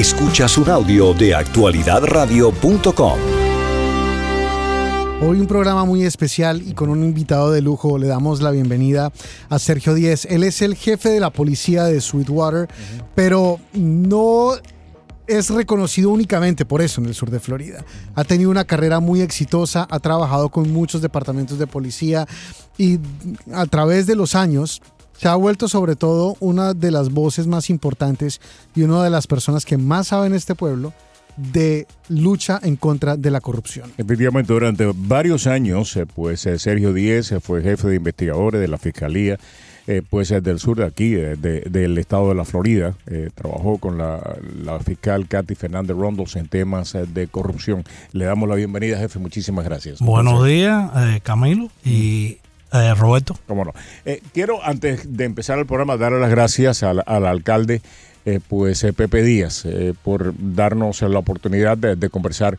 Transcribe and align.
Escuchas 0.00 0.56
un 0.56 0.70
audio 0.70 1.12
de 1.12 1.34
actualidadradio.com. 1.34 3.18
Hoy 5.20 5.40
un 5.40 5.46
programa 5.46 5.84
muy 5.84 6.04
especial 6.04 6.62
y 6.66 6.72
con 6.72 6.88
un 6.88 7.04
invitado 7.04 7.50
de 7.50 7.60
lujo. 7.60 7.98
Le 7.98 8.06
damos 8.06 8.40
la 8.40 8.50
bienvenida 8.50 9.12
a 9.50 9.58
Sergio 9.58 9.92
Díez. 9.92 10.24
Él 10.24 10.42
es 10.44 10.62
el 10.62 10.74
jefe 10.74 11.10
de 11.10 11.20
la 11.20 11.28
policía 11.28 11.84
de 11.84 12.00
Sweetwater, 12.00 12.66
pero 13.14 13.60
no 13.74 14.52
es 15.26 15.50
reconocido 15.50 16.08
únicamente 16.08 16.64
por 16.64 16.80
eso 16.80 17.02
en 17.02 17.08
el 17.08 17.14
sur 17.14 17.30
de 17.30 17.38
Florida. 17.38 17.84
Ha 18.14 18.24
tenido 18.24 18.50
una 18.50 18.64
carrera 18.64 19.00
muy 19.00 19.20
exitosa, 19.20 19.86
ha 19.90 19.98
trabajado 19.98 20.48
con 20.48 20.72
muchos 20.72 21.02
departamentos 21.02 21.58
de 21.58 21.66
policía 21.66 22.26
y 22.78 23.00
a 23.52 23.66
través 23.66 24.06
de 24.06 24.16
los 24.16 24.34
años 24.34 24.80
se 25.20 25.28
ha 25.28 25.34
vuelto 25.34 25.68
sobre 25.68 25.96
todo 25.96 26.34
una 26.40 26.72
de 26.72 26.90
las 26.90 27.10
voces 27.10 27.46
más 27.46 27.68
importantes 27.68 28.40
y 28.74 28.82
una 28.82 29.04
de 29.04 29.10
las 29.10 29.26
personas 29.26 29.66
que 29.66 29.76
más 29.76 30.08
sabe 30.08 30.28
en 30.28 30.34
este 30.34 30.54
pueblo 30.54 30.94
de 31.36 31.86
lucha 32.08 32.58
en 32.62 32.76
contra 32.76 33.18
de 33.18 33.30
la 33.30 33.42
corrupción. 33.42 33.92
Efectivamente, 33.98 34.50
durante 34.50 34.90
varios 34.94 35.46
años, 35.46 35.94
eh, 35.96 36.06
pues 36.06 36.46
eh, 36.46 36.58
Sergio 36.58 36.94
Díez 36.94 37.32
eh, 37.32 37.40
fue 37.40 37.62
jefe 37.62 37.88
de 37.88 37.96
investigadores 37.96 38.62
de 38.62 38.68
la 38.68 38.78
Fiscalía 38.78 39.38
pues 40.08 40.28
del 40.28 40.60
sur 40.60 40.76
de 40.76 40.84
aquí, 40.84 41.14
del 41.14 41.98
estado 41.98 42.28
de 42.28 42.36
la 42.36 42.44
Florida. 42.44 42.94
trabajó 43.34 43.78
con 43.78 43.98
la, 43.98 44.20
fiscal 44.84 45.26
Katy 45.26 45.56
Fernández 45.56 45.96
Rondos 45.96 46.36
en 46.36 46.46
temas 46.46 46.96
de 47.12 47.26
corrupción. 47.26 47.82
Le 48.12 48.24
damos 48.26 48.48
la 48.48 48.54
bienvenida, 48.54 48.98
jefe. 48.98 49.18
Muchísimas 49.18 49.64
gracias. 49.64 49.98
Buenos 49.98 50.46
días, 50.46 50.92
Camilo. 51.24 51.70
Y 51.84 52.38
Roberto. 52.96 53.38
Cómo 53.46 53.64
no. 53.64 53.74
quiero, 54.32 54.64
antes 54.64 55.16
de 55.16 55.24
empezar 55.24 55.58
el 55.58 55.66
programa, 55.66 55.96
darle 55.96 56.20
las 56.20 56.30
gracias 56.30 56.82
al, 56.82 57.02
al 57.06 57.26
alcalde 57.26 57.82
eh, 58.26 58.38
pues 58.46 58.84
eh, 58.84 58.92
Pepe 58.92 59.22
Díaz 59.22 59.64
eh, 59.64 59.94
por 60.04 60.34
darnos 60.36 61.00
la 61.00 61.18
oportunidad 61.18 61.78
de, 61.78 62.10
conversar 62.10 62.58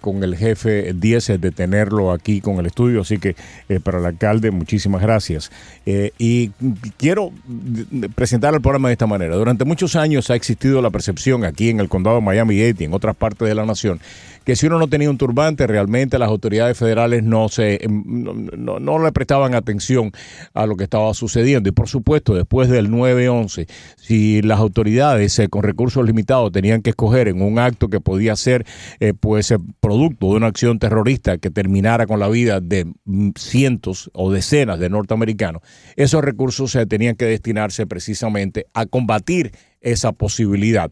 con 0.00 0.24
el 0.24 0.36
jefe 0.36 0.94
Díaz, 0.94 1.26
de 1.26 1.50
tenerlo 1.50 2.12
aquí 2.12 2.40
con 2.40 2.58
el 2.58 2.66
estudio. 2.66 3.02
Así 3.02 3.18
que 3.18 3.36
para 3.82 3.98
el 3.98 4.06
alcalde, 4.06 4.50
muchísimas 4.50 5.02
gracias. 5.02 5.50
y 5.84 6.50
quiero 6.96 7.30
presentar 8.14 8.54
el 8.54 8.60
programa 8.60 8.88
de 8.88 8.92
esta 8.92 9.06
manera. 9.06 9.36
Durante 9.36 9.64
muchos 9.64 9.96
años 9.96 10.30
ha 10.30 10.34
existido 10.34 10.80
la 10.80 10.90
percepción 10.90 11.44
aquí 11.44 11.68
en 11.68 11.80
el 11.80 11.88
condado 11.88 12.16
de 12.16 12.22
Miami-Dade 12.22 12.76
y 12.78 12.84
en 12.84 12.94
otras 12.94 13.16
partes 13.16 13.46
de 13.48 13.54
la 13.54 13.66
nación 13.66 14.00
que 14.44 14.56
si 14.56 14.66
uno 14.66 14.78
no 14.78 14.88
tenía 14.88 15.10
un 15.10 15.18
turbante, 15.18 15.66
realmente 15.66 16.18
las 16.18 16.28
autoridades 16.28 16.76
federales 16.76 17.22
no, 17.22 17.48
se, 17.48 17.84
em, 17.84 18.02
no, 18.06 18.98
le 18.98 19.12
prestaban 19.12 19.54
atención 19.54 20.12
a 20.54 20.66
lo 20.66 20.76
que 20.76 20.84
estaba 20.84 21.12
sucediendo. 21.14 21.68
Y 21.68 21.72
por 21.72 21.88
supuesto, 21.88 22.34
después 22.34 22.68
del 22.68 22.90
9-11, 22.90 23.68
si 23.96 24.42
las 24.42 24.58
autoridades 24.58 25.38
eh, 25.38 25.48
con 25.48 25.62
recursos 25.62 26.04
limitados 26.04 26.52
tenían 26.52 26.82
que 26.82 26.90
escoger 26.90 27.28
en 27.28 27.42
un 27.42 27.58
acto 27.58 27.88
que 27.88 28.00
podía 28.00 28.36
ser 28.36 28.66
eh, 29.00 29.14
pues 29.18 29.50
eh, 29.50 29.58
producto 29.80 30.30
de 30.30 30.36
una 30.36 30.46
acción 30.48 30.78
terrorista 30.78 31.38
que 31.38 31.50
terminara 31.50 32.06
con 32.06 32.20
la 32.20 32.28
vida 32.28 32.60
de 32.60 32.86
mm, 33.04 33.30
cientos 33.36 34.10
o 34.12 34.32
decenas 34.32 34.78
de 34.78 34.90
norteamericanos, 34.90 35.62
esos 35.96 36.22
recursos 36.22 36.72
se 36.72 36.86
tenían 36.86 37.16
que 37.16 37.26
destinarse 37.26 37.86
precisamente 37.86 38.66
a 38.74 38.86
combatir 38.86 39.52
esa 39.80 40.12
posibilidad 40.12 40.90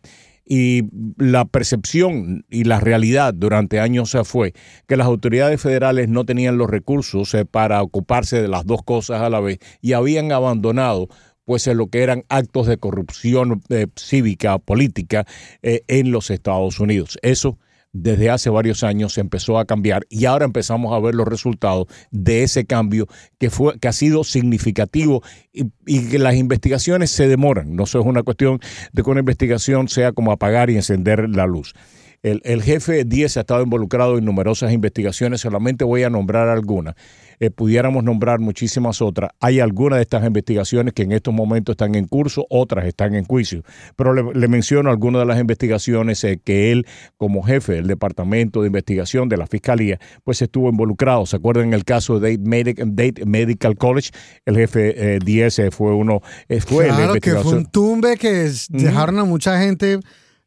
y 0.53 0.83
la 1.17 1.45
percepción 1.45 2.45
y 2.51 2.65
la 2.65 2.81
realidad 2.81 3.33
durante 3.33 3.79
años 3.79 4.17
fue 4.25 4.53
que 4.89 4.97
las 4.97 5.07
autoridades 5.07 5.61
federales 5.61 6.09
no 6.09 6.25
tenían 6.25 6.59
los 6.59 6.69
recursos 6.69 7.33
eh, 7.35 7.45
para 7.45 7.81
ocuparse 7.83 8.43
de 8.43 8.49
las 8.49 8.67
dos 8.67 8.83
cosas 8.83 9.23
a 9.23 9.31
la 9.31 9.39
vez 9.39 9.61
y 9.81 9.93
habían 9.93 10.33
abandonado 10.33 11.07
pues 11.45 11.69
lo 11.69 11.87
que 11.87 12.03
eran 12.03 12.25
actos 12.29 12.67
de 12.67 12.79
corrupción 12.79 13.63
eh, 13.69 13.87
cívica, 13.95 14.59
política 14.59 15.25
eh, 15.63 15.83
en 15.87 16.11
los 16.11 16.31
Estados 16.31 16.81
Unidos. 16.81 17.17
Eso 17.23 17.57
desde 17.93 18.31
hace 18.31 18.51
varios 18.51 18.83
años 18.83 19.19
empezó 19.19 19.59
a 19.59 19.65
cambiar 19.65 20.07
y 20.09 20.25
ahora 20.27 20.45
empezamos 20.45 20.95
a 20.95 21.01
ver 21.01 21.15
los 21.15 21.27
resultados 21.27 21.87
de 22.11 22.43
ese 22.43 22.65
cambio 22.65 23.07
que, 23.39 23.51
fue, 23.51 23.79
que 23.79 23.89
ha 23.89 23.93
sido 23.93 24.25
significativo 24.25 25.23
y, 25.53 26.09
que 26.09 26.19
las 26.19 26.37
investigaciones 26.37 27.11
se 27.11 27.29
demoran. 27.29 27.75
No 27.75 27.85
es 27.85 27.95
una 27.95 28.23
cuestión 28.23 28.61
de 28.93 29.03
que 29.03 29.11
una 29.11 29.21
investigación 29.21 29.89
sea 29.89 30.13
como 30.13 30.33
apagar 30.33 30.71
y 30.71 30.77
encender 30.77 31.29
la 31.29 31.47
luz. 31.47 31.75
El, 32.23 32.41
el 32.45 32.63
jefe 32.63 33.05
Díez 33.05 33.37
ha 33.37 33.41
estado 33.41 33.63
involucrado 33.63 34.19
en 34.19 34.25
numerosas 34.25 34.73
investigaciones, 34.73 35.41
solamente 35.41 35.85
voy 35.85 36.03
a 36.03 36.11
nombrar 36.11 36.49
algunas. 36.49 36.95
Eh, 37.43 37.51
pudiéramos 37.51 38.05
nombrar 38.05 38.39
muchísimas 38.39 39.01
otras. 39.01 39.31
Hay 39.41 39.61
algunas 39.61 39.97
de 39.97 40.03
estas 40.03 40.27
investigaciones 40.27 40.93
que 40.93 41.05
en 41.05 41.13
estos 41.13 41.33
momentos 41.33 41.73
están 41.73 41.95
en 41.95 42.07
curso, 42.07 42.47
otras 42.51 42.85
están 42.85 43.15
en 43.15 43.25
juicio. 43.25 43.63
Pero 43.97 44.13
le, 44.13 44.49
menciono 44.49 44.91
algunas 44.91 45.23
de 45.23 45.27
las 45.27 45.41
investigaciones 45.41 46.23
eh, 46.25 46.39
que 46.45 46.71
él, 46.71 46.87
como 47.17 47.43
jefe 47.43 47.73
del 47.73 47.87
Departamento 47.87 48.61
de 48.61 48.67
Investigación 48.67 49.31
de 49.31 49.39
la 49.39 49.47
Fiscalía, 49.47 49.99
pues 50.23 50.43
estuvo 50.43 50.69
involucrado. 50.69 51.25
¿Se 51.25 51.37
acuerdan 51.37 51.73
el 51.73 51.87
caso 51.87 52.21
de 52.21 52.37
Date, 52.39 53.25
Medical 53.25 53.79
College? 53.79 54.11
El 54.45 54.57
jefe 54.57 55.15
eh, 55.15 55.19
10 55.25 55.63
fue 55.71 55.95
uno, 55.95 56.21
fue 56.67 56.89
claro, 56.89 57.15
que 57.15 57.37
fue 57.37 57.57
un 57.57 57.65
tumbe 57.65 58.19
que 58.19 58.51
dejaron 58.69 59.19
a 59.19 59.25
mucha 59.25 59.59
gente 59.59 59.99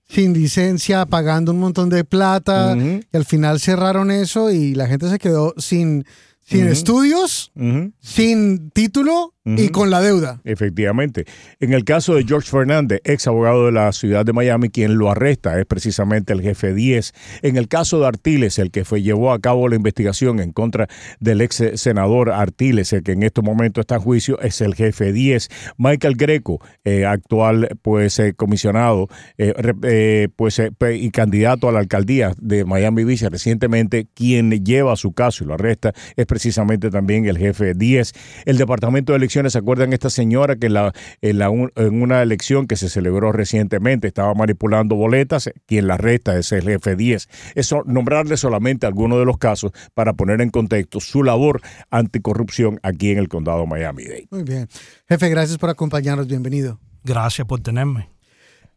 sin 0.08 0.34
licencia, 0.34 1.06
pagando 1.06 1.52
un 1.52 1.60
montón 1.60 1.90
de 1.90 2.04
plata, 2.04 2.76
y 2.78 3.16
al 3.16 3.26
final 3.26 3.60
cerraron 3.60 4.12
eso 4.12 4.52
y 4.52 4.76
la 4.76 4.88
gente 4.88 5.10
se 5.10 5.20
quedó 5.20 5.54
sin 5.58 6.06
sin 6.46 6.68
estudios, 6.68 7.52
sin 8.00 8.70
título 8.72 9.33
y 9.46 9.70
con 9.70 9.90
la 9.90 10.00
deuda. 10.00 10.40
Efectivamente. 10.46 11.26
En 11.60 11.74
el 11.74 11.84
caso 11.84 12.16
de 12.16 12.24
George 12.24 12.50
Fernández, 12.50 13.02
ex 13.04 13.28
abogado 13.28 13.66
de 13.66 13.74
la 13.74 13.92
ciudad 13.92 14.26
de 14.26 14.32
Miami, 14.32 14.70
quien 14.70 14.98
lo 14.98 15.12
arresta 15.12 15.60
es 15.60 15.66
precisamente 15.66 16.32
el 16.32 16.42
jefe 16.42 16.74
10. 16.74 17.14
En 17.42 17.58
el 17.58 17.68
caso 17.68 18.00
de 18.00 18.08
Artiles, 18.08 18.58
el 18.58 18.72
que 18.72 18.86
fue, 18.86 19.02
llevó 19.02 19.34
a 19.34 19.40
cabo 19.40 19.68
la 19.68 19.76
investigación 19.76 20.40
en 20.40 20.54
contra 20.54 20.88
del 21.20 21.42
ex 21.42 21.62
senador 21.76 22.32
Artiles, 22.32 22.94
el 22.94 23.04
que 23.04 23.12
en 23.12 23.24
estos 23.24 23.44
momentos 23.44 23.82
está 23.82 23.96
en 23.96 24.02
juicio, 24.02 24.40
es 24.40 24.62
el 24.62 24.76
jefe 24.76 25.12
10. 25.12 25.50
Michael 25.78 26.16
Greco, 26.16 26.62
eh, 26.86 27.06
actual 27.06 27.78
pues 27.82 28.20
eh, 28.20 28.34
comisionado 28.34 29.10
eh, 29.38 30.30
pues 30.36 30.62
y 30.94 31.12
candidato 31.12 31.68
a 31.68 31.74
la 31.74 31.80
alcaldía 31.80 32.34
de 32.40 32.64
Miami 32.64 33.04
Beach 33.04 33.24
recientemente, 33.24 34.08
quien 34.14 34.52
lleva 34.64 34.96
su 34.96 35.12
caso 35.12 35.44
y 35.44 35.48
lo 35.48 35.56
arresta 35.56 35.94
es 36.16 36.26
precisamente 36.26 36.90
también 36.90 37.26
el 37.26 37.38
jefe 37.38 37.74
10. 37.74 38.14
El 38.46 38.58
Departamento 38.58 39.12
de 39.12 39.18
Elecciones 39.18 39.33
¿Se 39.34 39.58
acuerdan 39.58 39.94
esta 39.94 40.12
señora 40.12 40.56
que 40.58 40.70
la, 40.70 40.94
en, 41.22 41.42
en, 41.76 42.02
una 42.02 42.22
elección 42.22 42.68
que 42.68 42.76
se 42.76 42.88
celebró 42.88 43.32
recientemente 43.32 44.08
estaba 44.08 44.34
manipulando 44.36 44.96
boletas? 44.96 45.50
Quien 45.66 45.88
la 45.88 45.98
resta 45.98 46.38
es 46.38 46.52
el 46.52 46.64
jefe 46.64 46.96
10. 46.96 47.30
Eso, 47.56 47.82
nombrarle 47.86 48.38
solamente 48.38 48.86
algunos 48.86 49.18
de 49.18 49.26
los 49.26 49.38
casos 49.38 49.72
para 49.96 50.14
poner 50.14 50.42
en 50.42 50.52
contexto 50.52 51.00
su 51.00 51.24
labor 51.24 51.62
anticorrupción 51.90 52.80
aquí 52.84 53.10
en 53.10 53.18
el 53.18 53.28
condado 53.28 53.66
Miami-Dade. 53.66 54.28
Muy 54.30 54.44
bien. 54.44 54.68
Jefe, 55.10 55.30
gracias 55.30 55.58
por 55.58 55.72
acompañarnos. 55.72 56.28
Bienvenido. 56.28 56.80
Gracias 57.04 57.48
por 57.48 57.60
tenerme. 57.60 58.10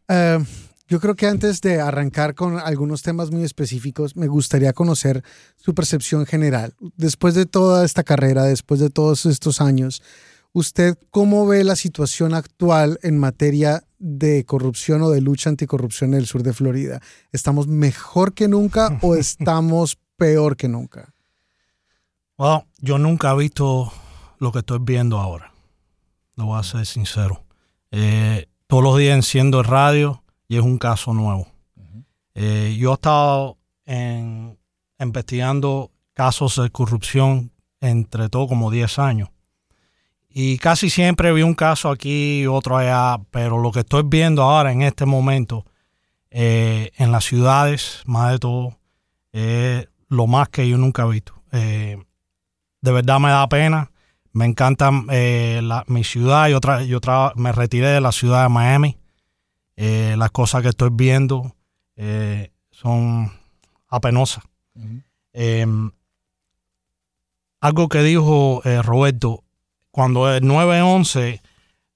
Eh, 0.07 0.39
yo 0.89 1.01
creo 1.01 1.15
que 1.15 1.27
antes 1.27 1.59
de 1.59 1.81
arrancar 1.81 2.33
con 2.33 2.57
algunos 2.59 3.01
temas 3.01 3.29
muy 3.29 3.43
específicos, 3.43 4.15
me 4.15 4.27
gustaría 4.27 4.71
conocer 4.71 5.21
su 5.57 5.75
percepción 5.75 6.25
general. 6.25 6.75
Después 6.95 7.35
de 7.35 7.45
toda 7.45 7.83
esta 7.83 8.03
carrera, 8.03 8.43
después 8.43 8.79
de 8.79 8.89
todos 8.89 9.25
estos 9.25 9.59
años, 9.59 10.01
¿Usted 10.57 10.97
cómo 11.11 11.45
ve 11.45 11.63
la 11.63 11.75
situación 11.75 12.33
actual 12.33 12.97
en 13.03 13.19
materia 13.19 13.83
de 13.99 14.43
corrupción 14.43 15.03
o 15.03 15.11
de 15.11 15.21
lucha 15.21 15.51
anticorrupción 15.51 16.15
en 16.15 16.21
el 16.21 16.25
sur 16.25 16.41
de 16.41 16.51
Florida? 16.51 16.99
¿Estamos 17.31 17.67
mejor 17.67 18.33
que 18.33 18.47
nunca 18.47 18.97
o 19.03 19.15
estamos 19.17 19.99
peor 20.15 20.57
que 20.57 20.67
nunca? 20.67 21.13
Bueno, 22.39 22.65
yo 22.79 22.97
nunca 22.97 23.33
he 23.33 23.37
visto 23.37 23.93
lo 24.39 24.51
que 24.51 24.57
estoy 24.57 24.79
viendo 24.81 25.19
ahora. 25.19 25.53
Lo 26.35 26.47
voy 26.47 26.59
a 26.59 26.63
ser 26.63 26.87
sincero. 26.87 27.43
Eh, 27.91 28.47
todos 28.65 28.81
los 28.81 28.97
días 28.97 29.15
enciendo 29.15 29.59
el 29.59 29.65
radio 29.65 30.23
y 30.47 30.57
es 30.57 30.63
un 30.63 30.79
caso 30.79 31.13
nuevo. 31.13 31.45
Eh, 32.33 32.75
yo 32.79 32.89
he 32.89 32.93
estado 32.95 33.59
investigando 34.99 35.91
casos 36.13 36.59
de 36.59 36.71
corrupción 36.71 37.51
entre 37.79 38.27
todo 38.29 38.47
como 38.47 38.71
10 38.71 38.97
años. 38.97 39.29
Y 40.29 40.57
casi 40.57 40.89
siempre 40.89 41.33
vi 41.33 41.41
un 41.41 41.55
caso 41.55 41.89
aquí 41.89 42.41
y 42.41 42.47
otro 42.47 42.77
allá, 42.77 43.19
pero 43.31 43.57
lo 43.57 43.71
que 43.71 43.79
estoy 43.79 44.03
viendo 44.05 44.43
ahora 44.43 44.71
en 44.71 44.81
este 44.81 45.05
momento 45.05 45.65
eh, 46.29 46.91
en 46.97 47.11
las 47.11 47.25
ciudades, 47.25 48.03
más 48.05 48.31
de 48.31 48.39
todo, 48.39 48.77
es 49.31 49.87
lo 50.09 50.27
más 50.27 50.49
que 50.49 50.67
yo 50.67 50.77
nunca 50.77 51.03
he 51.03 51.09
visto. 51.09 51.33
Eh, 51.51 51.97
de 52.81 52.91
verdad 52.91 53.19
me 53.19 53.29
da 53.29 53.47
pena. 53.49 53.91
Me 54.33 54.45
encanta 54.45 54.91
eh, 55.09 55.61
mi 55.87 56.03
ciudad. 56.03 56.47
Yo, 56.49 56.59
yo 56.85 56.99
me 57.35 57.51
retiré 57.51 57.87
de 57.87 58.01
la 58.01 58.11
ciudad 58.11 58.43
de 58.43 58.49
Miami. 58.49 58.97
las 59.75 60.31
cosas 60.31 60.61
que 60.61 60.69
estoy 60.69 60.89
viendo 60.91 61.55
son 62.69 63.31
apenosas. 63.87 64.43
Em, 65.33 65.91
algo 67.59 67.89
que 67.89 68.03
dijo 68.03 68.61
Roberto, 68.83 69.43
cuando 69.97 70.31
el 70.31 70.43
9-11, 70.43 71.41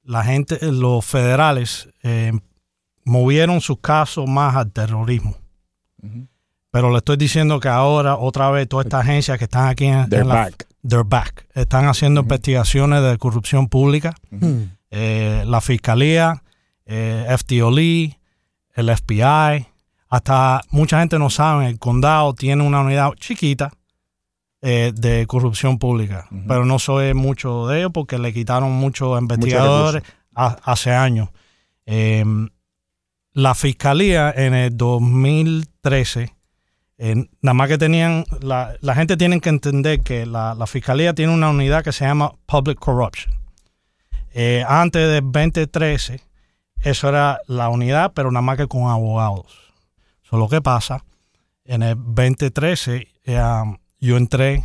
la 0.06 0.24
gente, 0.24 0.58
los 0.72 1.06
federales, 1.06 1.88
eh, 2.02 2.32
movieron 3.06 3.62
sus 3.62 3.78
casos 3.80 4.28
más 4.28 4.56
al 4.56 4.72
terrorismo. 4.72 5.38
Pero 6.72 6.90
le 6.90 6.98
estoy 6.98 7.18
diciendo 7.18 7.60
que 7.60 7.68
ahora, 7.68 8.18
otra 8.18 8.50
vez, 8.50 8.68
todas 8.68 8.88
estas 8.88 9.02
agencias 9.02 9.38
que 9.38 9.44
están 9.44 9.68
aquí 9.68 9.86
en, 9.86 10.10
They're 10.10 10.24
en 10.24 10.30
la, 10.30 10.34
back. 10.34 10.68
they're 10.82 11.08
back. 11.08 11.46
Están 11.54 11.86
haciendo 11.86 12.22
investigaciones 12.22 13.04
de 13.04 13.20
corrupción 13.20 13.68
pública. 13.68 14.16
Hmm. 14.32 14.64
Eh, 14.90 15.44
la 15.46 15.62
fiscalía, 15.62 16.42
eh, 16.88 17.28
FDOLE, 17.38 18.20
el 18.74 18.98
FBI, 18.98 19.68
hasta 20.10 20.62
mucha 20.72 21.02
gente 21.02 21.20
no 21.20 21.30
sabe, 21.30 21.68
el 21.68 21.78
condado 21.78 22.34
tiene 22.34 22.64
una 22.64 22.80
unidad 22.82 23.12
chiquita 23.20 23.72
eh, 24.62 24.92
de 24.96 25.26
corrupción 25.28 25.80
pública, 25.80 26.28
pero 26.48 26.66
no 26.66 26.78
soy 26.80 27.14
mucho 27.14 27.68
de 27.68 27.80
ellos 27.80 27.92
porque 27.94 28.18
le 28.20 28.32
quitaron 28.34 28.72
muchos 28.72 29.20
investigadores 29.20 30.04
ha- 30.36 30.58
hace 30.64 30.92
años. 30.92 31.30
Eh, 31.86 32.24
la 33.34 33.56
fiscalía 33.56 34.32
en 34.36 34.54
el 34.54 34.76
2013, 34.78 36.36
eh, 36.98 37.16
nada 37.42 37.54
más 37.54 37.68
que 37.70 37.78
tenían, 37.78 38.26
la, 38.42 38.74
la 38.82 38.94
gente 38.96 39.18
tiene 39.18 39.40
que 39.40 39.50
entender 39.50 40.02
que 40.02 40.26
la, 40.26 40.54
la 40.54 40.68
fiscalía 40.68 41.14
tiene 41.14 41.34
una 41.34 41.50
unidad 41.50 41.84
que 41.84 41.92
se 41.92 42.06
llama 42.06 42.34
Public 42.46 42.78
Corruption. 42.78 43.34
Eh, 44.34 44.64
antes 44.68 45.10
del 45.10 45.24
2013, 45.24 46.22
eso 46.84 47.10
era 47.10 47.40
la 47.48 47.70
unidad, 47.70 48.12
pero 48.14 48.32
nada 48.32 48.42
más 48.42 48.58
que 48.58 48.68
con 48.68 48.90
abogados. 48.90 49.46
Eso 50.24 50.38
lo 50.38 50.48
que 50.48 50.62
pasa, 50.62 51.04
en 51.66 51.84
el 51.84 51.96
2013 51.98 53.08
eh, 53.26 53.42
um, 53.42 53.78
yo 54.02 54.18
entré 54.18 54.64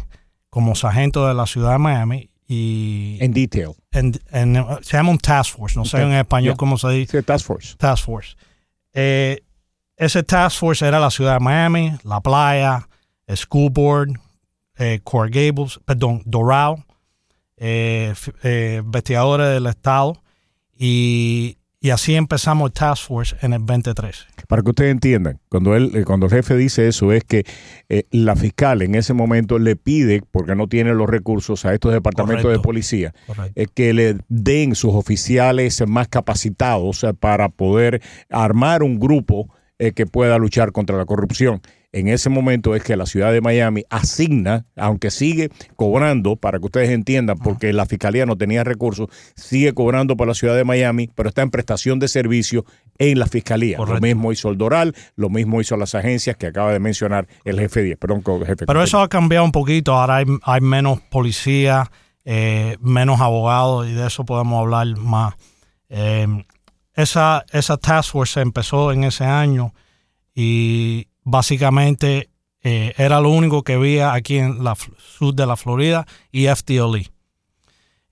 como 0.51 0.75
sargento 0.75 1.27
de 1.29 1.35
la 1.35 1.47
ciudad 1.47 1.73
de 1.73 1.79
Miami 1.79 2.31
y 2.49 3.19
En 3.21 3.33
detail. 3.33 3.73
en- 3.93 4.19
en- 4.31 4.65
se 4.83 4.97
llama 4.97 5.11
un 5.11 5.19
task 5.19 5.57
force, 5.57 5.77
no 5.79 5.85
sé 5.85 6.01
en 6.03 6.13
español 6.13 6.55
Yeah. 6.55 6.57
cómo 6.57 6.79
se 6.79 6.89
dice, 6.91 7.19
Sí, 7.21 7.25
Task 7.25 7.47
Force. 7.47 7.77
task 7.77 8.05
force. 8.05 8.37
Eh, 8.93 9.43
ese 9.97 10.23
task 10.23 10.59
force 10.59 10.87
era 10.87 10.99
la 11.01 11.11
ciudad 11.11 11.35
de 11.35 11.41
Miami, 11.41 11.93
la 12.05 12.21
playa, 12.21 12.89
el 13.27 13.37
school 13.37 13.71
board, 13.71 14.11
eh, 14.79 15.01
Gables, 15.05 15.81
perdón, 15.85 16.23
Doral, 16.25 16.85
eh, 17.57 18.11
f- 18.13 18.33
eh, 18.43 18.81
investigadores 18.85 19.49
del 19.49 19.67
estado 19.67 20.23
y, 20.79 21.56
y 21.81 21.91
así 21.91 22.15
empezamos 22.15 22.69
el 22.69 22.73
task 22.73 23.07
force 23.07 23.37
en 23.43 23.53
el 23.53 23.65
2013. 23.65 24.25
Para 24.49 24.63
que 24.63 24.71
ustedes 24.71 24.91
entiendan, 24.91 25.41
cuando 25.49 25.75
él, 25.77 25.93
eh, 25.95 26.05
cuando 26.05 26.27
el 26.27 26.33
jefe 26.33 26.57
dice 26.57 26.89
eso 26.89 27.13
es 27.13 27.25
que 27.25 27.45
eh, 27.89 28.05
la 28.11 28.35
fiscal 28.35 28.83
en 28.83 28.95
ese 28.95 29.13
momento 29.13 29.59
le 29.59 29.77
pide, 29.77 30.23
porque 30.31 30.55
no 30.55 30.69
tiene 30.69 30.95
los 30.95 31.09
recursos 31.09 31.65
a 31.65 31.75
estos 31.75 31.93
departamentos 31.93 32.51
de 32.51 32.59
policía, 32.59 33.15
eh, 33.55 33.67
que 33.73 33.93
le 33.93 34.17
den 34.29 34.75
sus 34.75 34.95
oficiales 34.95 35.83
más 35.87 36.09
capacitados 36.09 37.05
eh, 37.05 37.13
para 37.15 37.49
poder 37.51 38.03
armar 38.31 38.83
un 38.83 38.99
grupo 38.99 39.49
eh, 39.79 39.93
que 39.93 40.07
pueda 40.07 40.39
luchar 40.39 40.73
contra 40.73 40.97
la 40.97 41.05
corrupción. 41.05 41.61
En 41.93 42.09
ese 42.09 42.29
momento 42.29 42.75
es 42.75 42.83
que 42.83 42.95
la 42.95 43.07
ciudad 43.07 43.33
de 43.33 43.41
Miami 43.41 43.85
asigna, 43.89 44.67
aunque 44.77 45.11
sigue 45.11 45.49
cobrando, 45.77 46.37
para 46.37 46.59
que 46.59 46.67
ustedes 46.67 46.91
entiendan, 46.91 47.39
porque 47.39 47.73
la 47.73 47.87
fiscalía 47.87 48.27
no 48.27 48.37
tenía 48.37 48.65
recursos, 48.65 49.09
sigue 49.35 49.73
cobrando 49.73 50.15
para 50.17 50.29
la 50.29 50.35
ciudad 50.35 50.55
de 50.57 50.65
Miami, 50.65 51.09
pero 51.15 51.31
está 51.31 51.41
en 51.41 51.51
prestación 51.51 51.99
de 51.99 52.09
servicio 52.09 52.67
en 52.99 53.19
la 53.19 53.27
fiscalía. 53.27 53.79
Correcto. 53.79 53.95
Lo 53.95 54.01
mismo 54.03 54.31
hizo 54.33 54.51
el 54.51 54.59
Doral, 54.59 54.95
lo 55.15 55.31
mismo 55.31 55.61
hizo 55.63 55.77
las 55.79 55.95
agencias 55.95 56.37
que 56.37 56.47
acaba 56.49 56.71
de 56.73 56.81
mencionar 56.81 57.29
el 57.45 57.59
jefe 57.59 57.83
10. 57.83 57.97
Perdón, 57.97 58.21
co- 58.21 58.45
jefe. 58.45 58.67
Pero 58.67 58.83
eso 58.83 59.01
ha 59.01 59.09
cambiado 59.09 59.45
un 59.47 59.53
poquito. 59.53 59.95
Ahora 59.95 60.17
hay, 60.17 60.27
hay 60.43 60.61
menos 60.61 61.01
policía, 61.01 61.91
eh, 62.27 62.77
menos 62.81 63.21
abogados 63.23 63.89
y 63.89 63.93
de 63.95 64.07
eso 64.07 64.25
podemos 64.27 64.61
hablar 64.61 64.87
más. 64.99 65.35
Eh, 65.89 66.27
esa, 66.97 67.45
esa 67.53 67.77
task 67.77 68.13
force 68.13 68.41
empezó 68.41 68.91
en 68.93 69.05
ese 69.05 69.25
año 69.25 69.73
y 70.35 71.09
básicamente 71.23 72.31
eh, 72.63 72.93
era 72.97 73.21
lo 73.21 73.31
único 73.31 73.63
que 73.63 73.75
había 73.75 74.13
aquí 74.13 74.39
en 74.39 74.65
la 74.65 74.75
sur 74.75 75.35
de 75.35 75.47
la 75.47 75.57
Florida 75.57 76.07
y 76.33 76.47
FDLE. 76.47 77.11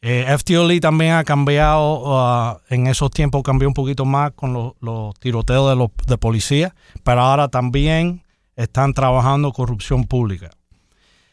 Eh, 0.06 0.26
FDLE 0.38 0.80
también 0.80 1.14
ha 1.14 1.24
cambiado, 1.24 2.02
uh, 2.52 2.58
en 2.68 2.86
esos 2.86 3.10
tiempos 3.10 3.42
cambió 3.42 3.66
un 3.66 3.74
poquito 3.74 4.04
más 4.04 4.32
con 4.32 4.52
los, 4.52 5.14
tiroteos 5.18 5.70
de, 5.70 5.76
los, 5.76 5.88
de 6.06 6.18
policía, 6.18 6.74
pero 7.02 7.22
ahora 7.22 7.48
también 7.48 8.22
están 8.54 8.92
trabajando 8.92 9.50
corrupción 9.52 10.04
pública. 10.04 10.50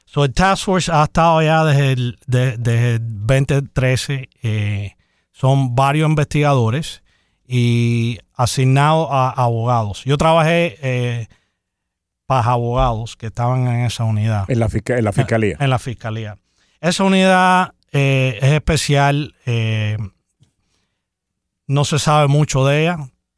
So, 0.06 0.24
el 0.26 0.34
Task 0.34 0.66
Force 0.66 0.92
ha 0.92 1.04
estado 1.04 1.42
ya 1.42 1.64
desde 1.66 1.92
el, 1.92 2.18
de- 2.28 2.58
desde 2.58 2.96
el 2.96 3.00
2013. 3.28 4.30
eh, 4.42 4.96
son 5.32 5.76
varios 5.76 6.10
investigadores 6.10 7.02
y 7.54 8.18
asignados 8.34 9.10
a 9.12 9.30
abogados. 9.32 10.06
Yo 10.06 10.18
trabajé 10.18 10.78
eh, 10.82 11.28
para 12.26 12.50
abogados 12.52 13.18
que 13.18 13.26
estaban 13.28 13.68
en 13.68 13.82
esa 13.86 14.06
unidad 14.06 14.46
En 14.50 14.60
la, 14.60 14.70
fisca- 14.70 14.98
en 14.98 15.04
la 15.04 15.12
fiscalía. 15.12 15.58
en 15.60 15.70
la 15.70 15.78
fiscalía. 15.80 16.38
Esa 16.80 17.04
unidad 17.04 17.74
eh, 17.92 18.40
es 18.42 18.52
especial, 18.54 19.36
eh, 19.46 19.98
no 21.68 21.86
se 21.86 22.00
sabe 22.00 22.28
mucho 22.28 22.66
de 22.66 22.84
ella. 22.84 22.98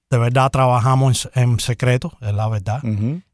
De 0.09 0.19
verdad 0.19 0.51
trabajamos 0.51 1.27
en, 1.33 1.41
en 1.53 1.59
secreto, 1.59 2.15
es 2.21 2.33
la 2.35 2.47
verdad. 2.47 2.81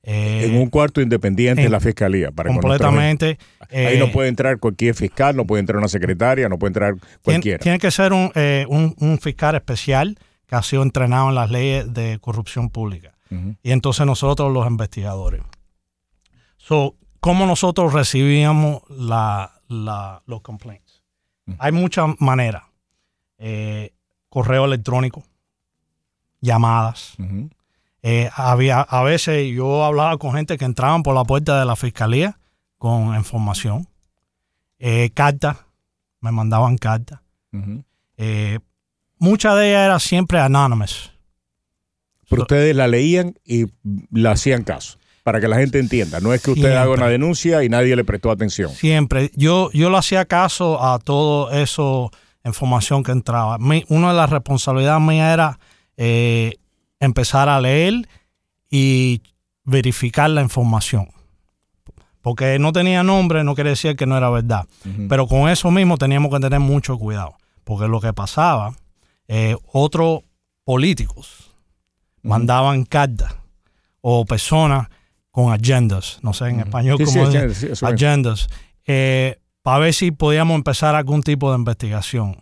Eh, 0.04 0.46
en 0.46 0.56
un 0.56 0.70
cuarto 0.70 1.02
independiente 1.02 1.62
en- 1.62 1.66
en 1.66 1.72
la 1.74 1.82
fiscalía. 1.82 2.32
Para 2.32 2.54
completamente. 2.54 3.38
Ahí 3.70 3.96
eh, 3.96 4.00
no 4.00 4.12
puede 4.12 4.30
entrar 4.30 4.58
cualquier 4.60 4.96
fiscal, 4.96 5.36
no 5.36 5.46
puede 5.46 5.60
entrar 5.60 5.78
una 5.78 5.90
secretaria, 5.90 6.48
no 6.48 6.58
puede 6.58 6.70
entrar 6.70 6.94
cualquiera. 7.22 7.60
Tiene 7.60 7.80
que 7.80 7.92
ser 7.92 8.14
un, 8.14 8.32
eh, 8.34 8.66
un- 8.70 8.96
un 9.00 9.20
fiscal 9.20 9.56
especial 9.56 10.18
que 10.50 10.56
ha 10.56 10.64
sido 10.64 10.82
entrenado 10.82 11.30
en 11.30 11.36
las 11.36 11.52
leyes 11.52 11.94
de 11.94 12.18
corrupción 12.20 12.70
pública. 12.72 13.14
Y 13.62 13.70
entonces 13.72 14.08
nosotros 14.08 14.52
los 14.52 14.66
investigadores. 14.68 15.44
So, 16.58 16.96
¿Cómo 17.20 17.46
nosotros 17.46 17.94
recibíamos 17.94 18.82
la, 18.90 19.62
la- 19.68 20.24
los 20.26 20.42
complaints? 20.42 21.04
Hay 21.60 21.72
muchas 21.72 22.08
maneras. 22.20 22.64
Eh, 23.38 23.94
correo 24.30 24.66
electrónico, 24.66 25.24
llamadas. 26.42 27.16
Eh, 28.02 28.30
había, 28.34 28.82
a 28.82 29.04
veces 29.04 29.54
yo 29.54 29.84
hablaba 29.84 30.18
con 30.18 30.32
gente 30.34 30.58
que 30.58 30.66
entraban 30.66 31.04
por 31.04 31.14
la 31.14 31.26
puerta 31.26 31.60
de 31.60 31.66
la 31.66 31.76
fiscalía 31.76 32.40
con 32.78 33.14
información. 33.16 33.88
Eh, 34.80 35.10
cartas, 35.14 35.58
me 36.22 36.32
mandaban 36.32 36.78
cartas. 36.78 37.20
Eh, 38.18 38.60
muchas 39.20 39.56
de 39.56 39.70
ellas 39.70 39.86
eran 39.86 40.00
siempre 40.00 40.40
anonymous. 40.40 41.12
Pero 42.30 42.44
ustedes 42.44 42.76
la 42.76 42.88
leían 42.88 43.36
y 43.46 43.66
la 44.12 44.32
hacían 44.32 44.64
caso. 44.64 44.98
Para 45.24 45.40
que 45.42 45.48
la 45.48 45.58
gente 45.58 45.80
entienda. 45.80 46.20
No 46.22 46.34
es 46.34 46.42
que 46.42 46.52
usted 46.52 46.62
Siempre. 46.64 46.80
haga 46.80 46.92
una 46.92 47.08
denuncia 47.08 47.64
y 47.64 47.70
nadie 47.70 47.96
le 47.96 48.04
prestó 48.04 48.32
atención. 48.32 48.72
Siempre. 48.72 49.32
Yo, 49.36 49.70
yo 49.74 49.90
le 49.90 49.98
hacía 49.98 50.26
caso 50.26 50.84
a 50.84 50.98
todo 51.00 51.52
eso, 51.52 52.10
información 52.46 53.04
que 53.04 53.12
entraba. 53.12 53.58
Mi- 53.60 53.84
una 53.90 54.10
de 54.10 54.16
las 54.16 54.30
responsabilidades 54.30 55.02
mías 55.02 55.34
era 55.34 55.60
eh, 55.98 56.56
empezar 57.00 57.50
a 57.50 57.60
leer 57.62 58.08
y 58.72 59.22
verificar 59.66 60.30
la 60.30 60.42
información. 60.42 61.10
Porque 62.22 62.58
no 62.60 62.72
tenía 62.74 63.04
nombre, 63.04 63.44
no 63.44 63.56
quiere 63.56 63.72
decir 63.72 63.96
que 63.96 64.06
no 64.06 64.18
era 64.18 64.30
verdad. 64.30 64.66
Pero 65.10 65.28
con 65.28 65.50
eso 65.50 65.70
mismo 65.72 65.98
teníamos 65.98 66.32
que 66.34 66.40
tener 66.40 66.60
mucho 66.60 66.98
cuidado. 66.98 67.36
Porque 67.64 67.88
lo 67.88 68.02
que 68.02 68.14
pasaba, 68.14 68.74
eh, 69.30 69.56
otros 69.72 70.24
políticos 70.66 71.56
mandaban 72.22 72.84
cartas 72.84 73.34
o 74.02 74.26
personas 74.26 74.90
con 75.32 75.54
agendas, 75.54 76.20
no 76.22 76.34
sé 76.34 76.50
en 76.50 76.60
español 76.60 76.98
Sí, 76.98 77.06
cómo 77.06 77.32
sí, 77.32 77.38
es, 77.38 77.58
sí, 77.58 77.68
es. 77.68 77.84
agendas, 77.84 78.48
eh, 78.86 79.40
para 79.62 79.80
ver 79.80 79.94
si 79.94 80.12
podíamos 80.12 80.56
empezar 80.56 80.96
algún 80.96 81.22
tipo 81.22 81.52
de 81.52 81.58
investigación. 81.58 82.38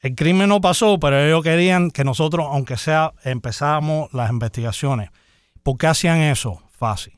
El 0.00 0.14
crimen 0.14 0.48
no 0.48 0.60
pasó, 0.60 0.98
pero 0.98 1.18
ellos 1.20 1.42
querían 1.42 1.90
que 1.90 2.04
nosotros, 2.04 2.46
aunque 2.50 2.76
sea, 2.76 3.12
empezáramos 3.24 4.12
las 4.12 4.30
investigaciones. 4.30 5.10
¿Por 5.62 5.78
qué 5.78 5.86
hacían 5.86 6.18
eso? 6.20 6.60
Fácil. 6.70 7.14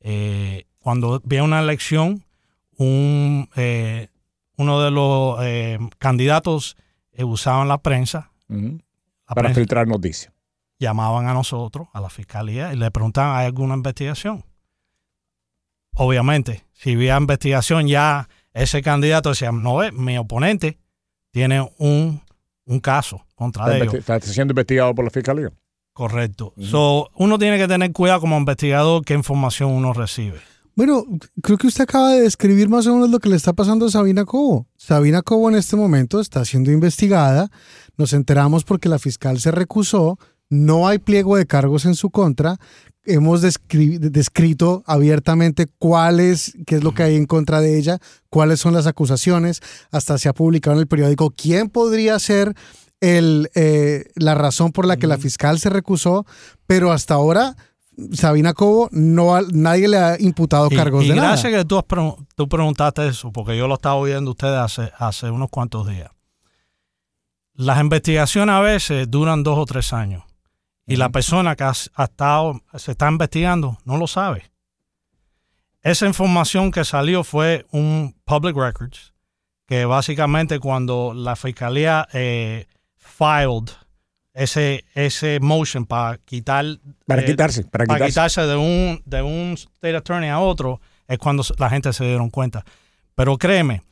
Eh, 0.00 0.64
cuando 0.78 1.20
había 1.24 1.42
una 1.42 1.60
elección, 1.60 2.24
un, 2.76 3.48
eh, 3.56 4.08
uno 4.56 4.82
de 4.82 4.90
los 4.90 5.38
eh, 5.42 5.78
candidatos 5.98 6.76
usaban 7.18 7.66
la 7.68 7.78
prensa, 7.78 8.30
Para 9.26 9.52
filtrar 9.54 9.86
noticias. 9.86 10.32
llamaban 10.78 11.26
a 11.26 11.34
nosotros, 11.34 11.88
a 11.92 12.00
la 12.00 12.08
fiscalía, 12.08 12.72
y 12.72 12.76
le 12.76 12.90
preguntaban, 12.90 13.36
¿hay 13.36 13.46
alguna 13.46 13.74
investigación? 13.74 14.44
Obviamente, 15.94 16.64
si 16.72 16.92
había 16.94 17.16
investigación, 17.16 17.88
ya 17.88 18.28
ese 18.52 18.82
candidato 18.82 19.30
decía, 19.30 19.50
no 19.50 19.76
ve, 19.76 19.90
mi 19.92 20.16
oponente 20.16 20.78
tiene 21.32 21.68
un, 21.78 22.22
un 22.66 22.80
caso 22.80 23.26
contra 23.34 23.64
Está, 23.64 23.76
ellos. 23.76 23.94
está 23.94 24.20
siendo 24.20 24.52
investigado 24.52 24.94
por 24.94 25.04
la 25.04 25.10
fiscalía. 25.10 25.50
Correcto. 25.92 26.54
So, 26.60 27.10
uno 27.16 27.38
tiene 27.38 27.58
que 27.58 27.66
tener 27.66 27.92
cuidado 27.92 28.20
como 28.20 28.36
investigador 28.38 29.04
qué 29.04 29.14
información 29.14 29.72
uno 29.72 29.92
recibe. 29.92 30.38
Bueno, 30.76 31.02
creo 31.42 31.58
que 31.58 31.66
usted 31.66 31.82
acaba 31.82 32.12
de 32.12 32.20
describir 32.20 32.68
más 32.68 32.86
o 32.86 32.94
menos 32.94 33.10
lo 33.10 33.18
que 33.18 33.28
le 33.28 33.34
está 33.34 33.52
pasando 33.52 33.86
a 33.86 33.90
Sabina 33.90 34.24
Cobo. 34.24 34.68
Sabina 34.76 35.22
Cobo 35.22 35.48
en 35.48 35.56
este 35.56 35.74
momento 35.74 36.20
está 36.20 36.44
siendo 36.44 36.70
investigada. 36.70 37.50
Nos 37.98 38.12
enteramos 38.14 38.64
porque 38.64 38.88
la 38.88 38.98
fiscal 38.98 39.38
se 39.40 39.50
recusó, 39.50 40.18
no 40.48 40.88
hay 40.88 40.98
pliego 40.98 41.36
de 41.36 41.46
cargos 41.46 41.84
en 41.84 41.94
su 41.94 42.10
contra. 42.10 42.56
Hemos 43.04 43.42
descrito 43.42 44.82
abiertamente 44.86 45.66
cuál 45.78 46.20
es, 46.20 46.56
qué 46.66 46.76
es 46.76 46.84
lo 46.84 46.94
que 46.94 47.02
hay 47.02 47.16
en 47.16 47.26
contra 47.26 47.60
de 47.60 47.78
ella, 47.78 47.98
cuáles 48.30 48.60
son 48.60 48.74
las 48.74 48.86
acusaciones. 48.86 49.60
Hasta 49.90 50.16
se 50.16 50.28
ha 50.28 50.32
publicado 50.32 50.76
en 50.76 50.80
el 50.80 50.86
periódico 50.86 51.30
quién 51.30 51.68
podría 51.68 52.18
ser 52.18 52.54
el, 53.00 53.50
eh, 53.54 54.04
la 54.14 54.34
razón 54.34 54.72
por 54.72 54.86
la 54.86 54.96
que 54.96 55.06
la 55.06 55.18
fiscal 55.18 55.58
se 55.58 55.70
recusó, 55.70 56.26
pero 56.66 56.92
hasta 56.92 57.14
ahora 57.14 57.56
Sabina 58.12 58.54
Cobo 58.54 58.88
no 58.92 59.40
nadie 59.52 59.88
le 59.88 59.98
ha 59.98 60.16
imputado 60.20 60.68
cargos 60.70 61.04
y 61.04 61.08
de 61.08 61.16
nada. 61.16 61.28
gracias 61.28 61.52
que 61.52 61.64
tú, 61.64 61.82
tú 62.36 62.48
preguntaste 62.48 63.08
eso, 63.08 63.32
porque 63.32 63.56
yo 63.56 63.66
lo 63.66 63.74
estaba 63.74 63.96
oyendo 63.96 64.30
ustedes 64.30 64.58
hace, 64.58 64.92
hace 64.98 65.30
unos 65.30 65.50
cuantos 65.50 65.88
días. 65.88 66.10
Las 67.58 67.80
investigaciones 67.80 68.54
a 68.54 68.60
veces 68.60 69.10
duran 69.10 69.42
dos 69.42 69.58
o 69.58 69.66
tres 69.66 69.92
años 69.92 70.22
y 70.86 70.94
la 70.94 71.08
persona 71.08 71.56
que 71.56 71.64
ha, 71.64 71.72
estado, 71.72 72.62
se 72.76 72.92
está 72.92 73.10
investigando 73.10 73.78
no 73.84 73.96
lo 73.96 74.06
sabe. 74.06 74.44
Esa 75.82 76.06
información 76.06 76.70
que 76.70 76.84
salió 76.84 77.24
fue 77.24 77.66
un 77.72 78.14
public 78.24 78.56
records, 78.56 79.12
que 79.66 79.84
básicamente 79.86 80.60
cuando 80.60 81.12
la 81.12 81.34
fiscalía 81.34 82.06
eh, 82.12 82.66
filed 82.96 83.72
ese, 84.34 84.84
ese 84.94 85.40
motion 85.40 85.84
para 85.84 86.18
quitar 86.18 86.64
para 87.08 87.22
eh, 87.22 87.24
quitarse 87.24 87.64
para, 87.64 87.86
quitarse. 88.06 88.42
de 88.42 88.54
un 88.54 89.02
de 89.04 89.20
un 89.20 89.54
state 89.54 89.96
attorney 89.96 90.30
a 90.30 90.38
otro 90.38 90.80
es 91.08 91.18
cuando 91.18 91.42
la 91.58 91.68
gente 91.68 91.92
se 91.92 92.04
dieron 92.04 92.30
cuenta 92.30 92.64
pero 93.16 93.36
créeme 93.36 93.82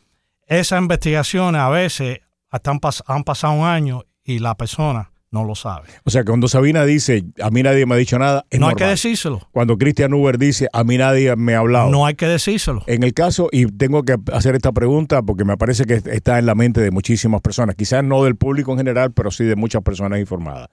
esas 0.46 0.80
investigaciones 0.80 1.60
a 1.60 1.68
veces 1.68 2.20
hasta 2.50 2.70
han, 2.70 3.24
pasado 3.24 3.54
un 3.54 3.66
año 3.66 4.04
y 4.24 4.38
la 4.38 4.56
persona 4.56 5.12
no 5.30 5.44
lo 5.44 5.54
sabe. 5.54 5.88
O 6.04 6.10
sea, 6.10 6.24
cuando 6.24 6.48
Sabina 6.48 6.84
dice, 6.84 7.24
a 7.42 7.50
mí 7.50 7.62
nadie 7.62 7.84
me 7.84 7.94
ha 7.94 7.98
dicho 7.98 8.18
nada, 8.18 8.46
no 8.58 8.68
hay 8.68 8.74
que 8.74 8.84
decírselo. 8.84 9.46
Cuando 9.52 9.76
Christian 9.76 10.14
Uber 10.14 10.38
dice, 10.38 10.68
a 10.72 10.84
mí 10.84 10.96
nadie 10.96 11.34
me 11.36 11.54
ha 11.54 11.58
hablado. 11.58 11.90
No 11.90 12.06
hay 12.06 12.14
que 12.14 12.26
decírselo. 12.26 12.82
En 12.86 13.02
el 13.02 13.12
caso, 13.12 13.48
y 13.52 13.66
tengo 13.66 14.04
que 14.04 14.16
hacer 14.32 14.54
esta 14.54 14.72
pregunta 14.72 15.22
porque 15.22 15.44
me 15.44 15.56
parece 15.56 15.84
que 15.84 16.00
está 16.10 16.38
en 16.38 16.46
la 16.46 16.54
mente 16.54 16.80
de 16.80 16.90
muchísimas 16.90 17.40
personas, 17.42 17.74
quizás 17.74 18.02
no 18.04 18.24
del 18.24 18.36
público 18.36 18.72
en 18.72 18.78
general, 18.78 19.12
pero 19.12 19.30
sí 19.30 19.44
de 19.44 19.56
muchas 19.56 19.82
personas 19.82 20.20
informadas. 20.20 20.68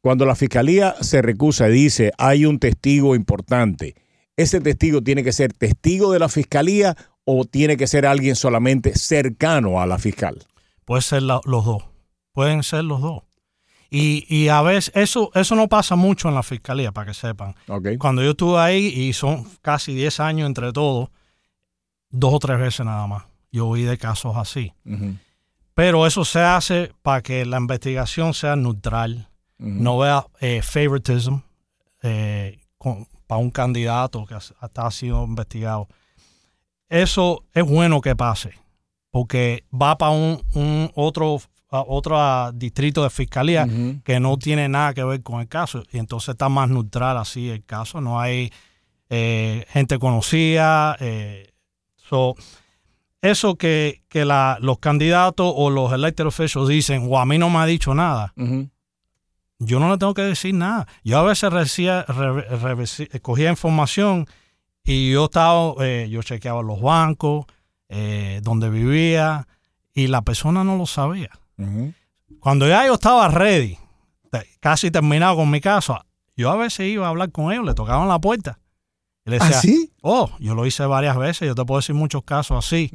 Cuando 0.00 0.24
la 0.24 0.36
fiscalía 0.36 0.94
se 1.00 1.22
recusa 1.22 1.68
y 1.68 1.72
dice, 1.72 2.12
hay 2.18 2.46
un 2.46 2.58
testigo 2.60 3.14
importante, 3.14 3.96
¿ese 4.36 4.60
testigo 4.60 5.02
tiene 5.02 5.24
que 5.24 5.32
ser 5.32 5.52
testigo 5.52 6.12
de 6.12 6.20
la 6.20 6.28
fiscalía 6.28 6.96
o 7.24 7.44
tiene 7.44 7.76
que 7.76 7.86
ser 7.86 8.06
alguien 8.06 8.36
solamente 8.36 8.94
cercano 8.96 9.80
a 9.80 9.86
la 9.86 9.98
fiscal? 9.98 10.47
Puede 10.88 11.02
ser 11.02 11.22
los 11.22 11.42
dos. 11.44 11.84
Pueden 12.32 12.62
ser 12.62 12.82
los 12.82 13.02
dos. 13.02 13.22
Y, 13.90 14.48
a 14.48 14.62
veces 14.62 14.90
eso, 14.96 15.30
eso 15.34 15.54
no 15.54 15.68
pasa 15.68 15.96
mucho 15.96 16.30
en 16.30 16.34
la 16.34 16.42
fiscalía, 16.42 16.92
para 16.92 17.08
que 17.08 17.12
sepan. 17.12 17.54
Cuando 17.98 18.22
yo 18.22 18.30
estuve 18.30 18.58
ahí, 18.58 18.86
y 18.86 19.12
son 19.12 19.46
casi 19.60 19.92
10 19.92 20.20
años 20.20 20.46
entre 20.46 20.72
todos, 20.72 21.10
dos 22.08 22.32
o 22.32 22.38
tres 22.38 22.58
veces 22.58 22.86
nada 22.86 23.06
más. 23.06 23.24
Yo 23.52 23.68
oí 23.68 23.82
de 23.82 23.98
casos 23.98 24.34
así. 24.38 24.72
Pero 25.74 26.06
eso 26.06 26.24
se 26.24 26.40
hace 26.40 26.90
para 27.02 27.20
que 27.20 27.44
la 27.44 27.58
investigación 27.58 28.32
sea 28.32 28.56
neutral, 28.56 29.28
no 29.58 29.98
vea 29.98 30.24
eh, 30.40 30.62
favoritism 30.62 31.40
eh, 32.02 32.60
para 33.26 33.38
un 33.38 33.50
candidato 33.50 34.24
que 34.24 34.36
hasta 34.36 34.86
ha 34.86 34.90
sido 34.90 35.22
investigado. 35.22 35.86
Eso 36.88 37.44
es 37.52 37.64
bueno 37.64 38.00
que 38.00 38.16
pase 38.16 38.54
porque 39.10 39.64
va 39.72 39.96
para 39.98 40.12
un, 40.12 40.90
otro, 40.94 41.40
otro 41.70 42.52
distrito 42.52 43.02
de 43.02 43.10
fiscalía 43.10 43.66
que 44.04 44.20
no 44.20 44.36
tiene 44.36 44.68
nada 44.68 44.94
que 44.94 45.04
ver 45.04 45.22
con 45.22 45.40
el 45.40 45.48
caso. 45.48 45.82
Y 45.92 45.98
entonces 45.98 46.30
está 46.30 46.48
más 46.48 46.68
neutral 46.68 47.16
así 47.16 47.50
el 47.50 47.64
caso. 47.64 48.00
No 48.00 48.20
hay 48.20 48.52
eh, 49.10 49.64
gente 49.70 49.98
conocida. 49.98 50.96
Eh, 51.00 51.50
eso 53.20 53.56
que, 53.56 54.02
que 54.08 54.24
los 54.24 54.78
candidatos 54.78 55.52
o 55.54 55.70
los 55.70 55.92
elected 55.92 56.26
officials 56.26 56.68
dicen, 56.68 57.06
o 57.08 57.18
a 57.18 57.26
mí 57.26 57.38
no 57.38 57.50
me 57.50 57.58
ha 57.58 57.66
dicho 57.66 57.94
nada. 57.94 58.32
Yo 59.58 59.80
no 59.80 59.90
le 59.90 59.98
tengo 59.98 60.14
que 60.14 60.22
decir 60.22 60.54
nada. 60.54 60.86
Yo 61.02 61.18
a 61.18 61.22
veces 61.22 61.52
recía, 61.52 62.06
cogía 63.22 63.50
información 63.50 64.26
y 64.84 65.10
yo 65.12 65.24
estaba, 65.26 65.74
eh, 65.84 66.08
yo 66.10 66.22
chequeaba 66.22 66.62
los 66.62 66.80
bancos, 66.80 67.46
eh, 67.88 68.40
donde 68.42 68.70
vivía, 68.70 69.46
y 69.94 70.06
la 70.06 70.22
persona 70.22 70.64
no 70.64 70.76
lo 70.76 70.86
sabía. 70.86 71.30
Cuando 72.40 72.68
ya 72.68 72.86
yo 72.86 72.94
estaba 72.94 73.28
ready, 73.28 73.78
casi 74.60 74.90
terminado 74.90 75.36
con 75.36 75.50
mi 75.50 75.60
caso, 75.60 75.98
yo 76.36 76.50
a 76.50 76.56
veces 76.56 76.86
iba 76.88 77.06
a 77.06 77.10
hablar 77.10 77.32
con 77.32 77.52
ellos, 77.52 77.64
le 77.66 77.74
tocaban 77.74 78.08
la 78.08 78.18
puerta. 78.18 78.58
Y 79.26 79.30
le 79.30 79.38
decía, 79.38 79.56
¿Ah, 79.56 79.60
Oh, 80.02 80.30
yo 80.38 80.54
lo 80.54 80.64
hice 80.66 80.86
varias 80.86 81.16
veces, 81.16 81.48
yo 81.48 81.54
te 81.54 81.64
puedo 81.64 81.80
decir 81.80 81.94
muchos 81.94 82.22
casos 82.22 82.64
así, 82.64 82.90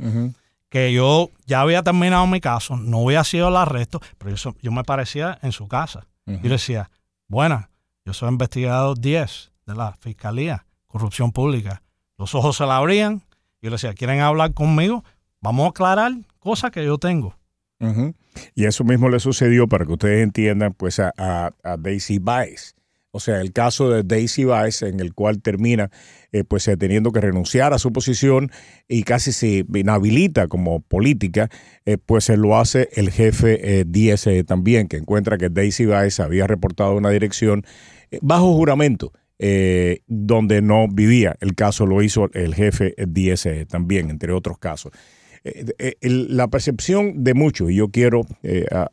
que 0.69 0.91
yo 0.93 1.29
ya 1.45 1.62
había 1.62 1.83
terminado 1.83 2.25
mi 2.25 2.39
caso, 2.39 2.77
no 2.77 3.03
había 3.03 3.23
sido 3.23 3.50
el 3.50 3.57
arresto, 3.57 4.00
pero 4.17 4.35
yo, 4.35 4.55
yo 4.62 4.71
me 4.71 4.83
parecía 4.83 5.38
en 5.41 5.51
su 5.51 5.67
casa. 5.67 6.07
Y 6.25 6.43
le 6.43 6.50
decía, 6.50 6.89
buena, 7.27 7.69
yo 8.05 8.13
soy 8.13 8.29
investigador 8.29 8.97
10 8.97 9.51
de 9.67 9.75
la 9.75 9.91
Fiscalía, 10.00 10.65
Corrupción 10.88 11.31
Pública. 11.31 11.83
Los 12.17 12.33
ojos 12.33 12.55
se 12.57 12.65
la 12.65 12.77
abrían, 12.77 13.21
yo 13.63 13.70
le 13.70 13.75
decía, 13.75 13.93
¿quieren 13.93 14.20
hablar 14.20 14.53
conmigo? 14.53 15.05
Vamos 15.39 15.65
a 15.65 15.70
aclarar 15.70 16.12
cosas 16.39 16.70
que 16.70 16.84
yo 16.84 16.98
tengo. 16.98 17.34
Y 18.55 18.65
eso 18.65 18.84
mismo 18.84 19.10
le 19.10 19.20
sucedió, 19.20 19.67
para 19.67 19.86
que 19.86 19.93
ustedes 19.93 20.24
entiendan, 20.24 20.74
pues 20.74 21.00
a, 21.00 21.53
Daisy 21.79 22.20
Baez. 22.20 22.75
O 23.12 23.20
sea, 23.20 23.39
el 23.39 23.53
caso 23.53 23.89
de 23.89 24.03
Daisy 24.03 24.43
Baez, 24.43 24.82
en 24.82 25.00
el 25.00 25.13
cual 25.13 25.41
termina 25.41 25.91
eh, 26.32 26.43
pues 26.43 26.67
eh, 26.67 26.75
teniendo 26.75 27.12
que 27.12 27.22
renunciar 27.22 27.74
a 27.74 27.77
su 27.77 27.93
posición 27.93 28.51
y 28.88 29.03
casi 29.03 29.32
se 29.32 29.65
inhabilita 29.74 30.48
como 30.48 30.82
política, 30.82 31.50
eh, 31.86 31.98
pues 31.98 32.25
se 32.25 32.38
lo 32.38 32.58
hace 32.58 32.89
el 32.93 33.12
jefe 33.12 33.86
10 33.86 34.46
también, 34.46 34.88
que 34.88 34.98
encuentra 34.98 35.38
que 35.38 35.50
Daisy 35.50 35.86
Baez 35.86 36.20
había 36.20 36.48
reportado 36.48 36.96
una 36.96 37.12
dirección 37.12 37.65
bajo 38.22 38.53
juramento 38.53 39.13
eh, 39.45 40.03
donde 40.07 40.62
no 40.62 40.88
vivía. 40.88 41.35
El 41.41 41.53
caso 41.53 41.85
lo 41.85 42.01
hizo 42.01 42.29
el 42.31 42.55
jefe 42.55 42.95
10 42.97 43.67
también, 43.67 44.09
entre 44.09 44.31
otros 44.31 44.57
casos. 44.57 44.93
Eh, 45.43 45.65
eh, 45.79 45.95
la 46.01 46.47
percepción 46.47 47.25
de 47.25 47.33
muchos, 47.33 47.69
y 47.69 47.75
yo 47.75 47.89
quiero 47.89 48.21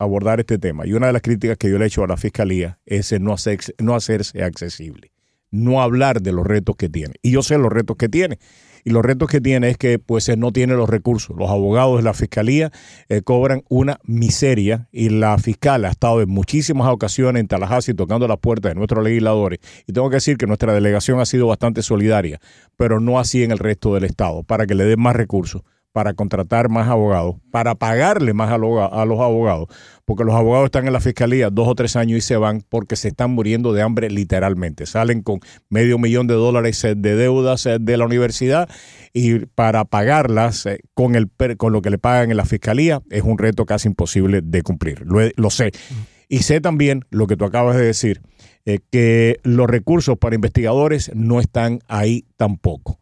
abordar 0.00 0.40
este 0.40 0.58
tema, 0.58 0.88
y 0.88 0.92
una 0.92 1.06
de 1.06 1.12
las 1.12 1.22
críticas 1.22 1.56
que 1.56 1.70
yo 1.70 1.78
le 1.78 1.84
he 1.84 1.86
hecho 1.86 2.02
a 2.02 2.08
la 2.08 2.16
fiscalía 2.16 2.80
es 2.84 3.12
no, 3.20 3.36
no 3.78 3.94
hacerse 3.94 4.42
accesible, 4.42 5.12
no 5.52 5.82
hablar 5.82 6.20
de 6.20 6.32
los 6.32 6.44
retos 6.44 6.74
que 6.74 6.88
tiene. 6.88 7.14
Y 7.22 7.30
yo 7.30 7.44
sé 7.44 7.56
los 7.56 7.72
retos 7.72 7.96
que 7.96 8.08
tiene 8.08 8.40
y 8.84 8.90
los 8.90 9.04
retos 9.04 9.28
que 9.28 9.40
tiene 9.40 9.70
es 9.70 9.78
que 9.78 9.98
pues 9.98 10.36
no 10.36 10.52
tiene 10.52 10.74
los 10.74 10.88
recursos. 10.88 11.36
Los 11.36 11.50
abogados 11.50 11.98
de 11.98 12.02
la 12.02 12.14
fiscalía 12.14 12.70
eh, 13.08 13.22
cobran 13.22 13.62
una 13.68 13.98
miseria 14.04 14.88
y 14.92 15.08
la 15.08 15.36
fiscal 15.38 15.84
ha 15.84 15.90
estado 15.90 16.22
en 16.22 16.28
muchísimas 16.28 16.88
ocasiones 16.88 17.40
en 17.40 17.48
Tallahassee 17.48 17.94
tocando 17.94 18.26
las 18.28 18.38
puertas 18.38 18.70
de 18.70 18.74
nuestros 18.74 19.04
legisladores 19.04 19.60
y 19.86 19.92
tengo 19.92 20.10
que 20.10 20.16
decir 20.16 20.36
que 20.36 20.46
nuestra 20.46 20.72
delegación 20.72 21.20
ha 21.20 21.26
sido 21.26 21.46
bastante 21.46 21.82
solidaria, 21.82 22.40
pero 22.76 23.00
no 23.00 23.18
así 23.18 23.42
en 23.42 23.50
el 23.50 23.58
resto 23.58 23.94
del 23.94 24.04
estado, 24.04 24.42
para 24.42 24.66
que 24.66 24.74
le 24.74 24.84
den 24.84 25.00
más 25.00 25.16
recursos 25.16 25.62
para 25.92 26.14
contratar 26.14 26.68
más 26.68 26.88
abogados, 26.88 27.36
para 27.50 27.74
pagarle 27.74 28.32
más 28.32 28.50
a, 28.50 28.58
los 28.58 29.20
abogados, 29.20 29.68
porque 30.04 30.24
los 30.24 30.34
abogados 30.34 30.66
están 30.66 30.86
en 30.86 30.92
la 30.92 31.00
fiscalía 31.00 31.50
dos 31.50 31.66
o 31.66 31.74
tres 31.74 31.96
años 31.96 32.18
y 32.18 32.20
se 32.20 32.36
van 32.36 32.62
porque 32.68 32.96
se 32.96 33.08
están 33.08 33.32
muriendo 33.32 33.72
de 33.72 33.82
hambre 33.82 34.08
literalmente. 34.10 34.86
Salen 34.86 35.22
con 35.22 35.40
medio 35.68 35.98
millón 35.98 36.26
de 36.26 36.34
dólares 36.34 36.80
de 36.82 37.16
deudas 37.16 37.66
eh, 37.66 37.78
de 37.80 37.96
la 37.96 38.06
universidad 38.06 38.68
y 39.12 39.46
para 39.46 39.84
pagarlas 39.84 40.66
eh, 40.66 40.80
con, 40.94 41.16
el, 41.16 41.30
con 41.56 41.72
lo 41.72 41.82
que 41.82 41.90
le 41.90 41.98
pagan 41.98 42.30
en 42.30 42.36
la 42.36 42.44
fiscalía 42.44 43.02
es 43.10 43.22
un 43.22 43.38
reto 43.38 43.66
casi 43.66 43.88
imposible 43.88 44.40
de 44.42 44.62
cumplir. 44.62 45.04
Lo, 45.04 45.50
sé. 45.50 45.72
Y 46.28 46.40
sé 46.40 46.60
también 46.60 47.04
lo 47.10 47.26
que 47.26 47.36
tú 47.36 47.44
acabas 47.44 47.76
de 47.76 47.84
decir, 47.84 48.22
eh, 48.64 48.78
que 48.90 49.40
los 49.42 49.68
recursos 49.68 50.16
para 50.18 50.36
investigadores 50.36 51.10
no 51.14 51.40
están 51.40 51.80
ahí 51.88 52.26
tampoco. 52.36 53.00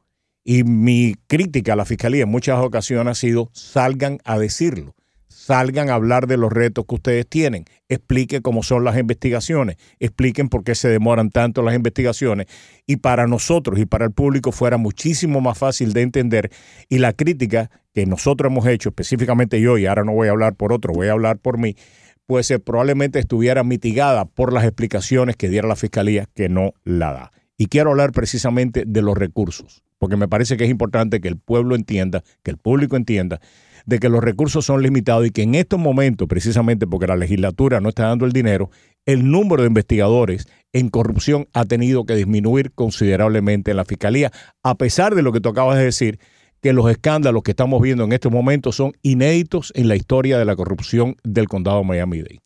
Y 0.50 0.64
mi 0.64 1.14
crítica 1.26 1.74
a 1.74 1.76
la 1.76 1.84
fiscalía 1.84 2.22
en 2.22 2.30
muchas 2.30 2.58
ocasiones 2.64 3.10
ha 3.10 3.14
sido 3.14 3.50
salgan 3.52 4.16
a 4.24 4.38
decirlo, 4.38 4.94
salgan 5.28 5.90
a 5.90 5.94
hablar 5.94 6.26
de 6.26 6.38
los 6.38 6.50
retos 6.50 6.86
que 6.88 6.94
ustedes 6.94 7.26
tienen, 7.28 7.66
expliquen 7.90 8.40
cómo 8.40 8.62
son 8.62 8.82
las 8.82 8.96
investigaciones, 8.96 9.76
expliquen 9.98 10.48
por 10.48 10.64
qué 10.64 10.74
se 10.74 10.88
demoran 10.88 11.28
tanto 11.28 11.60
las 11.60 11.74
investigaciones 11.74 12.46
y 12.86 12.96
para 12.96 13.26
nosotros 13.26 13.78
y 13.78 13.84
para 13.84 14.06
el 14.06 14.12
público 14.12 14.50
fuera 14.50 14.78
muchísimo 14.78 15.42
más 15.42 15.58
fácil 15.58 15.92
de 15.92 16.00
entender 16.00 16.50
y 16.88 16.96
la 16.96 17.12
crítica 17.12 17.70
que 17.92 18.06
nosotros 18.06 18.50
hemos 18.50 18.66
hecho, 18.66 18.88
específicamente 18.88 19.60
yo, 19.60 19.76
y 19.76 19.84
ahora 19.84 20.04
no 20.04 20.12
voy 20.12 20.28
a 20.28 20.30
hablar 20.30 20.54
por 20.54 20.72
otro, 20.72 20.94
voy 20.94 21.08
a 21.08 21.12
hablar 21.12 21.36
por 21.36 21.58
mí, 21.58 21.76
pues 22.24 22.50
eh, 22.50 22.58
probablemente 22.58 23.18
estuviera 23.18 23.64
mitigada 23.64 24.24
por 24.24 24.54
las 24.54 24.64
explicaciones 24.64 25.36
que 25.36 25.50
diera 25.50 25.68
la 25.68 25.76
fiscalía 25.76 26.26
que 26.32 26.48
no 26.48 26.72
la 26.84 27.12
da. 27.12 27.32
Y 27.58 27.66
quiero 27.66 27.90
hablar 27.90 28.12
precisamente 28.12 28.84
de 28.86 29.02
los 29.02 29.18
recursos 29.18 29.82
porque 29.98 30.16
me 30.16 30.28
parece 30.28 30.56
que 30.56 30.64
es 30.64 30.70
importante 30.70 31.20
que 31.20 31.28
el 31.28 31.38
pueblo 31.38 31.74
entienda, 31.74 32.22
que 32.42 32.50
el 32.50 32.56
público 32.56 32.96
entienda, 32.96 33.40
de 33.86 33.98
que 33.98 34.08
los 34.08 34.22
recursos 34.22 34.64
son 34.64 34.82
limitados 34.82 35.26
y 35.26 35.30
que 35.30 35.42
en 35.42 35.54
estos 35.54 35.78
momentos, 35.78 36.28
precisamente 36.28 36.86
porque 36.86 37.06
la 37.06 37.16
legislatura 37.16 37.80
no 37.80 37.88
está 37.88 38.08
dando 38.08 38.26
el 38.26 38.32
dinero, 38.32 38.70
el 39.06 39.30
número 39.30 39.62
de 39.62 39.68
investigadores 39.68 40.46
en 40.72 40.90
corrupción 40.90 41.48
ha 41.54 41.64
tenido 41.64 42.04
que 42.04 42.14
disminuir 42.14 42.72
considerablemente 42.72 43.70
en 43.70 43.78
la 43.78 43.84
fiscalía, 43.84 44.30
a 44.62 44.74
pesar 44.74 45.14
de 45.14 45.22
lo 45.22 45.32
que 45.32 45.40
tú 45.40 45.48
acabas 45.48 45.78
de 45.78 45.84
decir, 45.84 46.18
que 46.60 46.72
los 46.72 46.90
escándalos 46.90 47.42
que 47.42 47.52
estamos 47.52 47.80
viendo 47.80 48.04
en 48.04 48.12
este 48.12 48.28
momento 48.28 48.72
son 48.72 48.92
inéditos 49.02 49.72
en 49.74 49.88
la 49.88 49.96
historia 49.96 50.38
de 50.38 50.44
la 50.44 50.56
corrupción 50.56 51.16
del 51.22 51.48
condado 51.48 51.78
de 51.78 51.84
Miami-Dade. 51.84 52.40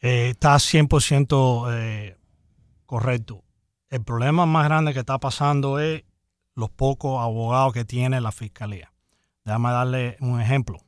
Eh, 0.00 0.30
está 0.30 0.54
100% 0.54 1.66
eh, 1.72 2.16
correcto. 2.86 3.44
El 3.90 4.02
problema 4.02 4.46
más 4.46 4.64
grande 4.64 4.92
que 4.94 5.00
está 5.00 5.18
pasando 5.18 5.78
es 5.78 6.02
los 6.60 6.70
pocos 6.70 7.20
abogados 7.20 7.72
que 7.72 7.84
tiene 7.84 8.20
la 8.20 8.30
fiscalía. 8.30 8.92
Déjame 9.44 9.70
darle 9.70 10.16
un 10.20 10.40
ejemplo. 10.40 10.78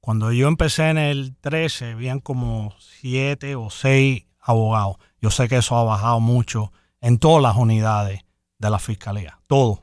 Cuando 0.00 0.30
yo 0.30 0.46
empecé 0.46 0.90
en 0.90 0.98
el 0.98 1.34
13, 1.40 1.92
habían 1.92 2.20
como 2.20 2.74
7 2.78 3.56
o 3.56 3.70
6 3.70 4.26
abogados. 4.38 4.96
Yo 5.20 5.30
sé 5.30 5.48
que 5.48 5.56
eso 5.56 5.76
ha 5.76 5.82
bajado 5.82 6.20
mucho 6.20 6.72
en 7.00 7.18
todas 7.18 7.42
las 7.42 7.56
unidades 7.56 8.20
de 8.58 8.70
la 8.70 8.78
fiscalía, 8.78 9.40
todo. 9.46 9.82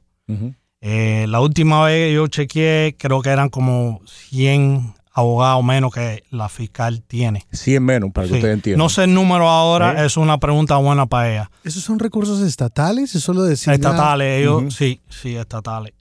Eh, 0.79 1.25
la 1.27 1.41
última 1.41 1.83
vez 1.83 2.07
que 2.07 2.13
yo 2.13 2.27
chequeé, 2.27 2.95
creo 2.97 3.21
que 3.21 3.29
eran 3.29 3.49
como 3.49 3.99
100 4.05 4.93
abogados 5.13 5.63
menos 5.63 5.93
que 5.93 6.23
la 6.29 6.49
fiscal 6.49 7.03
tiene. 7.03 7.45
100 7.51 7.83
menos, 7.83 8.11
para 8.11 8.27
que 8.27 8.35
usted 8.35 8.51
entienda. 8.51 8.77
No 8.81 8.89
sé 8.89 9.03
el 9.03 9.13
número 9.13 9.49
ahora, 9.49 10.03
¿Eh? 10.03 10.05
es 10.05 10.17
una 10.17 10.37
pregunta 10.39 10.77
buena 10.77 11.05
para 11.05 11.31
ella. 11.31 11.51
¿Esos 11.63 11.83
son 11.83 11.99
recursos 11.99 12.41
estatales? 12.41 13.15
¿Eso 13.15 13.33
lo 13.33 13.43
decía? 13.43 13.73
Estatales, 13.73 14.39
ellos, 14.39 14.73
sí, 14.73 15.01
sí, 15.09 15.35
estatales. 15.35 15.93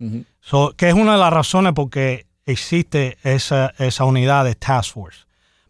que 0.76 0.88
es 0.88 0.94
una 0.94 1.12
de 1.12 1.18
las 1.18 1.32
razones 1.32 1.72
por 1.72 1.90
qué 1.90 2.26
existe 2.46 3.18
esa, 3.22 3.72
esa 3.78 4.04
unidad 4.04 4.44
de 4.44 4.54
Task 4.54 4.94
Force. 4.94 5.20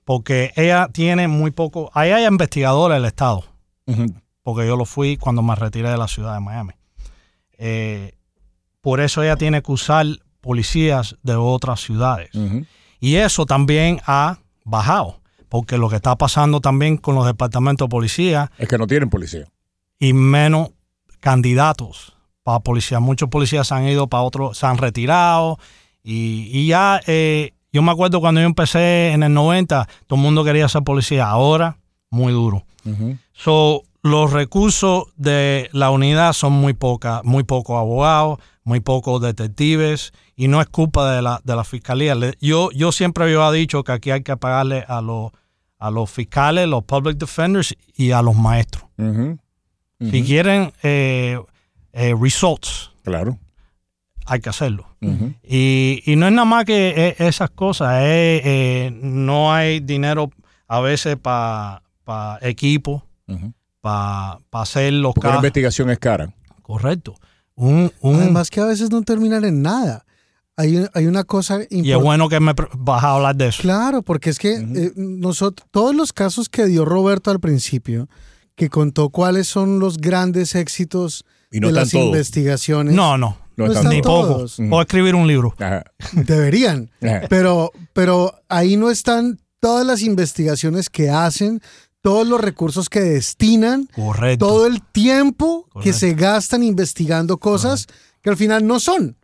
Porque 0.05 0.53
ella 0.57 0.89
tiene 0.93 1.29
muy 1.29 1.51
poco. 1.51 1.91
Ahí 1.95 2.11
hay 2.11 2.27
investigadores 2.27 2.97
del 2.97 3.07
Estado. 3.07 3.45
Porque 4.43 4.67
yo 4.67 4.77
lo 4.77 4.85
fui 4.85 5.17
cuando 5.17 5.43
me 5.43 5.55
retiré 5.55 5.91
de 5.91 5.99
la 5.99 6.09
ciudad 6.09 6.35
de 6.35 6.41
Miami. 6.41 6.73
Eh, 7.59 8.15
por 8.81 9.01
eso 9.01 9.23
ella 9.23 9.37
tiene 9.37 9.63
que 9.63 9.73
usar 9.73 10.07
policías 10.41 11.17
de 11.23 11.35
otras 11.35 11.81
ciudades. 11.81 12.31
Y 13.01 13.17
eso 13.17 13.47
también 13.47 14.01
ha 14.07 14.39
bajado, 14.65 15.21
porque 15.49 15.79
lo 15.79 15.89
que 15.89 15.97
está 15.97 16.17
pasando 16.17 16.61
también 16.61 16.97
con 16.97 17.15
los 17.15 17.27
departamentos 17.27 17.87
de 17.87 17.91
policía... 17.91 18.53
Es 18.59 18.69
que 18.69 18.79
no 18.79 18.87
tienen 18.87 19.11
policía. 19.11 19.47
Y 19.99 20.13
menos 20.13 20.71
candidatos 21.21 22.15
para 22.43 22.61
policía. 22.61 23.01
Muchos 23.01 23.29
policías 23.29 23.69
se 23.69 23.75
han 23.75 23.87
ido 23.89 24.07
para 24.07 24.23
otros, 24.23 24.59
se 24.59 24.67
han 24.67 24.79
retirado. 24.79 25.59
Y, 26.03 26.67
ya, 26.67 27.01
eh, 27.07 27.53
yo 27.73 27.83
me 27.83 27.93
acuerdo 27.93 28.21
cuando 28.21 28.41
yo 28.41 28.47
empecé 28.47 29.13
en 29.13 29.23
el 29.23 29.35
90, 29.35 29.89
todo 30.07 30.17
el 30.19 30.23
mundo 30.23 30.45
quería 30.45 30.69
ser 30.69 30.83
policía. 30.83 31.29
Ahora, 31.29 31.79
muy 32.11 32.33
duro. 32.33 32.65
So, 33.33 33.83
los 34.03 34.33
recursos 34.33 35.05
de 35.17 35.69
la 35.73 35.91
unidad 35.91 36.33
son 36.33 36.53
muy 36.53 36.73
poca, 36.73 37.21
muy 37.25 37.45
pocos 37.45 37.77
abogados, 37.77 38.39
muy 38.65 38.81
pocos 38.81 39.21
detectives 39.21 40.13
y 40.37 40.49
no 40.49 40.61
es 40.61 40.69
culpa 40.69 41.15
de 41.15 41.23
la, 41.23 41.41
de 41.45 41.57
la 41.57 41.65
fiscalía. 41.65 42.15
Yo, 42.41 42.71
yo 42.73 42.93
siempre 42.93 43.25
había 43.25 43.51
dicho 43.51 43.85
que 43.85 43.93
aquí 43.93 44.11
hay 44.11 44.23
que 44.23 44.37
pagarle 44.37 44.85
a 44.89 45.01
los, 45.01 45.33
a 45.79 45.91
los 45.91 46.11
fiscales, 46.11 46.69
los 46.69 46.85
public 46.85 47.19
defenders 47.19 47.77
y 47.95 48.13
a 48.13 48.23
los 48.23 48.37
maestros. 48.37 48.85
Si 50.01 50.23
quieren 50.23 50.73
eh, 50.83 51.39
eh, 51.93 52.15
results, 52.19 52.91
claro. 53.03 53.39
hay 54.25 54.41
que 54.41 54.49
hacerlo. 54.49 54.87
y, 55.01 56.03
no 56.17 56.27
es 56.27 56.33
nada 56.33 56.45
más 56.47 56.65
que 56.65 56.95
eh, 56.97 57.17
esas 57.19 57.51
cosas, 57.51 58.03
no 58.93 59.53
hay 59.53 59.81
dinero 59.81 60.31
a 60.69 60.81
veces 60.81 61.17
para 61.17 61.83
equipo 62.41 63.05
para 63.81 64.39
hacer 64.53 64.93
los 64.93 65.15
Porque 65.15 65.29
la 65.29 65.37
investigación 65.37 65.91
es 65.91 65.99
cara. 65.99 66.35
Correcto. 66.63 67.15
Además 68.03 68.51
que 68.51 68.61
a 68.61 68.67
veces 68.67 68.91
no 68.91 69.03
terminan 69.03 69.45
en 69.45 69.63
nada. 69.63 70.05
Hay, 70.57 70.87
hay 70.93 71.07
una 71.07 71.25
cosa 71.25 71.55
importante. 71.55 71.89
Y 71.89 71.93
es 71.93 71.99
bueno 71.99 72.29
que 72.29 72.39
me 72.39 72.53
vas 72.77 73.05
a 73.05 73.15
hablar 73.15 73.35
de 73.37 73.49
eso. 73.49 73.63
Claro, 73.63 74.03
porque 74.03 74.31
es 74.31 74.39
que 74.39 74.57
eh, 74.57 74.93
nosotros, 74.95 75.67
todos 75.71 75.95
los 75.95 76.13
casos 76.13 76.49
que 76.49 76.67
dio 76.67 76.85
Roberto 76.85 77.31
al 77.31 77.41
principio, 77.41 78.09
que 78.57 78.69
contó 78.69 79.09
cuáles 79.09 79.47
son 79.47 79.79
los 79.79 79.97
grandes 79.97 80.55
éxitos 80.55 81.25
de 81.51 81.73
las 81.73 81.95
investigaciones. 81.95 82.95
No, 82.95 83.17
no. 83.17 83.39
No, 83.57 83.67
están, 83.67 83.91
ni 83.91 84.01
todos. 84.01 84.57
poco. 84.57 84.77
O 84.77 84.81
escribir 84.81 85.15
un 85.15 85.27
libro. 85.27 85.55
Deberían. 86.13 86.91
Pero, 87.29 87.73
pero 87.93 88.35
ahí 88.49 88.77
no 88.77 88.91
están 88.91 89.39
todas 89.61 89.87
las 89.87 90.03
investigaciones 90.03 90.89
que 90.89 91.11
hacen, 91.11 91.61
todos 92.03 92.27
los 92.27 92.41
recursos 92.41 92.89
que 92.89 93.01
destinan, 93.01 93.89
todo 94.39 94.67
el 94.67 94.83
tiempo 94.83 95.69
que 95.83 95.93
se 95.93 96.15
gastan 96.15 96.63
investigando 96.63 97.39
cosas 97.39 97.87
que 98.23 98.31
al 98.31 98.37
final 98.37 98.67
no 98.67 98.81
son. 98.81 99.17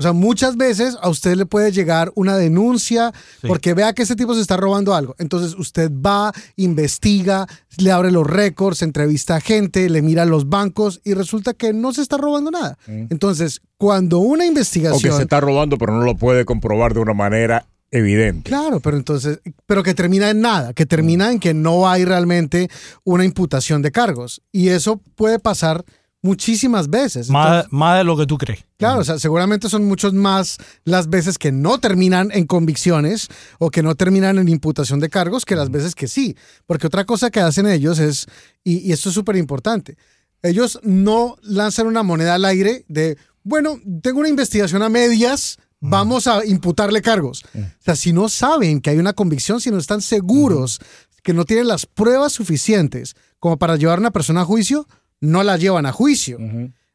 O 0.00 0.02
sea, 0.02 0.14
muchas 0.14 0.56
veces 0.56 0.96
a 1.02 1.10
usted 1.10 1.36
le 1.36 1.44
puede 1.44 1.72
llegar 1.72 2.10
una 2.14 2.38
denuncia 2.38 3.12
porque 3.46 3.74
vea 3.74 3.92
que 3.92 4.04
ese 4.04 4.16
tipo 4.16 4.34
se 4.34 4.40
está 4.40 4.56
robando 4.56 4.94
algo. 4.94 5.14
Entonces 5.18 5.54
usted 5.58 5.90
va, 5.92 6.32
investiga, 6.56 7.46
le 7.76 7.92
abre 7.92 8.10
los 8.10 8.26
récords, 8.26 8.80
entrevista 8.80 9.36
a 9.36 9.40
gente, 9.42 9.90
le 9.90 10.00
mira 10.00 10.24
los 10.24 10.48
bancos 10.48 11.02
y 11.04 11.12
resulta 11.12 11.52
que 11.52 11.74
no 11.74 11.92
se 11.92 12.00
está 12.00 12.16
robando 12.16 12.50
nada. 12.50 12.78
Mm. 12.86 13.08
Entonces, 13.10 13.60
cuando 13.76 14.20
una 14.20 14.46
investigación... 14.46 14.96
O 14.96 15.02
que 15.02 15.12
se 15.18 15.24
está 15.24 15.38
robando 15.38 15.76
pero 15.76 15.92
no 15.92 16.02
lo 16.02 16.16
puede 16.16 16.46
comprobar 16.46 16.94
de 16.94 17.00
una 17.00 17.12
manera 17.12 17.66
evidente. 17.90 18.48
Claro, 18.48 18.80
pero 18.80 18.96
entonces, 18.96 19.40
pero 19.66 19.82
que 19.82 19.94
termina 19.94 20.30
en 20.30 20.40
nada, 20.40 20.72
que 20.72 20.86
termina 20.86 21.30
en 21.32 21.40
que 21.40 21.54
no 21.54 21.88
hay 21.88 22.04
realmente 22.04 22.70
una 23.04 23.24
imputación 23.24 23.82
de 23.82 23.92
cargos. 23.92 24.42
Y 24.52 24.68
eso 24.68 25.00
puede 25.16 25.38
pasar 25.38 25.84
muchísimas 26.22 26.90
veces. 26.90 27.30
Más, 27.30 27.66
más 27.70 27.98
de 27.98 28.04
lo 28.04 28.16
que 28.16 28.26
tú 28.26 28.38
crees. 28.38 28.64
Claro, 28.76 29.00
o 29.00 29.04
sea, 29.04 29.18
seguramente 29.18 29.68
son 29.68 29.84
muchos 29.84 30.12
más 30.12 30.58
las 30.84 31.08
veces 31.08 31.38
que 31.38 31.52
no 31.52 31.78
terminan 31.78 32.30
en 32.32 32.46
convicciones 32.46 33.28
o 33.58 33.70
que 33.70 33.82
no 33.82 33.94
terminan 33.94 34.38
en 34.38 34.48
imputación 34.48 35.00
de 35.00 35.08
cargos 35.08 35.44
que 35.44 35.56
las 35.56 35.70
veces 35.70 35.94
que 35.94 36.08
sí. 36.08 36.36
Porque 36.66 36.86
otra 36.86 37.04
cosa 37.04 37.30
que 37.30 37.40
hacen 37.40 37.66
ellos 37.66 37.98
es, 37.98 38.26
y, 38.64 38.78
y 38.78 38.92
esto 38.92 39.08
es 39.08 39.14
súper 39.14 39.36
importante, 39.36 39.96
ellos 40.42 40.80
no 40.82 41.36
lanzan 41.42 41.86
una 41.86 42.02
moneda 42.02 42.34
al 42.34 42.44
aire 42.44 42.84
de, 42.88 43.18
bueno, 43.42 43.78
tengo 44.02 44.20
una 44.20 44.28
investigación 44.28 44.82
a 44.82 44.88
medias, 44.88 45.58
vamos 45.80 46.26
a 46.26 46.44
imputarle 46.44 47.02
cargos. 47.02 47.42
O 47.54 47.82
sea, 47.82 47.96
si 47.96 48.12
no 48.12 48.28
saben 48.28 48.80
que 48.80 48.90
hay 48.90 48.98
una 48.98 49.12
convicción, 49.12 49.60
si 49.60 49.70
no 49.70 49.78
están 49.78 50.02
seguros 50.02 50.78
que 51.22 51.34
no 51.34 51.44
tienen 51.44 51.68
las 51.68 51.86
pruebas 51.86 52.32
suficientes 52.32 53.14
como 53.38 53.58
para 53.58 53.76
llevar 53.76 53.98
a 53.98 54.00
una 54.00 54.10
persona 54.10 54.42
a 54.42 54.44
juicio, 54.44 54.86
no 55.20 55.42
la 55.42 55.56
llevan 55.56 55.86
a 55.86 55.92
juicio. 55.92 56.38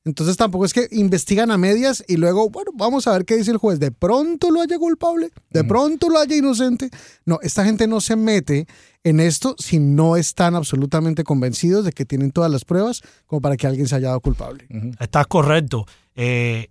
Entonces 0.05 0.37
tampoco 0.37 0.65
es 0.65 0.73
que 0.73 0.87
investigan 0.91 1.49
a 1.49 1.57
medias 1.57 2.03
y 2.07 2.17
luego, 2.17 2.51
bueno, 2.51 2.69
vamos 2.75 3.07
a 3.07 3.13
ver 3.13 3.25
qué 3.25 3.37
dice 3.37 3.49
el 3.49 3.57
juez. 3.57 3.79
De 3.79 3.91
pronto 3.91 4.51
lo 4.51 4.61
haya 4.61 4.77
culpable, 4.77 5.31
de 5.49 5.63
pronto 5.63 6.09
lo 6.09 6.19
haya 6.19 6.35
inocente. 6.35 6.91
No, 7.25 7.39
esta 7.41 7.65
gente 7.65 7.87
no 7.87 7.99
se 8.01 8.15
mete 8.15 8.67
en 9.03 9.19
esto 9.19 9.55
si 9.57 9.79
no 9.79 10.15
están 10.15 10.53
absolutamente 10.53 11.23
convencidos 11.23 11.85
de 11.85 11.91
que 11.91 12.05
tienen 12.05 12.31
todas 12.31 12.51
las 12.51 12.65
pruebas 12.65 13.01
como 13.25 13.41
para 13.41 13.57
que 13.57 13.65
alguien 13.65 13.87
se 13.87 13.95
haya 13.95 14.09
dado 14.09 14.19
culpable. 14.19 14.67
Estás 14.99 15.25
correcto. 15.25 15.87
Eh, 16.15 16.69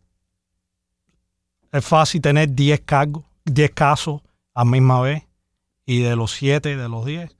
es 1.74 1.84
fácil 1.84 2.20
tener 2.20 2.54
10 2.54 2.80
cargos, 2.80 3.24
10 3.44 3.70
casos 3.72 4.22
a 4.54 4.64
misma 4.64 5.00
vez 5.00 5.24
y 5.84 6.00
de 6.00 6.14
los 6.14 6.32
7, 6.32 6.76
de 6.76 6.88
los 6.88 7.04
10, 7.04 7.34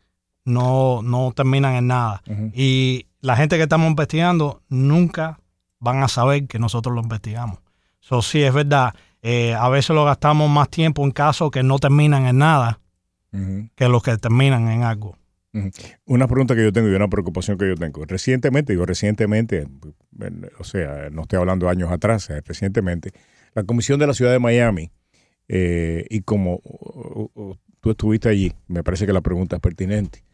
no, 0.44 1.02
no 1.02 1.32
terminan 1.34 1.74
en 1.76 1.86
nada. 1.86 2.22
Y 2.52 3.06
la 3.20 3.36
gente 3.36 3.56
que 3.56 3.62
estamos 3.62 3.88
investigando 3.88 4.60
nunca 4.68 5.38
van 5.78 6.02
a 6.02 6.08
saber 6.08 6.46
que 6.46 6.58
nosotros 6.58 6.94
lo 6.94 7.02
investigamos. 7.02 7.58
Eso 8.02 8.22
sí, 8.22 8.42
es 8.42 8.52
verdad. 8.52 8.94
Eh, 9.22 9.54
a 9.54 9.68
veces 9.68 9.94
lo 9.94 10.04
gastamos 10.04 10.50
más 10.50 10.68
tiempo 10.68 11.04
en 11.04 11.12
casos 11.12 11.50
que 11.50 11.62
no 11.62 11.78
terminan 11.78 12.26
en 12.26 12.38
nada 12.38 12.80
que 13.74 13.88
los 13.88 14.02
que 14.02 14.16
terminan 14.16 14.68
en 14.68 14.82
algo. 14.82 15.16
Una 16.04 16.26
pregunta 16.26 16.54
que 16.54 16.62
yo 16.62 16.72
tengo 16.72 16.88
y 16.88 16.94
una 16.94 17.08
preocupación 17.08 17.58
que 17.58 17.68
yo 17.68 17.74
tengo. 17.74 18.04
Recientemente, 18.04 18.72
digo 18.72 18.86
recientemente, 18.86 19.66
o 20.58 20.64
sea, 20.64 21.10
no 21.10 21.22
estoy 21.22 21.38
hablando 21.38 21.68
años 21.68 21.90
atrás, 21.90 22.28
recientemente, 22.44 23.12
la 23.54 23.64
Comisión 23.64 23.98
de 23.98 24.06
la 24.06 24.14
Ciudad 24.14 24.32
de 24.32 24.38
Miami, 24.38 24.90
eh, 25.48 26.06
y 26.10 26.22
como 26.22 26.60
tú 27.80 27.90
estuviste 27.90 28.28
allí, 28.28 28.52
me 28.66 28.82
parece 28.82 29.06
que 29.06 29.12
la 29.12 29.20
pregunta 29.20 29.56
es 29.56 29.62
pertinente, 29.62 30.24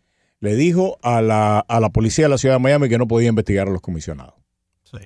le 0.40 0.56
dijo 0.56 0.98
a 1.02 1.20
la, 1.20 1.60
a 1.60 1.80
la 1.80 1.90
policía 1.90 2.26
de 2.26 2.30
la 2.30 2.38
Ciudad 2.38 2.56
de 2.56 2.60
Miami 2.60 2.88
que 2.88 2.98
no 2.98 3.06
podía 3.06 3.28
investigar 3.28 3.68
a 3.68 3.70
los 3.70 3.80
comisionados. 3.80 4.34
Sí. 4.84 4.98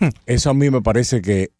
Eso 0.26 0.50
a 0.50 0.54
mí 0.54 0.70
me 0.70 0.82
parece 0.82 1.22
que 1.22 1.50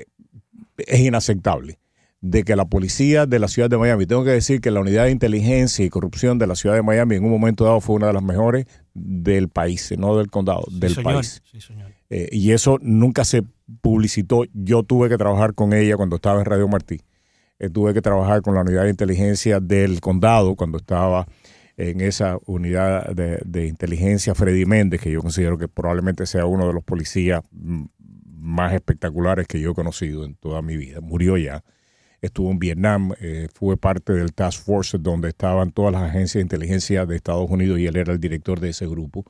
es 0.76 1.00
inaceptable 1.00 1.78
de 2.20 2.42
que 2.42 2.56
la 2.56 2.64
policía 2.64 3.26
de 3.26 3.38
la 3.38 3.48
ciudad 3.48 3.70
de 3.70 3.78
Miami, 3.78 4.06
tengo 4.06 4.24
que 4.24 4.30
decir 4.30 4.60
que 4.60 4.70
la 4.70 4.80
unidad 4.80 5.04
de 5.04 5.12
inteligencia 5.12 5.84
y 5.84 5.88
corrupción 5.88 6.38
de 6.38 6.48
la 6.48 6.56
ciudad 6.56 6.74
de 6.74 6.82
Miami 6.82 7.16
en 7.16 7.24
un 7.24 7.30
momento 7.30 7.64
dado 7.64 7.80
fue 7.80 7.96
una 7.96 8.08
de 8.08 8.12
las 8.12 8.22
mejores 8.22 8.66
del 8.92 9.48
país, 9.48 9.94
no 9.96 10.16
del 10.16 10.28
condado, 10.28 10.64
del 10.70 10.96
país. 10.96 11.42
Sí, 11.50 11.60
señor. 11.60 11.92
Eh, 12.10 12.28
y 12.32 12.52
eso 12.52 12.78
nunca 12.80 13.24
se 13.24 13.44
publicitó. 13.80 14.44
Yo 14.52 14.82
tuve 14.82 15.08
que 15.08 15.18
trabajar 15.18 15.54
con 15.54 15.72
ella 15.72 15.96
cuando 15.96 16.16
estaba 16.16 16.38
en 16.40 16.44
Radio 16.44 16.68
Martí. 16.68 17.00
Eh, 17.58 17.70
tuve 17.70 17.94
que 17.94 18.02
trabajar 18.02 18.42
con 18.42 18.54
la 18.54 18.62
unidad 18.62 18.84
de 18.84 18.90
inteligencia 18.90 19.60
del 19.60 20.00
condado 20.00 20.54
cuando 20.54 20.78
estaba 20.78 21.26
en 21.76 22.00
esa 22.00 22.38
unidad 22.46 23.14
de, 23.14 23.40
de 23.44 23.66
inteligencia 23.66 24.34
Freddy 24.34 24.66
Méndez, 24.66 25.00
que 25.00 25.10
yo 25.10 25.20
considero 25.20 25.58
que 25.58 25.68
probablemente 25.68 26.26
sea 26.26 26.44
uno 26.44 26.66
de 26.66 26.72
los 26.72 26.82
policías 26.82 27.42
mm, 27.52 27.84
más 28.38 28.72
espectaculares 28.72 29.46
que 29.46 29.60
yo 29.60 29.70
he 29.70 29.74
conocido 29.74 30.24
en 30.24 30.34
toda 30.34 30.62
mi 30.62 30.76
vida. 30.76 31.00
Murió 31.00 31.36
ya 31.36 31.62
estuvo 32.20 32.50
en 32.50 32.58
Vietnam, 32.58 33.12
eh, 33.20 33.48
fue 33.52 33.76
parte 33.76 34.12
del 34.12 34.32
Task 34.32 34.64
Force 34.64 34.98
donde 34.98 35.28
estaban 35.28 35.70
todas 35.70 35.92
las 35.92 36.02
agencias 36.02 36.34
de 36.34 36.42
inteligencia 36.42 37.06
de 37.06 37.16
Estados 37.16 37.48
Unidos 37.48 37.78
y 37.78 37.86
él 37.86 37.96
era 37.96 38.12
el 38.12 38.20
director 38.20 38.60
de 38.60 38.70
ese 38.70 38.86
grupo. 38.86 39.24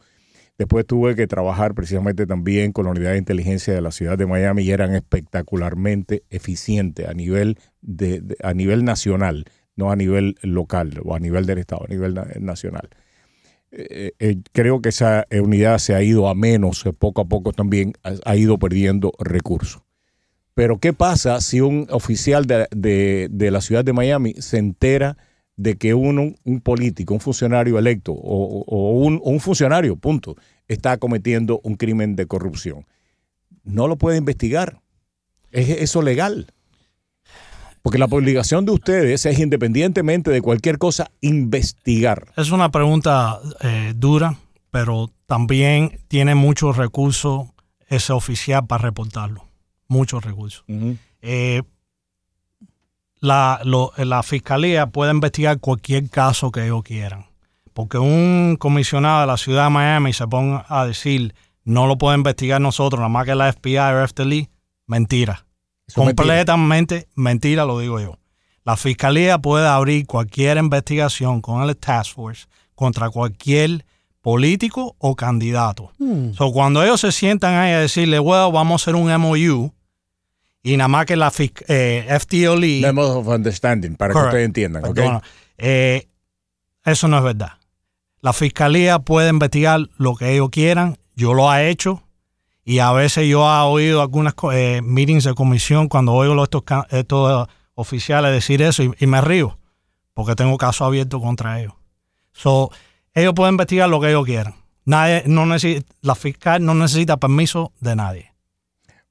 Después 0.59 0.85
tuve 0.87 1.15
que 1.15 1.29
trabajar 1.29 1.75
precisamente 1.75 2.27
también 2.27 2.73
con 2.73 2.87
la 2.87 2.91
unidad 2.91 3.13
de 3.13 3.19
inteligencia 3.19 3.73
de 3.73 3.81
la 3.81 3.93
ciudad 3.93 4.19
de 4.19 4.27
Miami 4.27 4.65
y 4.65 4.73
eran 4.73 4.93
espectacularmente 4.93 6.25
eficientes 6.31 7.09
a 7.09 7.15
nivel, 7.15 7.59
de, 7.81 8.37
a 8.43 8.55
nivel 8.55 8.85
nacional, 8.85 9.45
no 9.77 9.93
a 9.93 9.97
nivel 9.97 10.35
local 10.43 11.01
o 11.05 11.15
a 11.15 11.21
nivel 11.21 11.47
del 11.47 11.59
Estado, 11.59 11.85
a 11.85 11.89
nivel 11.89 12.19
nacional. 12.41 12.89
Eh, 13.71 14.13
eh, 14.19 14.39
creo 14.53 14.83
que 14.83 14.89
esa 14.89 15.27
unidad 15.31 15.79
se 15.79 15.95
ha 15.95 16.03
ido 16.03 16.29
a 16.29 16.35
menos, 16.35 16.85
poco 16.99 17.21
a 17.21 17.27
poco 17.27 17.53
también 17.53 17.93
ha 18.03 18.37
ido 18.37 18.59
perdiendo 18.59 19.13
recursos. 19.21 19.83
Pero 20.59 20.81
¿qué 20.81 20.93
pasa 20.93 21.41
si 21.41 21.61
un 21.61 21.87
oficial 21.91 22.47
de, 22.47 23.29
la 23.31 23.61
ciudad 23.61 23.85
de 23.85 23.93
Miami 23.93 24.35
se 24.39 24.59
entera 24.59 25.17
de 25.59 25.77
que 25.77 25.93
uno, 25.93 26.35
un 26.45 26.61
político, 26.61 27.13
un 27.13 27.21
funcionario 27.21 27.79
electo 27.79 28.13
o, 28.13 28.93
un, 29.03 29.41
funcionario, 29.41 29.97
punto, 29.97 30.37
está 30.69 30.97
cometiendo 30.97 31.61
un 31.63 31.75
crimen 31.75 32.17
de 32.17 32.27
corrupción? 32.27 32.87
No 33.65 33.87
lo 33.87 33.97
puede 33.97 34.17
investigar. 34.17 34.81
¿Es 35.51 35.69
eso 35.69 36.01
legal? 36.01 36.55
Porque 37.83 37.99
la 37.99 38.07
obligación 38.07 38.65
de 38.65 38.73
ustedes 38.73 39.27
es, 39.27 39.39
independientemente 39.39 40.31
de 40.31 40.41
cualquier 40.41 40.79
cosa, 40.79 41.11
investigar. 41.21 42.33
Es 42.37 42.51
una 42.51 42.71
pregunta 42.71 43.39
eh, 43.61 43.93
dura, 43.95 44.39
pero 44.71 45.11
también 45.27 46.01
tiene 46.09 46.35
muchos 46.35 46.79
recursos 46.79 47.49
ese 47.89 48.13
oficial 48.13 48.67
para 48.67 48.85
reportarlo 48.85 49.49
muchos 49.89 50.25
recursos. 50.25 50.65
Eh, 51.23 51.63
la, 53.21 53.61
la 53.65 54.23
fiscalía 54.23 54.87
puede 54.87 55.13
investigar 55.13 55.59
cualquier 55.61 56.09
caso 56.09 56.51
que 56.51 56.65
ellos 56.65 56.83
quieran. 56.83 57.27
Porque 57.73 57.99
un 57.99 58.57
comisionado 58.59 59.21
de 59.21 59.27
la 59.27 59.37
ciudad 59.37 59.65
de 59.65 59.71
Miami 59.71 60.13
se 60.13 60.27
ponga 60.27 60.67
a 60.69 60.85
decir, 60.85 61.35
no 61.65 61.87
lo 61.87 61.99
puede 61.99 62.17
investigar 62.17 62.61
nosotros, 62.61 62.99
nada 62.99 63.09
más 63.09 63.27
que 63.27 63.35
la 63.35 63.53
FBI 63.53 63.77
o 63.77 64.09
FTL, 64.09 64.49
mentira. 64.87 65.47
Completamente 65.95 67.09
mentira. 67.15 67.65
lo 67.65 67.79
digo 67.79 68.01
yo. 68.01 68.19
La 68.65 68.77
fiscalía 68.77 69.39
puede 69.39 69.67
abrir 69.67 70.07
cualquier 70.07 70.59
investigación 70.59 71.41
con 71.41 71.63
el 71.63 71.77
Task 71.77 72.15
Force 72.15 72.47
contra 72.75 73.11
cualquier 73.11 73.85
político 74.21 74.95
o 74.99 75.17
candidato. 75.17 75.91
Hmm. 75.99 76.33
cuando 76.53 76.83
ellos 76.83 77.01
se 77.01 77.13
sientan 77.13 77.55
ahí 77.55 77.73
a 77.73 77.81
decirle, 77.81 78.19
bueno, 78.19 78.53
vamos 78.53 78.81
a 78.81 78.83
hacer 78.83 78.95
un 78.95 79.11
MOU, 79.21 79.73
y 80.63 80.77
nada 80.77 80.89
más 80.89 81.07
que 81.07 81.17
la 81.17 81.33
eh, 81.69 82.19
FTLE. 82.21 82.81
Memo 82.81 83.03
of 83.03 83.27
Understanding, 83.29 83.97
para 83.97 84.13
que 84.13 84.21
ustedes 84.21 84.45
entiendan. 84.45 84.83
Eh, 85.57 86.09
eso 86.85 87.09
no 87.09 87.19
es 87.19 87.25
verdad. 87.25 87.53
La 88.21 88.33
fiscalía 88.33 88.99
puede 88.99 89.31
investigar 89.31 89.81
lo 89.97 90.17
que 90.17 90.33
ellos 90.33 90.51
quieran. 90.51 90.99
Yo 91.15 91.35
lo 91.35 91.53
he 91.55 91.69
hecho. 91.69 92.03
Y 92.65 92.81
a 92.81 92.93
veces 92.93 93.29
yo 93.29 93.47
he 93.47 93.61
oído 93.63 94.03
algunas 94.03 94.35
eh, 94.53 94.81
meetings 94.83 95.25
de 95.25 95.35
comisión 95.35 95.89
cuando 95.89 96.13
oigo 96.13 96.43
estos, 96.43 96.63
estos 96.91 97.49
oficiales 97.75 98.33
decir 98.33 98.61
eso 98.61 98.83
y, 98.83 99.07
me 99.07 99.21
río. 99.21 99.59
Porque 100.13 100.35
tengo 100.35 100.59
caso 100.59 100.85
abierto 100.85 101.21
contra 101.21 101.61
ellos. 101.61 101.73
So, 102.33 102.71
ellos 103.15 103.33
pueden 103.35 103.55
investigar 103.55 103.89
lo 103.89 104.01
que 104.01 104.09
ellos 104.09 104.27
quieran. 104.27 104.57
Nadie, 104.85 105.23
no 105.27 105.47
necesita, 105.47 105.87
la 106.03 106.15
fiscal 106.15 106.65
no 106.65 106.75
necesita 106.75 107.17
permiso 107.17 107.73
de 107.81 107.97
nadie. 107.97 108.28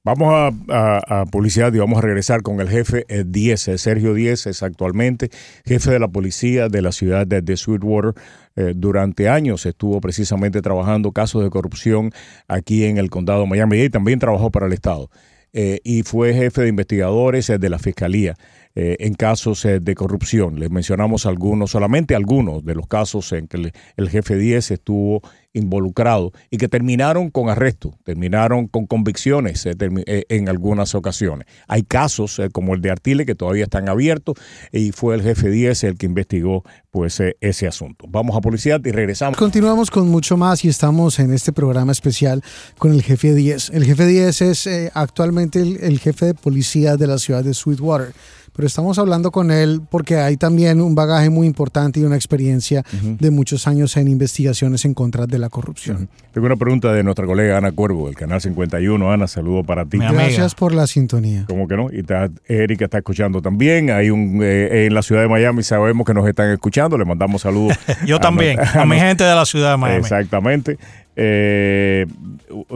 Vamos 0.08 0.54
a, 0.70 1.26
publicidad 1.30 1.70
y 1.74 1.78
vamos 1.78 1.98
a 1.98 2.00
regresar 2.00 2.40
con 2.40 2.62
el 2.62 2.70
jefe 2.70 3.04
10, 3.26 3.68
eh, 3.68 3.72
eh, 3.72 3.76
Sergio 3.76 4.14
10 4.14 4.46
es 4.46 4.62
actualmente 4.62 5.28
jefe 5.66 5.90
de 5.90 5.98
la 5.98 6.08
policía 6.08 6.70
de 6.70 6.80
la 6.80 6.92
ciudad 6.92 7.26
de, 7.26 7.56
Sweetwater. 7.58 8.14
Eh, 8.56 8.72
durante 8.74 9.28
años 9.28 9.66
estuvo 9.66 10.00
precisamente 10.00 10.62
trabajando 10.62 11.12
casos 11.12 11.44
de 11.44 11.50
corrupción 11.50 12.10
aquí 12.46 12.86
en 12.86 12.96
el 12.96 13.10
condado 13.10 13.42
de 13.42 13.48
Miami 13.48 13.82
y 13.82 13.90
también 13.90 14.18
trabajó 14.18 14.50
para 14.50 14.64
el 14.64 14.72
Estado. 14.72 15.10
y 15.52 16.02
fue 16.04 16.32
jefe 16.32 16.62
de 16.62 16.68
investigadores 16.68 17.48
de 17.48 17.68
la 17.68 17.78
Fiscalía 17.78 18.34
en 18.80 19.14
casos 19.14 19.66
de 19.80 19.94
corrupción. 19.96 20.60
Les 20.60 20.70
mencionamos 20.70 21.26
algunos, 21.26 21.72
solamente 21.72 22.14
algunos 22.14 22.64
de 22.64 22.74
los 22.76 22.86
casos 22.86 23.32
en 23.32 23.48
que 23.48 23.72
el, 23.96 24.08
jefe 24.08 24.36
10 24.36 24.70
estuvo 24.70 25.20
involucrados 25.52 26.32
y 26.50 26.58
que 26.58 26.68
terminaron 26.68 27.30
con 27.30 27.48
arresto, 27.48 27.98
terminaron 28.04 28.68
con 28.68 28.86
convicciones 28.86 29.66
eh, 29.66 29.74
eh, 29.78 30.24
en 30.28 30.48
algunas 30.48 30.94
ocasiones. 30.94 31.46
Hay 31.66 31.82
casos 31.82 32.38
eh, 32.38 32.50
como 32.50 32.74
el 32.74 32.80
de 32.80 32.90
Artile 32.90 33.26
que 33.26 33.34
todavía 33.34 33.64
están 33.64 33.88
abiertos 33.88 34.36
y 34.72 34.92
fue 34.92 35.14
el 35.14 35.22
jefe 35.22 35.50
10 35.50 35.84
el 35.84 35.98
que 35.98 36.06
investigó 36.06 36.64
pues 36.90 37.20
ese 37.40 37.66
asunto. 37.66 38.06
Vamos 38.08 38.36
a 38.36 38.40
policía 38.40 38.80
y 38.82 38.90
regresamos. 38.90 39.36
Continuamos 39.36 39.90
con 39.90 40.08
mucho 40.08 40.36
más 40.36 40.64
y 40.64 40.68
estamos 40.68 41.18
en 41.18 41.32
este 41.32 41.52
programa 41.52 41.92
especial 41.92 42.42
con 42.78 42.92
el 42.92 43.02
jefe 43.02 43.34
10. 43.34 43.70
El 43.70 43.84
jefe 43.84 44.06
10 44.06 44.42
es 44.42 44.90
actualmente 44.94 45.60
el 45.60 45.98
jefe 45.98 46.26
de 46.26 46.34
policía 46.34 46.96
de 46.96 47.06
la 47.06 47.18
ciudad 47.18 47.44
de 47.44 47.54
Sweetwater 47.54 48.12
pero 48.58 48.66
estamos 48.66 48.98
hablando 48.98 49.30
con 49.30 49.52
él 49.52 49.82
porque 49.88 50.16
hay 50.16 50.36
también 50.36 50.80
un 50.80 50.96
bagaje 50.96 51.30
muy 51.30 51.46
importante 51.46 52.00
y 52.00 52.02
una 52.02 52.16
experiencia 52.16 52.82
de 52.90 53.30
muchos 53.30 53.68
años 53.68 53.96
en 53.96 54.08
investigaciones 54.08 54.84
en 54.84 54.94
contra 54.94 55.28
de 55.28 55.38
la 55.38 55.48
corrupción. 55.48 56.08
Tengo 56.32 56.48
una 56.48 56.56
pregunta 56.56 56.92
de 56.92 57.04
nuestra 57.04 57.24
colega 57.24 57.56
Ana 57.56 57.70
Cuervo, 57.70 58.06
del 58.06 58.16
Canal 58.16 58.40
51. 58.40 59.12
Ana, 59.12 59.28
saludo 59.28 59.62
para 59.62 59.84
ti. 59.84 59.98
Gracias 59.98 60.56
por 60.56 60.74
la 60.74 60.88
sintonía. 60.88 61.44
¿Cómo 61.46 61.68
que 61.68 61.76
no? 61.76 61.86
Y 61.92 62.00
está, 62.00 62.30
Erika 62.48 62.86
está 62.86 62.98
escuchando 62.98 63.40
también. 63.40 63.90
Hay 63.90 64.10
un 64.10 64.40
eh, 64.42 64.86
en 64.86 64.94
la 64.94 65.02
ciudad 65.02 65.22
de 65.22 65.28
Miami 65.28 65.62
sabemos 65.62 66.04
que 66.04 66.12
nos 66.12 66.26
están 66.26 66.50
escuchando. 66.50 66.98
Le 66.98 67.04
mandamos 67.04 67.42
saludos. 67.42 67.78
Yo 68.08 68.18
también, 68.18 68.58
a, 68.58 68.84
mi 68.84 68.98
gente 68.98 69.22
de 69.22 69.36
la 69.36 69.44
ciudad 69.44 69.70
de 69.70 69.76
Miami. 69.76 70.00
Exactamente. 70.00 70.78
Eh, 71.14 72.06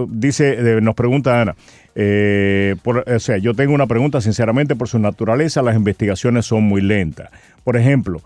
dice, 0.08 0.80
nos 0.80 0.94
pregunta 0.94 1.42
Ana. 1.42 1.56
Eh, 1.94 2.76
o 2.84 3.18
sea, 3.18 3.38
yo 3.38 3.54
tengo 3.54 3.74
una 3.74 3.86
pregunta, 3.86 4.20
sinceramente, 4.20 4.76
por 4.76 4.88
su 4.88 4.98
naturaleza, 4.98 5.62
las 5.62 5.76
investigaciones 5.76 6.46
son 6.46 6.64
muy 6.64 6.80
lentas. 6.80 7.30
Por 7.64 7.76
ejemplo, 7.76 8.20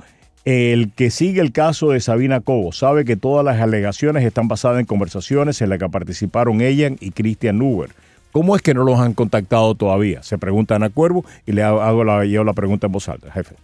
el 0.45 0.93
que 0.93 1.11
sigue 1.11 1.41
el 1.41 1.51
caso 1.51 1.91
de 1.91 2.01
Sabina 2.01 2.41
Cobo 2.41 2.71
sabe 2.73 3.05
que 3.05 3.17
todas 3.17 3.45
las 3.45 3.61
alegaciones 3.61 4.25
están 4.25 4.47
basadas 4.47 4.79
en 4.79 4.87
conversaciones 4.87 5.61
en 5.61 5.71
las 5.71 5.81
que 5.81 5.89
participaron 5.89 6.61
ella 6.61 6.91
y 7.01 7.11
Christian 7.11 7.61
Uber. 7.61 7.91
¿Cómo 8.31 8.55
es 8.55 8.63
que 8.63 8.75
no 8.75 8.85
los 8.85 9.01
han 9.01 9.15
contactado 9.15 9.75
todavía? 9.75 10.23
Se 10.23 10.39
pregunta 10.39 10.77
Ana 10.77 10.91
Cuervo 10.91 11.25
y 11.47 11.53
le 11.53 11.63
hago 11.63 12.05
la, 12.05 12.25
yo 12.27 12.45
la 12.45 12.53
pregunta 12.53 12.87
en 12.87 12.93
voz 12.93 13.09
alta, 13.09 13.33
jefe. 13.33 13.57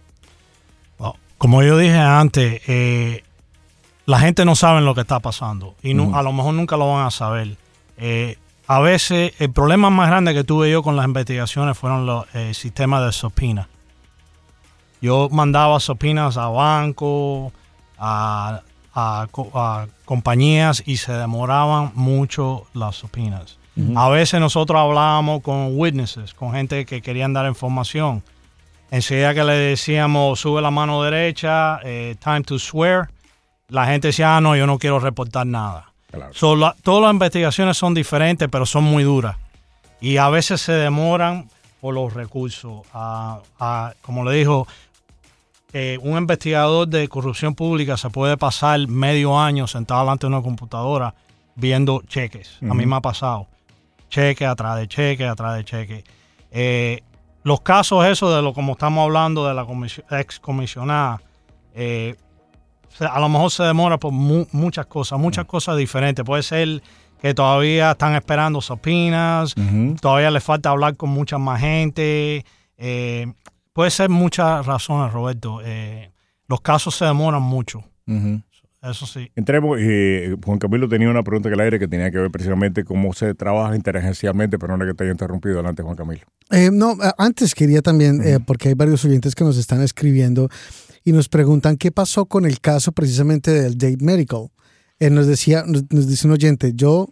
como 1.37 1.63
yo 1.63 1.77
dije 1.77 1.97
antes, 1.97 2.61
eh, 2.67 3.23
la 4.05 4.19
gente 4.19 4.43
no 4.43 4.55
sabe 4.55 4.81
lo 4.81 4.93
que 4.93 5.01
está 5.01 5.19
pasando 5.19 5.75
y 5.83 5.93
no, 5.93 6.17
a 6.17 6.23
lo 6.23 6.33
mejor 6.33 6.53
nunca 6.53 6.75
lo 6.75 6.91
van 6.91 7.05
a 7.05 7.11
saber. 7.11 7.55
Eh, 7.97 8.37
a 8.73 8.79
veces 8.79 9.33
el 9.37 9.51
problema 9.51 9.91
más 9.91 10.07
grande 10.07 10.33
que 10.33 10.43
tuve 10.43 10.71
yo 10.71 10.81
con 10.81 10.95
las 10.95 11.05
investigaciones 11.05 11.77
fueron 11.77 12.07
los 12.07 12.25
eh, 12.33 12.55
sistemas 12.55 13.05
de 13.05 13.11
sopina. 13.11 13.69
Yo 14.99 15.29
mandaba 15.29 15.79
sopinas 15.79 16.37
a 16.37 16.47
bancos, 16.47 17.53
a, 17.99 18.63
compañías 20.05 20.81
y 20.87 20.97
se 20.97 21.13
demoraban 21.13 21.91
mucho 21.93 22.65
las 22.73 22.95
sopinas. 22.95 23.59
A 23.95 24.09
veces 24.09 24.39
nosotros 24.39 24.79
hablábamos 24.79 25.43
con 25.43 25.77
witnesses, 25.77 26.33
con 26.33 26.51
gente 26.51 26.87
que 26.87 27.03
querían 27.03 27.31
dar 27.31 27.45
información. 27.45 28.23
Enseguida 28.89 29.35
que 29.35 29.43
le 29.43 29.53
decíamos, 29.53 30.39
sube 30.39 30.63
la 30.63 30.71
mano 30.71 31.03
derecha, 31.03 31.79
eh, 31.83 32.15
time 32.19 32.41
to 32.41 32.57
swear, 32.57 33.09
la 33.67 33.85
gente 33.85 34.07
decía, 34.07 34.37
ah, 34.37 34.41
no, 34.41 34.55
yo 34.55 34.65
no 34.65 34.79
quiero 34.79 34.99
reportar 34.99 35.45
nada 35.45 35.92
todas 36.39 37.01
las 37.01 37.11
investigaciones 37.11 37.77
son 37.77 37.93
diferentes, 37.93 38.47
pero 38.49 38.65
son 38.65 38.83
muy 38.83 39.03
duras. 39.03 39.37
Y 39.99 40.17
a 40.17 40.29
veces 40.29 40.61
se 40.61 40.73
demoran 40.73 41.49
por 41.79 41.93
los 41.93 42.13
recursos. 42.13 42.81
como 44.01 44.23
le 44.23 44.37
dijo, 44.37 44.67
eh, 45.73 45.97
un 46.01 46.17
investigador 46.17 46.87
de 46.87 47.07
corrupción 47.07 47.55
pública 47.55 47.97
se 47.97 48.09
puede 48.09 48.37
pasar 48.37 48.87
medio 48.87 49.39
año 49.39 49.67
sentado 49.67 50.01
delante 50.01 50.27
de 50.27 50.33
una 50.33 50.41
computadora 50.41 51.15
viendo 51.55 52.03
cheques. 52.07 52.59
A 52.61 52.73
mí 52.73 52.85
me 52.85 52.95
ha 52.95 53.01
pasado. 53.01 53.47
Cheque 54.09 54.45
atrás 54.45 54.77
de 54.77 54.87
cheque, 54.87 55.25
atrás 55.25 55.57
de 55.57 55.65
cheque. 55.65 56.03
Eh, 56.51 57.01
los 57.43 57.61
casos 57.61 58.05
esos 58.05 58.33
de 58.35 58.41
lo 58.41 58.53
como 58.53 58.73
estamos 58.73 59.03
hablando 59.03 59.47
de 59.47 59.53
la 59.53 59.65
ex 60.19 60.39
comisionada, 60.39 61.21
eh, 61.73 62.15
a 62.99 63.19
lo 63.19 63.29
mejor 63.29 63.51
se 63.51 63.63
demora 63.63 63.97
por 63.97 64.11
muchas 64.11 64.85
cosas, 64.85 65.19
muchas 65.19 65.45
mm. 65.45 65.47
cosas 65.47 65.77
diferentes. 65.77 66.23
Puede 66.25 66.43
ser 66.43 66.81
que 67.21 67.33
todavía 67.33 67.91
están 67.91 68.15
esperando 68.15 68.59
sopinas, 68.61 69.55
todavía 70.01 70.29
les 70.29 70.43
falta 70.43 70.69
hablar 70.69 70.97
con 70.97 71.09
mucha 71.09 71.37
más 71.37 71.61
gente. 71.61 72.45
Eh, 72.77 73.31
puede 73.71 73.91
ser 73.91 74.09
muchas 74.09 74.65
razones, 74.65 75.13
Roberto. 75.13 75.61
Eh, 75.63 76.11
los 76.47 76.59
casos 76.61 76.95
se 76.95 77.05
demoran 77.05 77.41
mucho. 77.41 77.83
eso 78.81 79.05
sí. 79.05 79.31
Entremos, 79.35 79.79
y 79.79 80.35
Juan 80.43 80.59
Camilo 80.59 80.89
tenía 80.89 81.09
una 81.09 81.23
pregunta 81.23 81.47
que 81.47 81.55
el 81.55 81.61
aire 81.61 81.79
que 81.79 81.87
tenía 81.87 82.11
que 82.11 82.17
ver 82.17 82.29
precisamente 82.29 82.83
cómo 82.83 83.13
se 83.13 83.33
trabaja 83.33 83.75
interagencialmente, 83.75 84.59
pero 84.59 84.75
no 84.75 84.85
que 84.85 84.93
te 84.93 85.05
haya 85.05 85.13
interrumpido. 85.13 85.55
Adelante, 85.55 85.81
Juan 85.81 85.95
Camilo. 85.95 86.23
Eh, 86.51 86.69
no, 86.71 86.97
antes 87.17 87.55
quería 87.55 87.81
también, 87.81 88.21
eh, 88.21 88.39
porque 88.45 88.67
hay 88.67 88.73
varios 88.73 89.05
oyentes 89.05 89.33
que 89.33 89.45
nos 89.45 89.57
están 89.57 89.81
escribiendo 89.81 90.49
y 91.03 91.11
nos 91.11 91.29
preguntan 91.29 91.77
qué 91.77 91.91
pasó 91.91 92.25
con 92.25 92.45
el 92.45 92.59
caso 92.59 92.91
precisamente 92.91 93.51
del 93.51 93.77
Date 93.77 94.03
Medical. 94.03 94.49
Eh, 94.99 95.09
nos 95.09 95.27
decía, 95.27 95.63
nos, 95.67 96.07
dice 96.07 96.27
un 96.27 96.33
oyente, 96.33 96.73
yo 96.75 97.09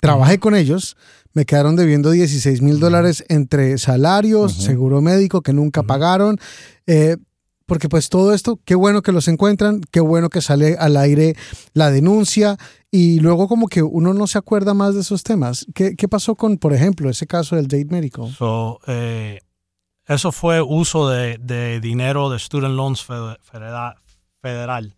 trabajé 0.00 0.38
con 0.38 0.54
ellos, 0.54 0.96
me 1.34 1.44
quedaron 1.44 1.76
debiendo 1.76 2.10
16 2.10 2.62
mil 2.62 2.80
dólares 2.80 3.24
entre 3.28 3.76
salarios, 3.78 4.54
seguro 4.54 5.00
médico 5.00 5.42
que 5.42 5.52
nunca 5.52 5.82
pagaron. 5.82 6.38
Eh, 6.86 7.16
porque 7.66 7.88
pues 7.88 8.08
todo 8.08 8.32
esto, 8.32 8.60
qué 8.64 8.76
bueno 8.76 9.02
que 9.02 9.12
los 9.12 9.26
encuentran, 9.26 9.80
qué 9.90 10.00
bueno 10.00 10.30
que 10.30 10.40
sale 10.40 10.76
al 10.78 10.96
aire 10.96 11.34
la 11.74 11.90
denuncia 11.90 12.56
y 12.92 13.18
luego 13.18 13.48
como 13.48 13.66
que 13.66 13.82
uno 13.82 14.14
no 14.14 14.28
se 14.28 14.38
acuerda 14.38 14.72
más 14.72 14.94
de 14.94 15.00
esos 15.00 15.24
temas. 15.24 15.66
¿Qué, 15.74 15.96
qué 15.96 16.08
pasó 16.08 16.36
con, 16.36 16.58
por 16.58 16.72
ejemplo, 16.72 17.10
ese 17.10 17.26
caso 17.26 17.56
del 17.56 17.66
Date 17.66 17.88
Medical? 17.90 18.32
So, 18.32 18.78
eh, 18.86 19.40
eso 20.06 20.30
fue 20.32 20.62
uso 20.62 21.08
de, 21.08 21.80
dinero 21.80 22.30
de 22.30 22.38
Student 22.38 22.74
Loans 22.74 23.04
Federal. 24.40 24.94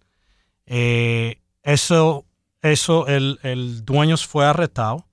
Eh, 0.67 1.41
eso, 1.63 2.27
eso 2.61 3.07
el, 3.07 3.39
el, 3.43 3.85
dueño 3.85 4.17
fue 4.19 4.45
arrestado 4.45 5.07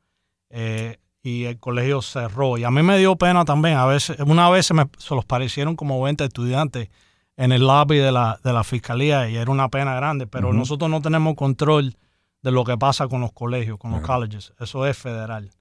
eh, 0.50 0.98
y 1.24 1.46
el 1.46 1.60
colegio 1.60 2.02
cerró. 2.02 2.58
Y 2.58 2.66
a 2.66 2.72
mí 2.72 2.84
me 2.84 2.98
dio 2.98 3.16
pena 3.16 3.46
también. 3.46 3.78
A 3.78 3.86
veces, 3.86 4.20
una 4.20 4.50
vez 4.50 4.66
se, 4.66 4.74
me, 4.74 4.86
se 4.98 5.16
los 5.16 5.24
parecieron 5.24 5.78
como 5.78 6.02
20 6.02 6.26
estudiantes 6.26 6.90
en 7.38 7.52
el 7.54 7.62
lobby 7.62 7.98
de 7.98 8.12
la, 8.12 8.40
de 8.44 8.52
la 8.52 8.64
fiscalía 8.64 9.30
y 9.30 9.38
era 9.38 9.50
una 9.52 9.70
pena 9.70 9.96
grande, 9.96 10.28
pero 10.28 10.54
nosotros 10.54 10.90
no 10.90 11.02
tenemos 11.02 11.36
control 11.36 11.98
de 12.42 12.52
lo 12.52 12.64
que 12.64 12.78
pasa 12.78 13.08
con 13.08 13.22
los 13.22 13.32
colegios, 13.32 13.78
con 13.78 13.92
los 13.92 14.02
colleges. 14.02 14.54
Eso 14.60 14.86
es 14.86 14.98
federal. 14.98 15.52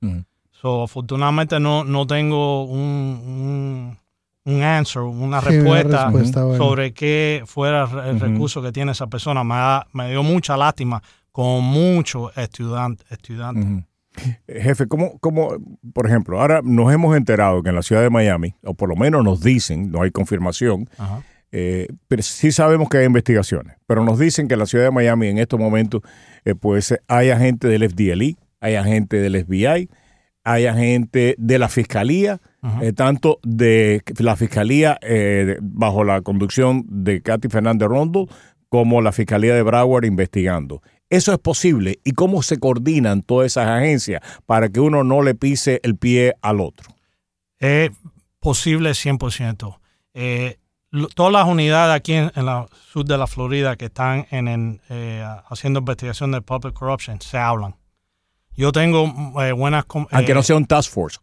so, 0.51 0.83
afortunadamente 0.83 1.59
no, 1.59 1.85
no 1.85 2.07
tengo 2.07 2.65
un 2.65 2.85
un 3.25 4.04
answer, 4.45 5.03
una 5.03 5.41
respuesta, 5.41 6.11
sobre 6.57 6.93
qué 6.93 7.43
fuera 7.47 7.89
el 8.07 8.21
recurso 8.21 8.63
que 8.63 8.73
tiene 8.73 8.93
esa 8.93 9.07
persona. 9.07 9.43
Me, 9.93 10.11
dio 10.11 10.23
mucha 10.23 10.57
lástima 10.57 11.03
con 11.33 11.65
muchos 11.65 12.37
estudiantes. 12.37 13.11
estudiantes. 13.11 13.85
Jefe, 14.47 14.87
¿cómo, 14.87 15.19
¿cómo, 15.19 15.57
por 15.93 16.07
ejemplo, 16.07 16.41
ahora 16.41 16.61
nos 16.63 16.93
hemos 16.93 17.17
enterado 17.17 17.63
que 17.63 17.71
en 17.71 17.75
la 17.75 17.83
ciudad 17.83 18.03
de 18.03 18.11
Miami, 18.11 18.55
o 18.63 18.75
por 18.75 18.89
lo 18.89 18.97
menos 18.97 19.25
nos 19.25 19.41
dicen, 19.41 19.91
no 19.91 20.03
hay 20.03 20.13
confirmación, 20.13 20.89
eh, 21.51 21.89
pero 22.07 22.23
sí 22.23 22.53
sabemos 22.53 22.89
que 22.89 22.99
hay 22.99 23.07
investigaciones, 23.07 23.77
pero 23.87 24.05
nos 24.05 24.19
dicen 24.19 24.47
que 24.47 24.55
en 24.55 24.61
la 24.61 24.67
ciudad 24.67 24.85
de 24.85 24.91
Miami 24.93 25.29
en 25.29 25.39
estos 25.39 25.59
momentos, 25.59 26.03
eh, 26.45 26.55
pues 26.55 26.95
hay 27.09 27.31
agentes 27.31 27.71
del 27.71 27.91
FDLE, 27.91 28.37
hay 28.61 28.77
agentes 28.77 29.21
del 29.21 29.45
FBI, 29.45 29.89
hay 30.45 30.67
agentes 30.67 31.35
de 31.39 31.59
la 31.59 31.69
Fiscalía, 31.71 32.41
eh, 32.83 32.93
tanto 32.93 33.41
de 33.43 34.03
la 34.19 34.37
Fiscalía 34.37 34.99
eh, 35.01 35.57
bajo 35.63 36.05
la 36.05 36.21
conducción 36.21 36.85
de 36.87 37.23
Katy 37.23 37.49
Fernández 37.49 37.89
Rondo 37.89 38.29
como 38.69 39.01
la 39.01 39.13
Fiscalía 39.13 39.55
de 39.55 39.63
Broward 39.63 40.05
investigando. 40.05 40.83
¿Eso 41.09 41.33
es 41.33 41.39
posible? 41.39 41.99
¿Y 42.05 42.13
cómo 42.13 42.43
se 42.43 42.59
coordinan 42.59 43.23
todas 43.23 43.47
esas 43.47 43.69
agencias 43.69 44.21
para 44.47 44.69
que 44.69 44.81
uno 44.81 45.03
no 45.03 45.23
le 45.23 45.35
pise 45.35 45.81
el 45.83 45.97
pie 45.97 46.35
al 46.43 46.61
otro? 46.61 46.95
Es 47.59 47.91
posible 48.39 48.91
100%. 48.91 49.79
Eh, 50.13 50.59
todas 51.15 51.33
las 51.33 51.47
unidades 51.47 51.95
aquí 51.95 52.15
en, 52.15 52.31
la 52.37 52.67
sur 52.93 53.05
de 53.05 53.17
la 53.17 53.27
Florida 53.27 53.77
que 53.77 53.87
están 53.87 54.27
en, 54.31 54.81
haciendo 55.49 55.81
investigación 55.81 56.33
de 56.33 56.43
public 56.43 56.75
corruption 56.75 57.21
se 57.21 57.39
hablan. 57.39 57.77
Yo 58.57 58.73
tengo 58.73 59.07
buenas... 59.57 59.85
Aunque 60.11 60.35
no 60.35 60.43
sea 60.43 60.57
un 60.57 60.67
task 60.67 60.91
force 60.91 61.19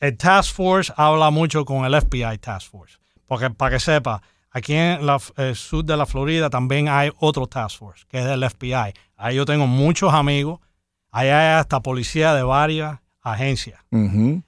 el 0.00 0.16
Task 0.16 0.54
Force 0.54 0.92
habla 0.96 1.30
mucho 1.30 1.64
con 1.64 1.84
el 1.84 2.00
FBI 2.00 2.38
Task 2.38 2.70
Force. 2.70 2.98
Porque 3.26 3.50
para 3.50 3.72
que 3.72 3.80
sepa, 3.80 4.22
aquí 4.50 4.74
en 4.74 5.00
el 5.36 5.56
sur 5.56 5.84
de 5.84 5.96
la 5.96 6.06
Florida 6.06 6.50
también 6.50 6.88
hay 6.88 7.10
otro 7.18 7.46
Task 7.46 7.78
Force, 7.78 8.04
que 8.08 8.18
es 8.18 8.26
el 8.26 8.48
FBI. 8.48 8.92
Ahí 9.16 9.36
yo 9.36 9.44
tengo 9.44 9.66
muchos 9.66 10.12
amigos. 10.12 10.60
Ahí 11.10 11.28
hay 11.28 11.58
hasta 11.58 11.80
policía 11.80 12.34
de 12.34 12.42
varias 12.42 12.98
agencias. 13.22 13.80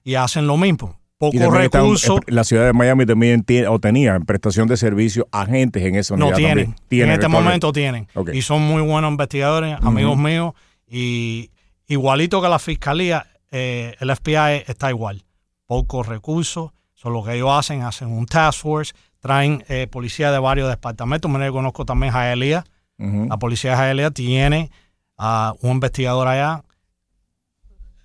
Y 0.05 0.15
hacen 0.15 0.47
lo 0.47 0.57
mismo. 0.57 0.99
Poco 1.17 1.51
recursos. 1.51 2.21
La 2.29 2.45
ciudad 2.45 2.67
de 2.67 2.73
Miami 2.73 3.05
también 3.05 3.43
tiene, 3.43 3.67
o 3.67 3.81
tenía 3.81 4.15
en 4.15 4.25
prestación 4.25 4.69
de 4.69 4.77
servicio 4.77 5.27
agentes 5.33 5.83
en 5.83 5.97
esa 5.97 6.15
unidad. 6.15 6.31
No 6.31 6.37
tienen. 6.37 6.77
en 6.91 7.11
este 7.11 7.27
momento 7.27 7.73
tienen. 7.73 8.07
Y 8.33 8.43
son 8.43 8.63
muy 8.63 8.83
buenos 8.83 9.11
investigadores, 9.11 9.77
amigos 9.81 10.17
míos. 10.17 10.53
Y 10.87 11.51
igualito 11.89 12.41
que 12.41 12.49
la 12.49 12.59
fiscalía, 12.59 13.27
eh, 13.51 13.97
el 13.99 14.15
FBI 14.15 14.65
está 14.67 14.91
igual 14.91 15.25
pocos 15.69 16.07
recursos. 16.07 16.73
Son 16.95 17.25
que 17.25 17.35
ellos 17.35 17.51
hacen, 17.53 17.83
hacen 17.83 18.09
un 18.09 18.27
task 18.27 18.63
force, 18.63 18.93
traen 19.21 19.65
eh, 19.69 19.87
policía 19.87 20.33
de 20.33 20.41
varios 20.41 20.69
departamentos. 20.69 21.31
Me 21.31 21.53
conozco 21.53 21.85
también 21.85 22.13
a 22.13 22.17
Jaelía. 22.17 22.65
La 22.97 23.37
policía 23.37 23.71
de 23.71 23.77
Jaelía 23.77 24.11
tiene 24.11 24.73
a 25.17 25.55
un 25.61 25.73
investigador 25.73 26.27
allá. 26.27 26.65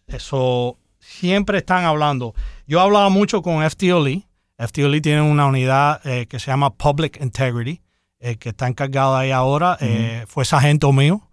Eso 0.06 0.78
siempre 1.00 1.58
están 1.58 1.86
hablando. 1.86 2.36
Yo 2.68 2.80
hablaba 2.80 3.10
mucho 3.10 3.42
con 3.42 3.68
FTOLE. 3.68 4.28
FTOLE 4.60 5.02
tiene 5.02 5.24
una 5.24 5.48
unidad 5.48 6.06
eh, 6.06 6.28
que 6.28 6.40
se 6.40 6.52
llama 6.52 6.76
Public 6.76 7.20
Integrity, 7.20 7.82
eh, 8.20 8.36
que 8.36 8.50
está 8.50 8.68
encargada 8.68 9.18
ahí 9.18 9.32
ahora. 9.32 9.80
fue 10.28 10.46
sargento 10.46 10.92
mío 10.92 11.28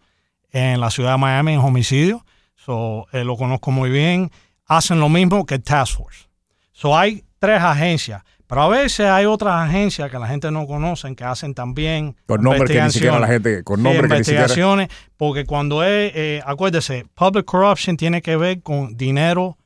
en 0.52 0.80
la 0.80 0.90
ciudad 0.90 1.12
de 1.12 1.18
Miami 1.18 1.52
en 1.52 1.60
homicidio. 1.60 2.24
So, 2.64 3.06
lo 3.12 3.36
conozco 3.36 3.70
muy 3.70 3.90
bien 3.90 4.30
hacen 4.70 5.00
lo 5.00 5.08
mismo 5.08 5.44
que 5.44 5.56
el 5.56 5.62
Task 5.62 5.96
Force. 5.96 6.28
So 6.72 6.96
hay 6.96 7.24
tres 7.40 7.60
agencias, 7.60 8.22
pero 8.46 8.62
a 8.62 8.68
veces 8.68 9.06
hay 9.06 9.26
otras 9.26 9.68
agencias 9.68 10.08
que 10.10 10.18
la 10.18 10.28
gente 10.28 10.50
no 10.52 10.64
conoce 10.66 11.12
que 11.16 11.24
hacen 11.24 11.54
también 11.54 12.16
con 12.26 12.40
nombres 12.40 12.70
que 12.70 12.80
ni 12.80 12.90
siquiera 12.90 13.18
la 13.18 13.26
gente 13.26 13.64
con 13.64 13.82
nombres 13.82 14.04
investigaciones, 14.04 14.88
porque 15.16 15.44
cuando 15.44 15.82
es, 15.82 16.12
eh, 16.14 16.40
acuérdese, 16.46 17.04
public 17.14 17.44
corruption 17.46 17.96
tiene 17.96 18.22
que 18.22 18.36
ver 18.36 18.62
con 18.62 18.96
dinero 18.96 19.58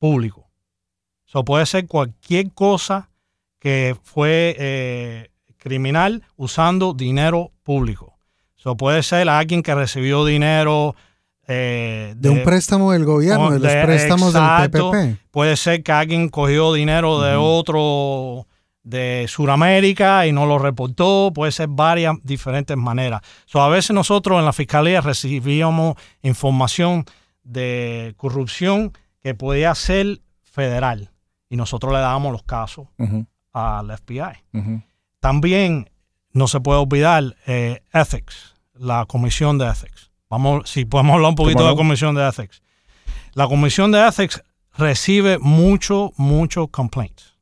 público. 0.00 0.50
Eso 1.26 1.44
puede 1.44 1.64
ser 1.64 1.86
cualquier 1.86 2.50
cosa 2.52 3.10
que 3.60 3.96
fue 4.02 4.56
eh, 4.58 5.28
criminal 5.56 6.24
usando 6.36 6.94
dinero 6.94 7.52
público. 7.62 8.18
Eso 8.58 8.76
puede 8.76 9.04
ser 9.04 9.28
alguien 9.28 9.62
que 9.62 9.72
recibió 9.74 10.24
dinero 10.24 10.96
eh, 11.54 12.14
de, 12.16 12.30
un 12.30 12.42
préstamo 12.44 12.92
del 12.92 13.04
gobierno, 13.04 13.50
de, 13.50 13.58
los 13.58 13.72
préstamos 13.84 14.32
del 14.32 14.70
PPP. 14.70 15.20
Puede 15.30 15.56
ser 15.56 15.82
que 15.82 15.92
alguien 15.92 16.28
cogió 16.28 16.72
dinero 16.72 17.20
de 17.20 17.36
otro 17.36 18.46
de 18.82 19.26
Sudamérica 19.28 20.26
y 20.26 20.32
no 20.32 20.46
lo 20.46 20.58
reportó, 20.58 21.30
puede 21.34 21.52
ser 21.52 21.68
varias 21.68 22.16
diferentes 22.22 22.76
maneras. 22.76 23.20
a 23.54 23.68
veces 23.68 23.90
nosotros 23.90 24.38
en 24.38 24.44
la 24.44 24.52
fiscalía 24.52 25.00
recibíamos 25.00 25.96
información 26.22 27.04
de 27.44 28.14
corrupción 28.16 28.92
que 29.22 29.34
podía 29.34 29.74
ser 29.74 30.20
federal 30.42 31.10
y 31.48 31.56
nosotros 31.56 31.92
le 31.92 32.00
dábamos 32.00 32.32
los 32.32 32.42
casos 32.42 32.88
al 33.52 33.96
FBI. 33.98 34.82
También 35.20 35.90
no 36.32 36.48
se 36.48 36.60
puede 36.60 36.80
olvidar 36.80 37.36
eh, 37.46 37.82
Ethics, 37.92 38.54
la 38.74 39.04
comisión 39.06 39.58
de 39.58 39.66
Ethics. 39.66 40.11
Vamos, 40.32 40.70
si 40.70 40.86
podemos 40.86 41.16
hablar 41.16 41.28
un 41.28 41.34
poquito 41.34 41.62
de 41.62 41.68
la 41.68 41.76
Comisión 41.76 42.14
de 42.14 42.26
Ethics. 42.26 42.62
La 43.34 43.46
Comisión 43.48 43.92
de 43.92 43.98
Ethics 44.08 44.42
recibe 44.78 45.38
mucho, 45.38 46.14
mucho 46.16 46.68
complaints. 46.68 47.34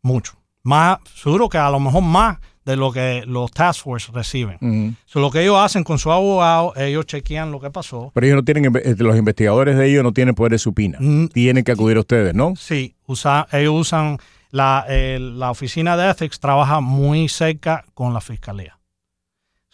Mucho. 0.00 0.32
Más, 0.62 0.96
seguro 1.14 1.50
que 1.50 1.58
a 1.58 1.68
lo 1.68 1.78
mejor 1.78 2.02
más 2.02 2.38
de 2.64 2.74
lo 2.74 2.90
que 2.90 3.22
los 3.26 3.50
task 3.50 3.82
force 3.82 4.10
reciben. 4.14 4.96
lo 5.12 5.30
que 5.30 5.42
ellos 5.42 5.58
hacen 5.58 5.84
con 5.84 5.98
su 5.98 6.10
abogado, 6.10 6.72
ellos 6.76 7.04
chequean 7.04 7.52
lo 7.52 7.60
que 7.60 7.70
pasó. 7.70 8.12
Pero 8.14 8.26
ellos 8.26 8.36
no 8.36 8.44
tienen, 8.44 8.72
eh, 8.82 8.94
los 8.96 9.14
investigadores 9.14 9.76
de 9.76 9.86
ellos 9.86 10.02
no 10.02 10.12
tienen 10.12 10.34
poder 10.34 10.52
de 10.52 10.58
supina. 10.58 10.96
Mm. 10.98 11.26
tienen 11.28 11.64
que 11.64 11.72
acudir 11.72 11.98
a 11.98 12.00
ustedes, 12.00 12.34
¿no? 12.34 12.54
Sí, 12.56 12.94
usa, 13.06 13.46
ellos 13.52 13.74
usan, 13.74 14.16
la, 14.50 14.86
eh, 14.88 15.18
la 15.20 15.50
oficina 15.50 15.98
de 15.98 16.08
ethics 16.08 16.40
trabaja 16.40 16.80
muy 16.80 17.28
cerca 17.28 17.84
con 17.92 18.14
la 18.14 18.22
fiscalía. 18.22 18.75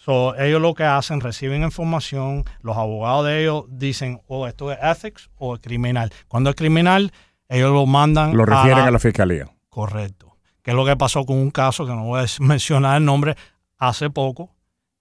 So, 0.04 0.34
ellos 0.36 0.60
lo 0.60 0.74
que 0.74 0.82
hacen, 0.82 1.20
reciben 1.20 1.62
información, 1.62 2.44
los 2.60 2.76
abogados 2.76 3.24
de 3.26 3.42
ellos 3.42 3.66
dicen, 3.68 4.20
oh, 4.26 4.48
esto 4.48 4.72
es 4.72 4.78
ethics 4.82 5.30
o 5.38 5.54
es 5.54 5.60
criminal. 5.60 6.12
Cuando 6.26 6.50
es 6.50 6.56
criminal, 6.56 7.12
ellos 7.48 7.70
lo 7.70 7.86
mandan. 7.86 8.36
Lo 8.36 8.44
refieren 8.44 8.82
a 8.82 8.90
la, 8.90 8.98
fiscalía. 8.98 9.46
Correcto. 9.68 10.36
Que 10.60 10.72
es 10.72 10.76
lo 10.76 10.84
que 10.84 10.96
pasó 10.96 11.24
con 11.24 11.36
un 11.36 11.52
caso 11.52 11.86
que 11.86 11.92
no 11.92 12.02
voy 12.02 12.20
a 12.20 12.26
mencionar 12.40 12.96
el 12.96 13.04
nombre 13.04 13.36
hace 13.78 14.10
poco 14.10 14.50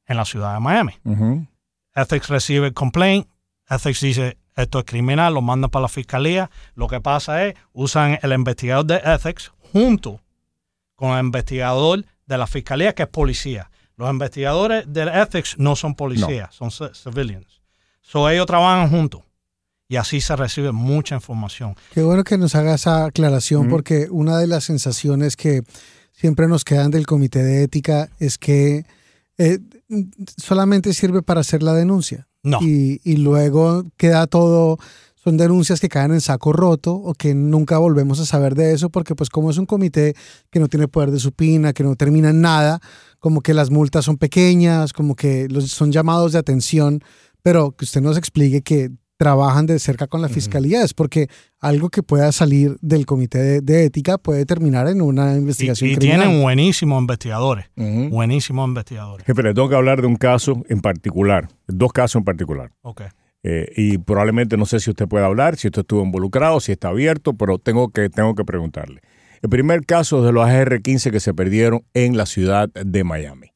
en 0.05 0.17
la 0.17 0.25
ciudad 0.25 0.53
de 0.53 0.59
Miami. 0.59 0.93
Ethics 1.95 2.29
recibe 2.29 2.67
el 2.67 2.73
complaint, 2.75 3.27
Ethics 3.71 4.01
dice, 4.01 4.37
esto 4.55 4.77
es 4.77 4.85
criminal, 4.85 5.33
lo 5.33 5.41
mandan 5.41 5.71
para 5.71 5.81
la 5.81 5.89
fiscalía. 5.89 6.51
Lo 6.75 6.87
que 6.87 7.01
pasa 7.01 7.43
es, 7.43 7.55
usan 7.73 8.19
el 8.21 8.33
investigador 8.33 8.85
de 8.85 9.01
Ethics 9.03 9.51
junto 9.73 10.21
con 10.93 11.17
el 11.17 11.25
investigador 11.25 12.05
de 12.27 12.37
la 12.37 12.45
fiscalía, 12.45 12.93
que 12.93 13.01
es 13.01 13.09
policía 13.09 13.70
Los 14.01 14.09
investigadores 14.09 14.85
del 14.87 15.09
ethics 15.09 15.59
no 15.59 15.75
son 15.75 15.93
policías, 15.93 16.55
son 16.55 16.71
civilians. 16.71 17.61
So 18.01 18.27
ellos 18.27 18.47
trabajan 18.47 18.89
juntos 18.89 19.21
y 19.87 19.97
así 19.97 20.21
se 20.21 20.35
recibe 20.35 20.71
mucha 20.71 21.13
información. 21.13 21.75
Qué 21.93 22.01
bueno 22.01 22.23
que 22.23 22.39
nos 22.39 22.55
haga 22.55 22.73
esa 22.73 23.05
aclaración 23.05 23.69
porque 23.69 24.07
una 24.09 24.39
de 24.39 24.47
las 24.47 24.63
sensaciones 24.63 25.35
que 25.35 25.61
siempre 26.13 26.47
nos 26.47 26.63
quedan 26.63 26.89
del 26.89 27.05
comité 27.05 27.43
de 27.43 27.61
ética 27.61 28.09
es 28.17 28.39
que 28.39 28.87
eh, 29.37 29.59
solamente 30.35 30.95
sirve 30.95 31.21
para 31.21 31.41
hacer 31.41 31.61
la 31.61 31.73
denuncia. 31.73 32.27
No. 32.41 32.57
Y, 32.59 33.01
y, 33.03 33.17
luego 33.17 33.83
queda 33.97 34.25
todo, 34.25 34.79
son 35.23 35.37
denuncias 35.37 35.79
que 35.79 35.89
caen 35.89 36.13
en 36.13 36.21
saco 36.21 36.51
roto 36.51 36.93
o 36.93 37.13
que 37.13 37.35
nunca 37.35 37.77
volvemos 37.77 38.19
a 38.19 38.25
saber 38.25 38.55
de 38.55 38.73
eso 38.73 38.89
porque 38.89 39.15
pues 39.15 39.29
como 39.29 39.51
es 39.51 39.57
un 39.57 39.65
comité 39.65 40.15
que 40.49 40.59
no 40.59 40.67
tiene 40.67 40.87
poder 40.87 41.11
de 41.11 41.19
supina, 41.19 41.73
que 41.73 41.83
no 41.83 41.95
termina 41.95 42.29
en 42.29 42.41
nada, 42.41 42.79
como 43.19 43.41
que 43.41 43.53
las 43.53 43.69
multas 43.69 44.05
son 44.05 44.17
pequeñas, 44.17 44.93
como 44.93 45.15
que 45.15 45.47
los, 45.49 45.69
son 45.69 45.91
llamados 45.91 46.31
de 46.31 46.39
atención, 46.39 47.03
pero 47.43 47.71
que 47.71 47.85
usted 47.85 48.01
nos 48.01 48.17
explique 48.17 48.61
que 48.61 48.89
trabajan 49.17 49.67
de 49.67 49.77
cerca 49.77 50.07
con 50.07 50.23
la 50.23 50.29
fiscalía, 50.29 50.81
es 50.81 50.95
porque 50.95 51.27
algo 51.59 51.89
que 51.89 52.01
pueda 52.01 52.31
salir 52.31 52.77
del 52.81 53.05
comité 53.05 53.61
de, 53.61 53.85
ética 53.85 54.17
puede 54.17 54.47
terminar 54.47 54.87
en 54.87 54.99
una 55.03 55.35
investigación 55.35 55.91
y, 55.91 55.93
y 55.93 55.97
tienen 55.97 56.41
buenísimos 56.41 56.99
investigadores, 56.99 57.67
buenísimos 57.75 58.67
investigadores. 58.67 59.23
Jefe, 59.27 59.43
le 59.43 59.53
tengo 59.53 59.69
que 59.69 59.75
hablar 59.75 60.01
de 60.01 60.07
un 60.07 60.15
caso 60.15 60.63
en 60.67 60.81
particular, 60.81 61.49
dos 61.67 61.93
casos 61.93 62.15
en 62.15 62.23
particular. 62.23 62.71
Ok. 62.81 63.03
Eh, 63.43 63.71
y 63.75 63.97
probablemente 63.97 64.55
no 64.55 64.65
sé 64.65 64.79
si 64.79 64.91
usted 64.91 65.07
puede 65.07 65.25
hablar, 65.25 65.57
si 65.57 65.67
usted 65.67 65.81
estuvo 65.81 66.03
involucrado, 66.03 66.59
si 66.59 66.71
está 66.71 66.89
abierto, 66.89 67.33
pero 67.33 67.57
tengo 67.57 67.89
que, 67.89 68.09
tengo 68.09 68.35
que 68.35 68.45
preguntarle. 68.45 69.01
El 69.41 69.49
primer 69.49 69.85
caso 69.85 70.19
es 70.19 70.25
de 70.25 70.31
los 70.31 70.45
AR-15 70.45 71.11
que 71.11 71.19
se 71.19 71.33
perdieron 71.33 71.83
en 71.95 72.15
la 72.15 72.27
ciudad 72.27 72.69
de 72.69 73.03
Miami. 73.03 73.53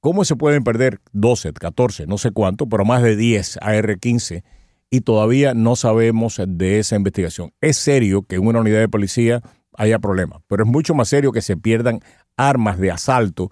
¿Cómo 0.00 0.24
se 0.24 0.36
pueden 0.36 0.64
perder 0.64 1.00
12, 1.12 1.52
14, 1.52 2.06
no 2.06 2.18
sé 2.18 2.32
cuánto, 2.32 2.68
pero 2.68 2.84
más 2.84 3.02
de 3.02 3.16
10 3.16 3.58
AR-15 3.62 4.42
y 4.90 5.00
todavía 5.02 5.54
no 5.54 5.76
sabemos 5.76 6.40
de 6.46 6.78
esa 6.80 6.96
investigación? 6.96 7.52
Es 7.60 7.76
serio 7.76 8.22
que 8.22 8.36
en 8.36 8.46
una 8.46 8.60
unidad 8.60 8.80
de 8.80 8.88
policía 8.88 9.42
haya 9.76 10.00
problemas, 10.00 10.40
pero 10.48 10.64
es 10.64 10.68
mucho 10.68 10.94
más 10.94 11.08
serio 11.08 11.30
que 11.30 11.42
se 11.42 11.56
pierdan 11.56 12.00
armas 12.36 12.78
de 12.78 12.90
asalto 12.90 13.50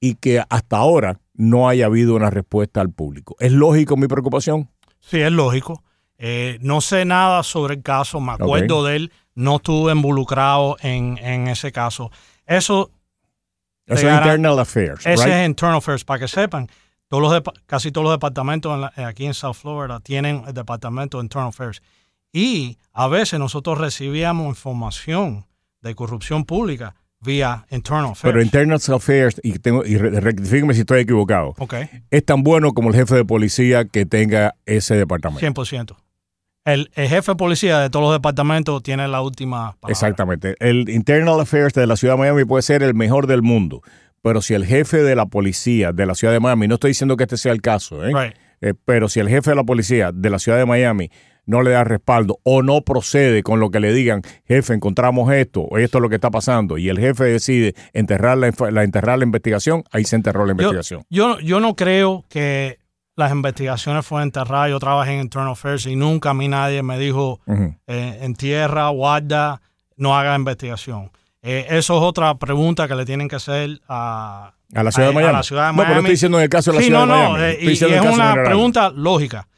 y 0.00 0.14
que 0.14 0.42
hasta 0.48 0.76
ahora 0.76 1.20
no 1.34 1.68
haya 1.68 1.86
habido 1.86 2.14
una 2.16 2.30
respuesta 2.30 2.80
al 2.80 2.90
público. 2.90 3.36
¿Es 3.40 3.52
lógico 3.52 3.96
mi 3.96 4.08
preocupación? 4.08 4.70
Sí, 5.08 5.20
es 5.20 5.32
lógico. 5.32 5.82
Eh, 6.18 6.58
no 6.60 6.80
sé 6.80 7.04
nada 7.04 7.42
sobre 7.42 7.74
el 7.74 7.82
caso, 7.82 8.20
me 8.20 8.32
acuerdo 8.32 8.84
de 8.84 8.96
él, 8.96 9.12
no 9.34 9.56
estuve 9.56 9.92
involucrado 9.92 10.76
en, 10.80 11.16
ese 11.48 11.72
caso. 11.72 12.10
Eso, 12.44 12.90
es 13.86 14.02
internal 14.02 14.58
affairs. 14.58 15.06
Ese 15.06 15.42
es 15.42 15.48
internal 15.48 15.78
affairs, 15.78 16.04
para 16.04 16.20
que 16.20 16.28
sepan. 16.28 16.68
Todos 17.06 17.22
los 17.22 17.42
casi 17.64 17.90
todos 17.90 18.04
los 18.04 18.12
departamentos 18.12 18.90
aquí 18.96 19.24
en 19.24 19.32
South 19.32 19.54
Florida 19.54 20.00
tienen 20.00 20.44
el 20.46 20.52
departamento 20.52 21.18
de 21.18 21.24
internal 21.24 21.48
affairs. 21.48 21.80
Y 22.32 22.76
a 22.92 23.08
veces 23.08 23.38
nosotros 23.38 23.78
recibíamos 23.78 24.46
información 24.46 25.46
de 25.80 25.94
corrupción 25.94 26.44
pública 26.44 26.96
vía 27.20 27.66
internal 27.70 28.12
affairs. 28.12 28.22
Pero 28.22 28.42
internal 28.42 28.80
affairs, 28.94 29.40
y, 29.42 29.58
tengo, 29.58 29.84
y 29.84 29.96
rectifíqueme 29.96 30.74
si 30.74 30.80
estoy 30.80 31.00
equivocado, 31.00 31.54
okay. 31.58 31.88
es 32.10 32.24
tan 32.24 32.42
bueno 32.42 32.72
como 32.72 32.90
el 32.90 32.94
jefe 32.94 33.14
de 33.14 33.24
policía 33.24 33.84
que 33.84 34.06
tenga 34.06 34.54
ese 34.66 34.96
departamento. 34.96 35.62
100%. 35.62 35.96
El, 36.64 36.90
jefe 36.94 37.32
de 37.32 37.36
policía 37.36 37.78
de 37.78 37.88
todos 37.88 38.04
los 38.04 38.12
departamentos 38.12 38.82
tiene 38.82 39.08
la 39.08 39.22
última 39.22 39.72
palabra. 39.80 39.90
Exactamente. 39.90 40.54
El 40.60 40.88
internal 40.90 41.40
affairs 41.40 41.72
de 41.72 41.86
la 41.86 41.96
ciudad 41.96 42.14
de 42.14 42.18
Miami 42.18 42.44
puede 42.44 42.62
ser 42.62 42.82
el 42.82 42.94
mejor 42.94 43.26
del 43.26 43.42
mundo, 43.42 43.80
pero 44.22 44.42
si 44.42 44.54
el 44.54 44.66
jefe 44.66 45.02
de 45.02 45.16
la 45.16 45.26
policía 45.26 45.92
de 45.92 46.04
la 46.04 46.14
ciudad 46.14 46.34
de 46.34 46.40
Miami, 46.40 46.68
no 46.68 46.74
estoy 46.74 46.90
diciendo 46.90 47.16
que 47.16 47.24
este 47.24 47.38
sea 47.38 47.52
el 47.52 47.62
caso, 47.62 48.06
¿eh? 48.06 48.34
Eh, 48.60 48.74
pero 48.84 49.08
si 49.08 49.20
el 49.20 49.28
jefe 49.28 49.50
de 49.50 49.56
la 49.56 49.64
policía 49.64 50.10
de 50.12 50.30
la 50.30 50.38
ciudad 50.38 50.58
de 50.58 50.66
Miami 50.66 51.10
no 51.48 51.62
le 51.62 51.70
da 51.70 51.82
respaldo 51.82 52.38
o 52.44 52.62
no 52.62 52.82
procede 52.82 53.42
con 53.42 53.58
lo 53.58 53.70
que 53.70 53.80
le 53.80 53.92
digan, 53.92 54.22
jefe, 54.46 54.74
encontramos 54.74 55.32
esto, 55.32 55.62
o 55.62 55.78
esto 55.78 55.98
es 55.98 56.02
lo 56.02 56.08
que 56.10 56.16
está 56.16 56.30
pasando, 56.30 56.76
y 56.76 56.90
el 56.90 56.98
jefe 56.98 57.24
decide 57.24 57.74
enterrar 57.94 58.36
la, 58.36 58.48
enterrar 58.84 59.18
la 59.18 59.24
investigación, 59.24 59.82
ahí 59.90 60.04
se 60.04 60.14
enterró 60.14 60.44
la 60.44 60.52
investigación. 60.52 61.04
Yo, 61.08 61.40
yo, 61.40 61.58
no 61.58 61.74
creo 61.74 62.26
que 62.28 62.78
las 63.16 63.32
investigaciones 63.32 64.06
fueron 64.06 64.28
enterradas. 64.28 64.70
Yo 64.70 64.78
trabajé 64.78 65.14
en 65.14 65.20
Internal 65.22 65.52
Affairs 65.52 65.86
y 65.86 65.96
nunca 65.96 66.30
a 66.30 66.34
mí 66.34 66.48
nadie 66.48 66.82
me 66.82 66.98
dijo 66.98 67.40
eh, 67.86 68.18
en 68.20 68.34
tierra, 68.34 68.90
guarda, 68.90 69.62
no 69.96 70.16
haga 70.16 70.36
investigación. 70.36 71.10
Eh, 71.42 71.66
eso 71.70 71.96
es 71.96 72.02
otra 72.02 72.34
pregunta 72.36 72.86
que 72.86 72.94
le 72.94 73.06
tienen 73.06 73.26
que 73.26 73.36
hacer 73.36 73.80
a, 73.88 74.52
a 74.74 74.82
la 74.82 74.92
ciudad 74.92 75.08
de 75.08 75.14
Miami. 75.14 75.30
A 75.30 75.38
la 75.38 75.42
ciudad 75.42 75.66
de 75.68 75.72
Miami. 75.72 75.78
No, 75.78 75.88
pero 75.88 76.00
estoy 76.00 76.10
diciendo 76.12 76.38
en 76.38 76.44
el 76.44 76.50
caso 76.50 76.72
de 76.72 76.78
la 76.78 76.84
ciudad 76.84 77.06
no, 77.06 77.14
de 77.14 77.30
Miami. 77.30 77.64
No, 77.64 77.70
y, 77.70 77.72
es 77.72 78.14
una 78.14 78.34
pregunta 78.34 78.90
lógica. 78.90 79.48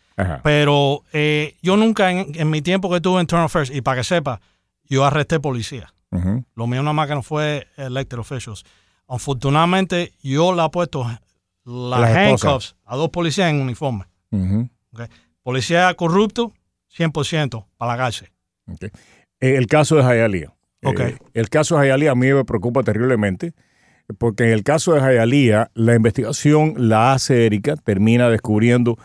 Pero 0.43 1.05
eh, 1.13 1.57
yo 1.63 1.77
nunca 1.77 2.11
en, 2.11 2.51
mi 2.51 2.63
tiempo 2.63 2.91
que 2.91 2.97
estuve 2.97 3.17
en 3.17 3.23
Internal 3.23 3.47
Affairs, 3.47 3.71
y 3.71 3.81
para 3.81 3.99
que 3.99 4.05
sepa, 4.05 4.41
yo 4.85 5.05
arresté 5.05 5.41
policía. 5.41 5.93
Lo 6.57 6.67
mío 6.67 6.83
nada 6.83 6.93
más 6.93 7.07
que 7.09 7.15
no 7.15 7.23
fue 7.23 7.69
elected 7.77 8.19
officials. 8.19 8.65
Afortunadamente, 9.07 10.13
yo 10.23 10.53
le 10.53 10.65
he 10.65 10.69
puesto 10.71 11.07
las, 11.65 12.17
handcuffs 12.17 12.77
a 12.85 12.97
dos 12.97 13.11
policías 13.11 13.51
en 13.51 13.61
uniforme. 13.61 14.07
Policía 15.43 15.95
corrupto, 15.95 16.53
100% 16.97 17.67
para 17.77 17.93
la 17.93 17.99
cárcel. 17.99 18.29
Eh, 18.81 19.57
el 19.57 19.67
caso 19.67 19.97
de 19.97 20.03
Jayalía. 20.03 20.53
Eh, 20.83 21.17
el 21.35 21.49
caso 21.49 21.77
de 21.77 21.83
Jayalía 21.83 22.13
a 22.13 22.15
mí 22.15 22.33
me 22.33 22.45
preocupa 22.45 22.83
terriblemente 22.83 23.55
porque 24.19 24.45
en 24.45 24.51
el 24.51 24.65
caso 24.65 24.95
de 24.95 25.01
Jayalía 25.01 25.71
la 25.75 25.95
investigación 25.95 26.75
la 26.77 27.13
hace 27.13 27.47
Erika, 27.47 27.77
termina 27.77 28.29
descubriendo 28.29 28.99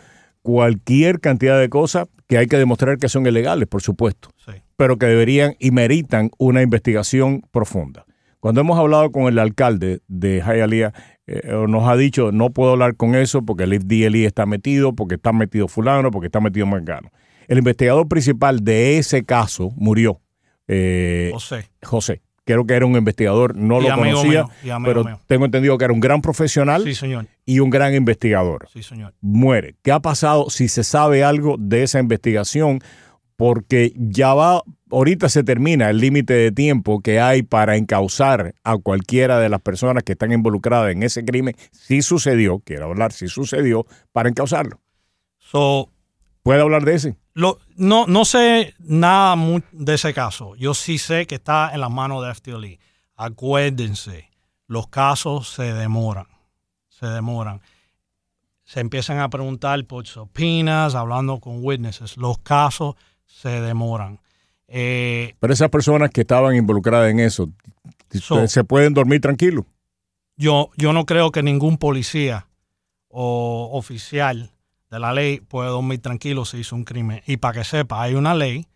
cualquier 0.46 1.18
cantidad 1.18 1.58
de 1.58 1.68
cosas 1.68 2.06
que 2.28 2.38
hay 2.38 2.46
que 2.46 2.56
demostrar 2.56 2.98
que 2.98 3.08
son 3.08 3.26
ilegales, 3.26 3.66
por 3.66 3.82
supuesto, 3.82 4.30
pero 4.76 4.96
que 4.96 5.06
deberían 5.06 5.56
y 5.58 5.72
meritan 5.72 6.30
una 6.38 6.62
investigación 6.62 7.42
profunda. 7.50 8.04
Cuando 8.38 8.60
hemos 8.60 8.78
hablado 8.78 9.10
con 9.10 9.24
el 9.24 9.40
alcalde 9.40 10.02
de 10.06 10.40
Hialeah, 10.40 10.92
eh, 11.26 11.64
nos 11.68 11.88
ha 11.88 11.96
dicho, 11.96 12.30
no 12.30 12.50
puedo 12.50 12.70
hablar 12.70 12.94
con 12.94 13.16
eso 13.16 13.42
porque 13.42 13.64
el 13.64 13.74
FDLE 13.80 14.24
está 14.24 14.46
metido, 14.46 14.94
porque 14.94 15.16
está 15.16 15.32
metido 15.32 15.66
fulano, 15.66 16.12
porque 16.12 16.26
está 16.26 16.38
metido 16.38 16.64
mangano. 16.64 17.10
El 17.48 17.58
investigador 17.58 18.06
principal 18.06 18.62
de 18.62 18.98
ese 18.98 19.24
caso 19.24 19.72
murió. 19.74 20.20
Eh, 20.68 21.30
José. 21.32 21.70
José 21.82 22.22
creo 22.46 22.64
que 22.64 22.74
era 22.74 22.86
un 22.86 22.96
investigador, 22.96 23.56
no 23.56 23.80
lo 23.80 23.94
conocía, 23.94 24.46
pero 24.84 25.04
tengo 25.26 25.44
entendido 25.44 25.76
que 25.76 25.84
era 25.84 25.92
un 25.92 26.00
gran 26.00 26.22
profesional 26.22 26.84
y 27.44 27.58
un 27.58 27.70
gran 27.70 27.94
investigador. 27.94 28.68
Sí, 28.72 28.82
señor. 28.82 29.12
Muere. 29.20 29.74
¿Qué 29.82 29.90
ha 29.92 30.00
pasado 30.00 30.48
si 30.48 30.68
se 30.68 30.84
sabe 30.84 31.24
algo 31.24 31.56
de 31.58 31.82
esa 31.82 31.98
investigación? 31.98 32.80
Porque 33.36 33.92
ya 33.96 34.32
va, 34.32 34.62
ahorita 34.90 35.28
se 35.28 35.42
termina 35.42 35.90
el 35.90 35.98
límite 35.98 36.32
de 36.32 36.52
tiempo 36.52 37.00
que 37.00 37.20
hay 37.20 37.42
para 37.42 37.76
encauzar 37.76 38.54
a 38.62 38.78
cualquiera 38.78 39.40
de 39.40 39.48
las 39.48 39.60
personas 39.60 40.04
que 40.04 40.12
están 40.12 40.32
involucradas 40.32 40.92
en 40.92 41.02
ese 41.02 41.24
crimen, 41.24 41.54
si 41.72 42.00
sucedió, 42.00 42.60
quiero 42.60 42.86
hablar, 42.86 43.12
si 43.12 43.28
sucedió, 43.28 43.86
para 44.12 44.28
encauzarlo. 44.30 44.80
So, 45.38 45.90
¿Puede 46.46 46.60
hablar 46.60 46.84
de 46.84 46.94
ese? 46.94 47.16
Lo, 47.36 47.58
no, 47.76 48.06
no 48.06 48.24
sé 48.24 48.72
nada 48.78 49.36
de 49.70 49.92
ese 49.92 50.14
caso. 50.14 50.56
Yo 50.56 50.72
sí 50.72 50.96
sé 50.96 51.26
que 51.26 51.34
está 51.34 51.70
en 51.74 51.82
las 51.82 51.90
manos 51.90 52.24
de 52.24 52.34
FTLE. 52.34 52.80
Acuérdense, 53.14 54.30
los 54.66 54.88
casos 54.88 55.50
se 55.50 55.74
demoran. 55.74 56.28
Se 56.88 57.04
demoran. 57.04 57.60
Se 58.64 58.80
empiezan 58.80 59.18
a 59.18 59.28
preguntar 59.28 59.84
por 59.84 60.06
sopinas, 60.06 60.94
hablando 60.94 61.38
con 61.38 61.62
witnesses. 61.62 62.16
Los 62.16 62.38
casos 62.38 62.94
se 63.26 63.60
demoran. 63.60 64.18
Eh, 64.66 65.34
Pero 65.38 65.52
esas 65.52 65.68
personas 65.68 66.08
que 66.08 66.22
estaban 66.22 66.56
involucradas 66.56 67.10
en 67.10 67.20
eso, 67.20 67.50
¿se 68.46 68.64
pueden 68.64 68.94
dormir 68.94 69.20
tranquilos? 69.20 69.66
Yo, 70.38 70.70
yo 70.78 70.94
no 70.94 71.04
creo 71.04 71.32
que 71.32 71.42
ningún 71.42 71.76
policía 71.76 72.46
o 73.08 73.68
oficial 73.74 74.55
de 74.90 74.98
la 74.98 75.12
ley 75.12 75.40
puede 75.40 75.68
dormir 75.68 76.00
tranquilo 76.00 76.44
si 76.44 76.58
hizo 76.58 76.76
un 76.76 76.84
crimen. 76.84 77.22
Y 77.26 77.38
para 77.38 77.58
que 77.58 77.64
sepa, 77.64 78.02
hay 78.02 78.14
una 78.14 78.34
ley 78.34 78.66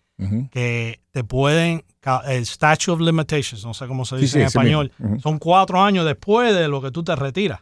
que 0.50 1.00
te 1.12 1.24
pueden, 1.24 1.82
el 2.26 2.44
statute 2.44 2.90
of 2.90 3.00
limitations, 3.00 3.64
no 3.64 3.72
sé 3.72 3.86
cómo 3.86 4.04
se 4.04 4.18
dice 4.18 4.40
en 4.40 4.46
español, 4.46 4.92
son 5.22 5.38
cuatro 5.38 5.80
años 5.80 6.04
después 6.04 6.54
de 6.54 6.68
lo 6.68 6.82
que 6.82 6.90
tú 6.90 7.02
te 7.02 7.16
retiras. 7.16 7.60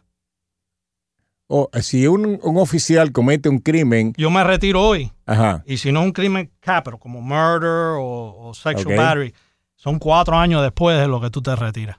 O 1.51 1.69
si 1.81 2.05
un, 2.05 2.39
oficial 2.43 3.11
comete 3.11 3.49
un 3.49 3.57
crimen. 3.57 4.13
Yo 4.17 4.29
me 4.29 4.43
retiro 4.43 4.83
hoy. 4.83 5.11
Ajá. 5.25 5.63
Y 5.65 5.77
si 5.77 5.91
no 5.91 6.03
un 6.03 6.11
crimen 6.11 6.51
capital, 6.59 6.99
como 6.99 7.21
murder 7.21 7.95
o, 7.97 8.51
sexual 8.53 8.95
battery, 8.95 9.33
son 9.75 9.97
cuatro 9.97 10.37
años 10.37 10.61
después 10.61 10.99
de 10.99 11.07
lo 11.07 11.19
que 11.19 11.31
tú 11.31 11.41
te 11.41 11.55
retiras. 11.55 11.97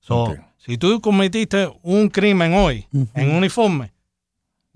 So, 0.00 0.34
Si 0.58 0.76
tú 0.76 1.00
cometiste 1.00 1.72
un 1.82 2.08
crimen 2.08 2.52
hoy 2.54 2.86
en 3.14 3.30
uniforme, 3.34 3.92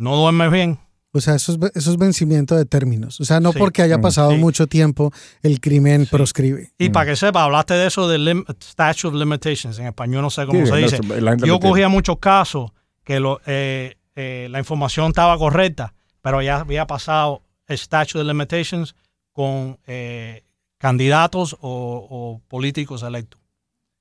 no 0.01 0.17
duermes 0.17 0.51
bien, 0.51 0.79
O 1.13 1.21
sea, 1.21 1.35
eso 1.35 1.53
es, 1.53 1.59
eso 1.75 1.91
es 1.91 1.97
vencimiento 1.97 2.55
de 2.55 2.65
términos. 2.67 3.21
O 3.21 3.25
sea, 3.25 3.41
no 3.41 3.51
Sí. 3.53 3.59
porque 3.59 3.83
haya 3.83 3.99
Mm, 3.99 4.01
pasado 4.01 4.31
sí. 4.31 4.37
mucho 4.39 4.69
tiempo, 4.69 5.13
el 5.43 5.61
crimen 5.61 6.07
proscribe. 6.07 6.71
Y 6.79 6.91
para 6.91 7.07
que 7.11 7.17
sepa, 7.17 7.43
hablaste 7.43 7.75
de 7.75 7.89
eso 7.89 8.07
del 8.09 8.25
lim- 8.25 8.45
statute 8.63 9.09
of 9.09 9.15
limitations. 9.15 9.79
En 9.81 9.87
español 9.87 10.23
no 10.23 10.31
sé 10.31 10.47
cómo 10.47 10.65
Sí, 10.65 10.71
se 10.71 10.77
dice. 10.77 11.21
la 11.21 11.37
Yo 11.37 11.59
cogía 11.59 11.89
muchos 11.89 12.19
casos 12.21 12.71
que 13.03 13.19
lo, 13.19 13.41
eh, 13.47 13.97
eh, 14.15 14.47
la 14.53 14.61
información 14.61 15.09
estaba 15.09 15.37
correcta, 15.37 15.95
pero 16.23 16.43
ya 16.43 16.61
había 16.61 16.87
pasado 16.87 17.43
el 17.67 17.77
statute 17.77 18.21
of 18.21 18.27
limitations 18.27 18.95
con 19.33 19.79
eh, 19.89 20.45
candidatos 20.79 21.55
o, 21.61 22.07
o 22.09 22.41
políticos 22.47 23.03
electos. 23.03 23.41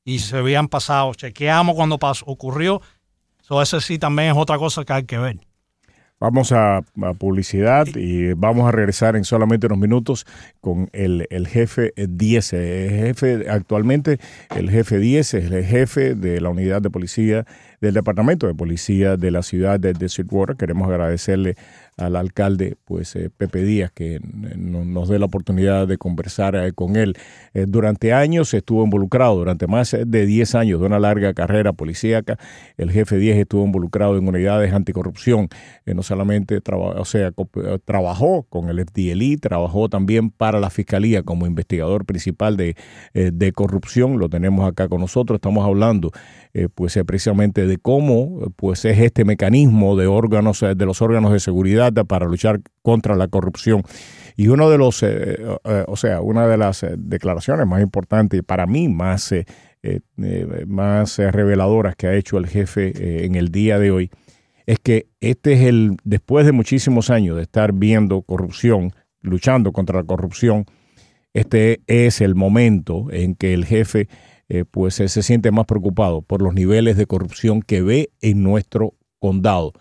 Y 0.05 0.19
se 0.19 0.37
habían 0.37 0.67
pasado, 0.67 1.13
chequeamos 1.15 1.75
cuando 1.75 1.97
pasó, 1.97 2.23
ocurrió. 2.27 2.81
So, 3.41 3.61
eso 3.63 3.81
sí 3.81 3.97
también 3.97 4.29
es 4.29 4.37
otra 4.37 4.59
cosa 4.59 4.85
que 4.85 4.93
hay 4.93 5.03
que 5.05 5.17
ver. 5.17 5.39
Vamos 6.19 6.51
a, 6.51 6.77
a 6.77 7.13
publicidad 7.17 7.87
y 7.95 8.33
vamos 8.33 8.67
a 8.67 8.71
regresar 8.71 9.15
en 9.15 9.23
solamente 9.23 9.67
unos 9.67 9.77
minutos 9.77 10.25
con 10.59 10.89
el, 10.91 11.27
el 11.29 11.47
jefe 11.47 11.93
10. 11.95 12.53
El 12.53 12.89
jefe, 12.89 13.49
actualmente 13.49 14.19
el 14.55 14.69
jefe 14.69 14.99
10 14.99 15.33
es 15.33 15.51
el 15.51 15.63
jefe 15.63 16.15
de 16.15 16.41
la 16.41 16.49
unidad 16.49 16.81
de 16.81 16.89
policía 16.89 17.45
del 17.79 17.93
departamento 17.93 18.47
de 18.47 18.53
policía 18.53 19.15
de 19.15 19.31
la 19.31 19.43
ciudad 19.43 19.79
de, 19.79 19.93
de 19.93 20.09
Sweetwater. 20.09 20.57
Queremos 20.57 20.89
agradecerle 20.89 21.55
al 21.99 22.15
alcalde, 22.15 22.77
pues 22.85 23.15
eh, 23.15 23.29
Pepe 23.35 23.63
Díaz, 23.63 23.91
que 23.93 24.15
eh, 24.15 24.19
no- 24.57 24.85
nos 24.85 25.09
dé 25.09 25.19
la 25.19 25.25
oportunidad 25.25 25.87
de 25.87 25.97
conversar 25.97 26.55
eh, 26.55 26.71
con 26.73 26.95
él. 26.95 27.15
Durante 27.53 28.13
años 28.13 28.53
estuvo 28.53 28.83
involucrado, 28.83 29.35
durante 29.37 29.67
más 29.67 29.95
de 30.05 30.25
10 30.25 30.55
años 30.55 30.79
de 30.79 30.85
una 30.85 30.99
larga 30.99 31.33
carrera 31.33 31.73
policíaca, 31.73 32.37
el 32.77 32.91
jefe 32.91 33.17
10 33.17 33.37
estuvo 33.37 33.65
involucrado 33.65 34.17
en 34.17 34.27
unidades 34.27 34.71
anticorrupción. 34.73 35.49
No 35.85 36.03
solamente 36.03 36.61
o 36.71 37.05
sea, 37.05 37.31
trabajó 37.85 38.43
con 38.43 38.69
el 38.69 38.79
FDLI, 38.85 39.37
trabajó 39.37 39.89
también 39.89 40.29
para 40.29 40.59
la 40.59 40.69
fiscalía 40.69 41.23
como 41.23 41.47
investigador 41.47 42.05
principal 42.05 42.55
de, 42.55 42.75
de 43.13 43.51
corrupción. 43.51 44.19
Lo 44.19 44.29
tenemos 44.29 44.67
acá 44.69 44.87
con 44.87 45.01
nosotros. 45.01 45.37
Estamos 45.37 45.65
hablando 45.65 46.11
eh, 46.51 46.67
pues 46.73 46.97
eh, 46.97 47.05
precisamente 47.05 47.67
de 47.67 47.77
cómo 47.77 48.51
pues 48.55 48.83
es 48.83 48.97
este 48.97 49.23
mecanismo 49.23 49.95
de 49.95 50.07
órganos 50.07 50.63
eh, 50.63 50.73
de 50.73 50.85
los 50.87 50.99
órganos 50.99 51.31
de 51.31 51.39
seguridad 51.39 51.93
para 52.07 52.25
luchar 52.25 52.61
contra 52.81 53.15
la 53.15 53.27
corrupción. 53.27 53.83
Y 54.35 54.47
uno 54.47 54.67
de 54.71 54.79
los 54.79 55.03
o 55.03 55.95
sea 55.95 56.21
una 56.21 56.47
de 56.47 56.57
las 56.57 56.85
declaraciones 56.97 57.67
más 57.67 57.81
importantes 57.81 58.41
para 58.41 58.65
mí 58.65 58.87
más 58.87 59.35
más 60.65 61.17
reveladoras 61.17 61.95
que 61.97 62.07
ha 62.07 62.15
hecho 62.15 62.37
el 62.37 62.47
jefe 62.47 63.25
en 63.25 63.35
el 63.35 63.49
día 63.49 63.79
de 63.79 63.91
hoy 63.91 64.09
es 64.65 64.79
que 64.79 65.07
este 65.19 65.53
es 65.53 65.61
el 65.63 65.97
después 66.05 66.45
de 66.45 66.53
muchísimos 66.53 67.09
años 67.09 67.35
de 67.35 67.41
estar 67.41 67.73
viendo 67.73 68.21
corrupción 68.21 68.93
luchando 69.21 69.73
contra 69.73 69.99
la 69.99 70.05
corrupción 70.05 70.65
este 71.33 71.81
es 71.87 72.21
el 72.21 72.33
momento 72.33 73.07
en 73.11 73.35
que 73.35 73.53
el 73.53 73.65
jefe 73.65 74.07
eh, 74.49 74.65
pues 74.69 74.99
eh, 74.99 75.07
se 75.07 75.23
siente 75.23 75.51
más 75.51 75.65
preocupado 75.65 76.21
por 76.21 76.41
los 76.41 76.53
niveles 76.53 76.97
de 76.97 77.05
corrupción 77.05 77.61
que 77.61 77.81
ve 77.81 78.09
en 78.21 78.43
nuestro 78.43 78.95
condado. 79.19 79.73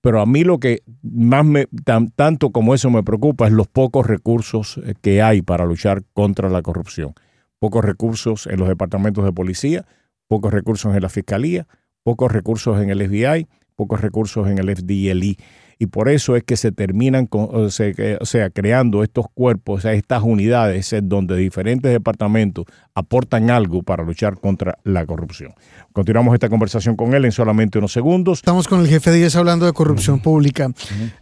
Pero 0.00 0.20
a 0.20 0.26
mí 0.26 0.44
lo 0.44 0.58
que 0.60 0.82
más 1.02 1.44
me, 1.44 1.66
tan- 1.84 2.10
tanto 2.10 2.50
como 2.50 2.74
eso 2.74 2.90
me 2.90 3.02
preocupa 3.02 3.46
es 3.46 3.52
los 3.52 3.66
pocos 3.68 4.06
recursos 4.06 4.80
eh, 4.84 4.94
que 5.00 5.22
hay 5.22 5.42
para 5.42 5.64
luchar 5.66 6.02
contra 6.12 6.48
la 6.48 6.62
corrupción. 6.62 7.14
Pocos 7.58 7.84
recursos 7.84 8.46
en 8.46 8.58
los 8.58 8.68
departamentos 8.68 9.24
de 9.24 9.32
policía, 9.32 9.84
pocos 10.28 10.52
recursos 10.52 10.94
en 10.94 11.02
la 11.02 11.08
fiscalía, 11.08 11.66
pocos 12.02 12.30
recursos 12.32 12.80
en 12.80 12.90
el 12.90 13.00
FBI, 13.02 13.48
pocos 13.74 14.00
recursos 14.00 14.48
en 14.48 14.58
el 14.58 14.74
FDLI. 14.76 15.36
Y 15.78 15.86
por 15.86 16.08
eso 16.08 16.36
es 16.36 16.42
que 16.42 16.56
se 16.56 16.72
terminan, 16.72 17.28
o, 17.30 17.68
sea, 17.70 18.50
creando 18.50 19.02
estos 19.02 19.26
cuerpos, 19.34 19.84
estas 19.84 20.22
unidades 20.22 20.94
donde 21.02 21.36
diferentes 21.36 21.92
departamentos 21.92 22.64
aportan 22.94 23.50
algo 23.50 23.82
para 23.82 24.02
luchar 24.02 24.40
contra 24.40 24.78
la 24.84 25.04
corrupción. 25.04 25.52
Continuamos 25.92 26.32
esta 26.32 26.48
conversación 26.48 26.96
con 26.96 27.12
él 27.12 27.26
en 27.26 27.32
solamente 27.32 27.78
unos 27.78 27.92
segundos. 27.92 28.38
Estamos 28.38 28.68
con 28.68 28.80
el 28.80 28.88
jefe 28.88 29.12
10 29.12 29.36
hablando 29.36 29.66
de 29.66 29.74
corrupción 29.74 30.20
pública. 30.20 30.70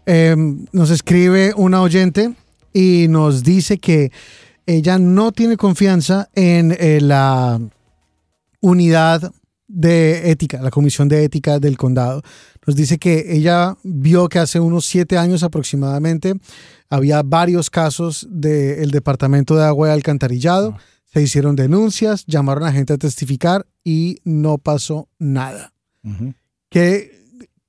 Eh, 0.07 0.37
nos 0.73 0.91
escribe 0.91 1.53
una 1.57 1.83
oyente 1.83 2.33
y 2.73 3.07
nos 3.09 3.43
dice 3.43 3.79
que 3.79 4.13
ella 4.67 4.99
no 4.99 5.33
tiene 5.33 5.57
confianza 5.57 6.29
en 6.35 6.77
eh, 6.79 7.01
la 7.01 7.61
unidad 8.61 9.33
de 9.75 10.31
ética, 10.31 10.63
la 10.63 10.71
comisión 10.71 11.09
de 11.09 11.25
ética 11.25 11.59
del 11.59 11.77
condado. 11.77 12.23
Nos 12.67 12.77
dice 12.77 12.99
que 12.99 13.35
ella 13.35 13.77
vio 13.83 14.29
que 14.29 14.39
hace 14.39 14.61
unos 14.61 14.87
siete 14.87 15.19
años 15.19 15.43
aproximadamente 15.43 16.35
había 16.89 17.23
varios 17.23 17.71
casos 17.71 18.27
del 18.31 18.91
Departamento 18.91 19.57
de 19.57 19.65
Agua 19.65 19.89
y 19.89 19.93
Alcantarillado. 19.93 20.77
Se 21.13 21.21
hicieron 21.21 21.57
denuncias, 21.57 22.25
llamaron 22.27 22.65
a 22.65 22.73
gente 22.73 22.93
a 22.93 22.99
testificar 22.99 23.67
y 23.83 24.19
no 24.25 24.59
pasó 24.59 25.09
nada. 25.19 25.73
¿Qué, 26.71 27.11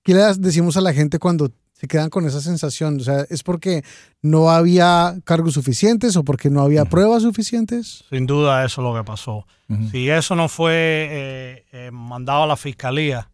qué 0.03 0.13
le 0.13 0.21
decimos 0.37 0.77
a 0.77 0.81
la 0.81 0.93
gente 0.93 1.19
cuando 1.19 1.51
se 1.75 1.87
quedan 1.87 2.09
con 2.09 2.25
esa 2.25 2.39
sensación? 2.39 2.97
O 2.99 3.03
sea, 3.03 3.25
¿es 3.29 3.43
porque 3.43 3.83
no 4.21 4.49
había 4.49 5.15
cargos 5.25 5.53
suficientes 5.53 6.15
o 6.15 6.23
porque 6.23 6.49
no 6.49 6.61
había 6.61 6.85
pruebas 6.85 7.23
suficientes? 7.23 8.05
Sin 8.09 8.25
duda 8.25 8.63
eso 8.63 8.81
es 8.81 8.87
lo 8.87 8.95
que 8.95 9.03
pasó. 9.03 9.45
Si 9.91 10.09
eso 10.09 10.35
no 10.35 10.47
fue 10.47 10.73
eh, 11.09 11.65
eh, 11.71 11.91
mandado 11.91 12.43
a 12.43 12.47
la 12.47 12.55
fiscalía 12.55 13.29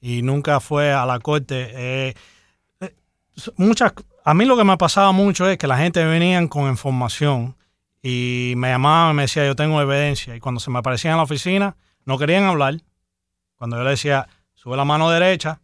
y 0.00 0.22
nunca 0.22 0.58
fue 0.58 0.92
a 0.92 1.04
la 1.06 1.20
corte, 1.20 1.68
eh, 1.74 2.14
eh, 2.80 2.94
muchas, 3.56 3.92
a 4.24 4.34
mí 4.34 4.46
lo 4.46 4.56
que 4.56 4.64
me 4.64 4.76
pasaba 4.78 5.12
mucho 5.12 5.48
es 5.48 5.58
que 5.58 5.66
la 5.66 5.76
gente 5.76 6.04
venían 6.04 6.48
con 6.48 6.68
información 6.68 7.56
y 8.02 8.54
me 8.56 8.68
llamaban 8.68 9.12
y 9.12 9.16
me 9.16 9.22
decía 9.22 9.46
yo 9.46 9.54
tengo 9.54 9.80
evidencia 9.80 10.34
y 10.34 10.40
cuando 10.40 10.60
se 10.60 10.70
me 10.70 10.78
aparecían 10.78 11.12
en 11.12 11.18
la 11.18 11.24
oficina 11.24 11.76
no 12.04 12.18
querían 12.18 12.44
hablar. 12.44 12.80
Cuando 13.56 13.76
yo 13.76 13.84
le 13.84 13.90
decía 13.90 14.28
sube 14.54 14.76
la 14.76 14.84
mano 14.84 15.10
derecha. 15.10 15.60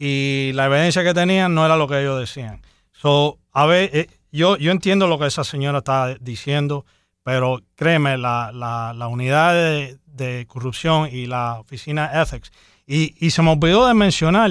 Y 0.00 0.52
la 0.54 0.64
evidencia 0.64 1.04
que 1.04 1.12
tenían 1.12 1.54
no 1.54 1.64
era 1.64 1.76
lo 1.76 1.86
que 1.86 2.00
ellos 2.00 2.18
decían. 2.18 2.62
So, 2.90 3.38
a 3.52 3.66
ver, 3.66 3.90
eh, 3.92 4.08
yo, 4.32 4.56
yo 4.56 4.72
entiendo 4.72 5.06
lo 5.06 5.18
que 5.18 5.26
esa 5.26 5.44
señora 5.44 5.78
está 5.78 6.14
diciendo, 6.14 6.86
pero 7.22 7.60
créeme, 7.76 8.16
la, 8.16 8.50
la, 8.52 8.94
la 8.94 9.08
unidad 9.08 9.52
de, 9.52 9.98
de 10.06 10.46
corrupción 10.48 11.10
y 11.12 11.26
la 11.26 11.60
oficina 11.60 12.10
Ethics, 12.20 12.50
y, 12.86 13.14
y 13.24 13.30
se 13.30 13.42
me 13.42 13.50
olvidó 13.50 13.86
de 13.86 13.94
mencionar 13.94 14.50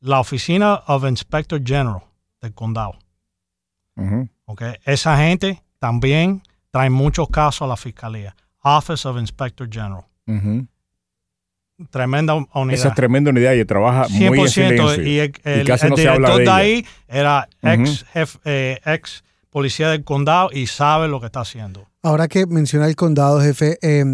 la 0.00 0.20
oficina 0.20 0.82
of 0.86 1.04
Inspector 1.04 1.60
General 1.62 2.02
del 2.40 2.54
condado. 2.54 2.96
Ujú. 3.96 4.28
¿ok? 4.44 4.62
Esa 4.84 5.16
gente 5.16 5.62
también 5.78 6.42
trae 6.70 6.90
muchos 6.90 7.28
casos 7.28 7.62
a 7.62 7.66
la 7.66 7.76
fiscalía. 7.76 8.36
Office 8.62 9.06
of 9.08 9.18
Inspector 9.18 9.68
General. 9.70 10.04
Tremenda 11.90 12.34
unidad. 12.34 12.78
Esa 12.78 12.88
es 12.88 12.94
tremenda 12.94 13.30
unidad 13.30 13.52
y 13.54 13.64
trabaja 13.64 14.06
muy 14.08 14.38
en 14.38 14.44
100% 14.46 14.48
silencio. 14.48 15.02
y 15.02 15.18
el, 15.18 15.32
el- 15.44 15.66
casi 15.66 15.84
el 15.86 15.90
no 15.90 15.96
se 15.96 16.08
habla 16.08 16.28
director 16.30 16.44
de 16.56 16.62
ahí 16.62 16.86
era 17.08 17.48
ex, 17.62 18.04
jef- 18.14 18.38
eh, 18.44 18.78
ex 18.86 19.24
policía 19.50 19.88
del 19.90 20.04
condado 20.04 20.50
y 20.52 20.66
sabe 20.68 21.08
lo 21.08 21.20
que 21.20 21.26
está 21.26 21.40
haciendo. 21.40 21.88
Ahora 22.02 22.28
que 22.28 22.46
menciona 22.46 22.86
el 22.86 22.94
condado, 22.96 23.40
jefe, 23.40 23.78
eh, 23.82 24.04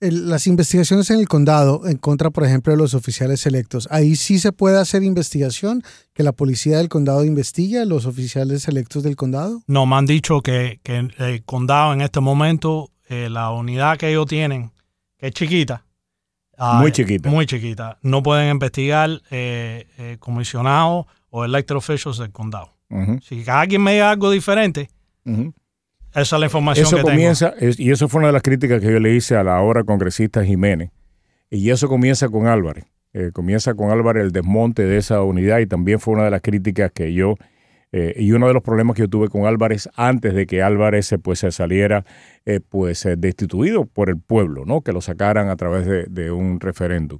el- 0.00 0.28
las 0.28 0.46
investigaciones 0.46 1.08
en 1.10 1.18
el 1.20 1.28
condado 1.28 1.86
en 1.86 1.96
contra, 1.96 2.30
por 2.30 2.44
ejemplo, 2.44 2.72
de 2.72 2.76
los 2.76 2.92
oficiales 2.92 3.46
electos, 3.46 3.88
ahí 3.90 4.16
sí 4.16 4.38
se 4.38 4.52
puede 4.52 4.78
hacer 4.78 5.02
investigación, 5.02 5.82
que 6.12 6.22
la 6.24 6.32
policía 6.32 6.76
del 6.78 6.88
condado 6.90 7.24
investigue 7.24 7.78
a 7.78 7.84
los 7.86 8.04
oficiales 8.04 8.68
electos 8.68 9.02
del 9.02 9.16
condado. 9.16 9.62
No, 9.66 9.86
me 9.86 9.96
han 9.96 10.04
dicho 10.06 10.40
que, 10.42 10.80
que 10.82 11.08
el 11.18 11.42
condado 11.44 11.92
en 11.94 12.00
este 12.02 12.20
momento, 12.20 12.90
eh, 13.08 13.28
la 13.30 13.50
unidad 13.50 13.96
que 13.96 14.10
ellos 14.10 14.26
tienen, 14.26 14.72
que 15.18 15.28
es 15.28 15.32
chiquita, 15.32 15.84
ah, 16.58 16.78
Muy 16.80 16.92
chiquita. 16.92 17.28
Muy 17.30 17.46
chiquita. 17.46 17.98
No 18.02 18.22
pueden 18.22 18.50
investigar 18.50 19.10
eh, 19.30 19.86
eh, 19.98 20.16
comisionados 20.18 21.06
o 21.30 21.44
elected 21.44 21.76
officials 21.76 22.18
del 22.18 22.30
condado. 22.32 22.70
Si 23.22 23.42
alguien 23.48 23.82
me 23.82 23.92
diga 23.94 24.10
algo 24.10 24.30
diferente, 24.30 24.90
esa 26.14 26.36
es 26.36 26.40
la 26.40 26.44
información 26.46 26.86
Eso 26.86 26.96
que 26.96 27.02
comienza, 27.02 27.54
es- 27.58 27.80
y 27.80 27.90
eso 27.90 28.06
fue 28.08 28.18
una 28.18 28.26
de 28.28 28.34
las 28.34 28.42
críticas 28.42 28.80
que 28.82 28.92
yo 28.92 29.00
le 29.00 29.14
hice 29.14 29.34
a 29.36 29.42
la 29.42 29.56
ahora 29.56 29.82
congresista 29.84 30.44
Jiménez. 30.44 30.90
Y 31.50 31.70
eso 31.70 31.88
comienza 31.88 32.28
con 32.28 32.46
Álvarez. 32.46 32.84
Eh, 33.14 33.30
comienza 33.32 33.74
con 33.74 33.90
Álvarez 33.90 34.24
el 34.24 34.32
desmonte 34.32 34.84
de 34.84 34.98
esa 34.98 35.22
unidad 35.22 35.58
y 35.60 35.66
también 35.66 36.00
fue 36.00 36.14
una 36.14 36.24
de 36.24 36.30
las 36.30 36.40
críticas 36.42 36.90
que 36.92 37.12
yo, 37.14 37.34
eh, 37.92 38.14
y 38.16 38.32
uno 38.32 38.48
de 38.48 38.54
los 38.54 38.62
problemas 38.62 38.96
que 38.96 39.02
yo 39.02 39.08
tuve 39.08 39.28
con 39.28 39.44
Álvarez 39.46 39.88
antes 39.96 40.32
de 40.34 40.46
que 40.46 40.62
Álvarez 40.62 41.12
eh, 41.12 41.18
pues, 41.18 41.40
se 41.40 41.50
saliera 41.52 42.04
eh, 42.46 42.60
pues, 42.66 43.04
eh, 43.06 43.16
destituido 43.16 43.84
por 43.84 44.08
el 44.08 44.16
pueblo, 44.18 44.64
¿no? 44.64 44.80
que 44.80 44.92
lo 44.92 45.00
sacaran 45.02 45.48
a 45.50 45.56
través 45.56 45.86
de, 45.86 46.06
de 46.08 46.30
un 46.30 46.58
referéndum. 46.60 47.18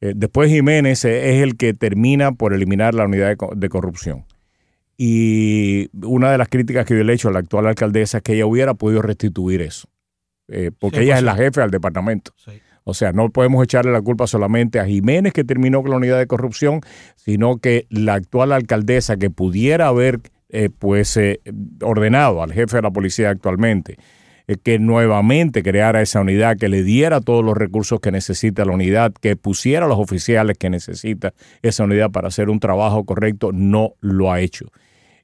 Eh, 0.00 0.12
después 0.14 0.50
Jiménez 0.50 1.04
es 1.04 1.42
el 1.42 1.56
que 1.56 1.74
termina 1.74 2.32
por 2.32 2.52
eliminar 2.54 2.94
la 2.94 3.04
unidad 3.06 3.28
de, 3.28 3.36
co- 3.36 3.52
de 3.56 3.68
corrupción. 3.68 4.24
Y 4.96 5.88
una 6.06 6.30
de 6.30 6.38
las 6.38 6.48
críticas 6.48 6.86
que 6.86 6.96
yo 6.96 7.02
le 7.02 7.12
he 7.12 7.16
hecho 7.16 7.28
a 7.28 7.32
la 7.32 7.40
actual 7.40 7.66
alcaldesa 7.66 8.18
es 8.18 8.22
que 8.22 8.34
ella 8.34 8.46
hubiera 8.46 8.74
podido 8.74 9.02
restituir 9.02 9.60
eso, 9.60 9.88
porque 10.78 11.00
ella 11.02 11.16
es 11.18 11.22
la 11.24 11.34
jefe 11.34 11.60
del 11.60 11.70
departamento. 11.70 12.32
Sí. 12.36 12.52
O 12.84 12.92
sea, 12.92 13.12
no 13.12 13.30
podemos 13.30 13.64
echarle 13.64 13.92
la 13.92 14.02
culpa 14.02 14.26
solamente 14.26 14.78
a 14.78 14.86
Jiménez 14.86 15.32
que 15.32 15.42
terminó 15.42 15.80
con 15.82 15.90
la 15.90 15.96
unidad 15.96 16.18
de 16.18 16.26
corrupción, 16.26 16.80
sino 17.16 17.56
que 17.58 17.86
la 17.88 18.14
actual 18.14 18.52
alcaldesa 18.52 19.16
que 19.16 19.30
pudiera 19.30 19.88
haber 19.88 20.20
eh, 20.50 20.68
pues 20.70 21.16
eh, 21.16 21.40
ordenado 21.82 22.42
al 22.42 22.52
jefe 22.52 22.76
de 22.76 22.82
la 22.82 22.90
policía 22.90 23.30
actualmente 23.30 23.96
eh, 24.46 24.56
que 24.62 24.78
nuevamente 24.78 25.62
creara 25.62 26.02
esa 26.02 26.20
unidad, 26.20 26.58
que 26.58 26.68
le 26.68 26.82
diera 26.82 27.22
todos 27.22 27.42
los 27.42 27.56
recursos 27.56 28.00
que 28.00 28.12
necesita 28.12 28.66
la 28.66 28.72
unidad, 28.72 29.14
que 29.14 29.36
pusiera 29.36 29.86
a 29.86 29.88
los 29.88 29.98
oficiales 29.98 30.58
que 30.58 30.68
necesita 30.68 31.32
esa 31.62 31.84
unidad 31.84 32.10
para 32.10 32.28
hacer 32.28 32.50
un 32.50 32.60
trabajo 32.60 33.04
correcto, 33.04 33.52
no 33.52 33.94
lo 34.00 34.30
ha 34.30 34.40
hecho. 34.40 34.66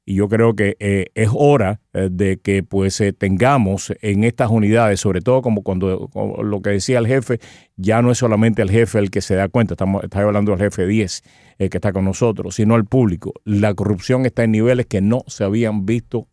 Y 0.05 0.15
yo 0.15 0.29
creo 0.29 0.55
que 0.55 0.77
eh, 0.81 1.07
es 1.15 1.29
hora 1.33 1.81
eh, 1.93 2.09
de 2.11 2.39
que 2.39 2.63
pues 2.63 3.01
eh, 3.01 3.13
tengamos 3.13 3.93
en 4.01 4.25
estas 4.25 4.51
unidades, 4.51 5.01
sobre 5.01 5.21
todo 5.21 5.43
como 5.43 5.63
cuando 5.63 6.11
lo 6.43 6.63
que 6.63 6.71
decía 6.71 6.99
el 6.99 7.07
jefe, 7.07 7.39
ya 7.77 8.03
no 8.03 8.11
es 8.11 8.19
solamente 8.19 8.63
el 8.63 8.71
jefe 8.71 8.99
el 8.99 9.11
que 9.11 9.21
se 9.21 9.35
da 9.35 9.49
cuenta, 9.49 9.75
estamos, 9.75 10.03
hablando 10.13 10.53
del 10.53 10.61
jefe 10.61 10.87
10 10.87 11.23
que 11.59 11.77
está 11.77 11.93
con 11.93 12.07
nosotros, 12.07 12.55
sino 12.55 12.75
el 12.75 12.87
público. 12.87 13.35
La 13.45 13.75
corrupción 13.75 14.25
está 14.25 14.45
en 14.45 14.53
niveles 14.53 14.87
que 14.87 15.03
no 15.03 15.25
se 15.27 15.45
habían 15.45 15.85
visto 15.85 16.27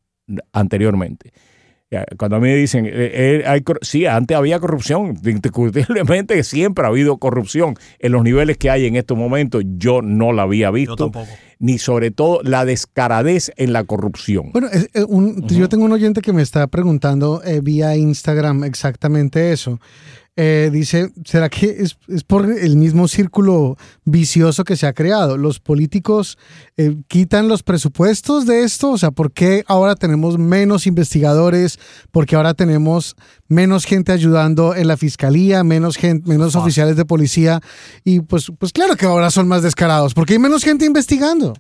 anteriormente. 0.54 1.34
Cuando 2.18 2.36
a 2.36 2.40
mí 2.42 2.50
me 2.50 2.56
dicen, 2.56 2.86
eh, 2.90 3.44
hay, 3.48 3.64
sí, 3.82 4.06
antes 4.06 4.36
había 4.36 4.60
corrupción, 4.60 5.18
indiscutiblemente 5.24 6.44
siempre 6.44 6.84
ha 6.84 6.90
habido 6.90 7.18
corrupción 7.18 7.76
en 8.00 8.12
los 8.12 8.24
niveles 8.24 8.58
que 8.58 8.70
hay 8.70 8.88
en 8.88 8.98
estos 8.98 9.18
momentos, 9.18 9.64
yo 9.66 10.02
no 10.02 10.34
la 10.34 10.44
había 10.44 10.70
visto. 10.70 11.12
Ni 11.60 11.78
sobre 11.80 12.12
todo 12.12 12.42
la 12.44 12.66
descaradez 12.66 13.52
en 13.58 13.74
la 13.74 13.84
corrupción. 13.84 14.52
Bueno, 14.52 14.68
yo 15.48 15.70
tengo 15.70 15.86
un 15.86 15.92
oyente 15.92 16.22
que 16.22 16.34
me 16.34 16.42
está 16.42 16.68
preguntando 16.68 17.42
eh, 17.44 17.62
vía 17.62 17.96
Instagram 17.96 18.64
exactamente 18.64 19.52
eso. 19.52 19.80
Eh, 20.40 20.70
dice, 20.72 21.12
¿será 21.26 21.50
que 21.50 21.78
es, 21.80 21.98
por 22.28 22.46
el 22.46 22.76
mismo 22.76 23.08
círculo 23.08 23.76
vicioso 24.06 24.64
que 24.66 24.76
se 24.76 24.86
ha 24.86 24.94
creado? 24.94 25.36
¿Los 25.36 25.60
políticos 25.60 26.38
eh, 26.78 26.96
quitan 27.08 27.48
los 27.48 27.64
presupuestos 27.64 28.46
de 28.46 28.62
esto? 28.62 28.92
O 28.92 29.00
sea, 29.00 29.10
¿por 29.10 29.32
qué 29.32 29.64
ahora 29.66 29.96
tenemos 29.96 30.38
menos 30.38 30.86
investigadores? 30.86 31.80
¿Por 32.12 32.28
qué 32.28 32.36
ahora 32.36 32.54
tenemos 32.54 33.16
menos 33.48 33.86
gente 33.86 34.12
ayudando 34.12 34.76
en 34.76 34.88
la 34.88 34.96
fiscalía, 34.96 35.64
menos, 35.64 35.98
gente, 35.98 36.30
menos 36.30 36.56
oficiales 36.56 36.96
de 36.96 37.06
policía? 37.06 37.60
Y 38.04 38.20
pues, 38.20 38.52
pues 38.60 38.72
claro 38.72 38.96
que 38.96 39.08
ahora 39.08 39.32
son 39.32 39.48
más 39.48 39.64
descarados, 39.64 40.14
porque 40.14 40.34
hay 40.34 40.40
menos 40.40 40.64
gente 40.64 40.86
investigando. 40.86 41.56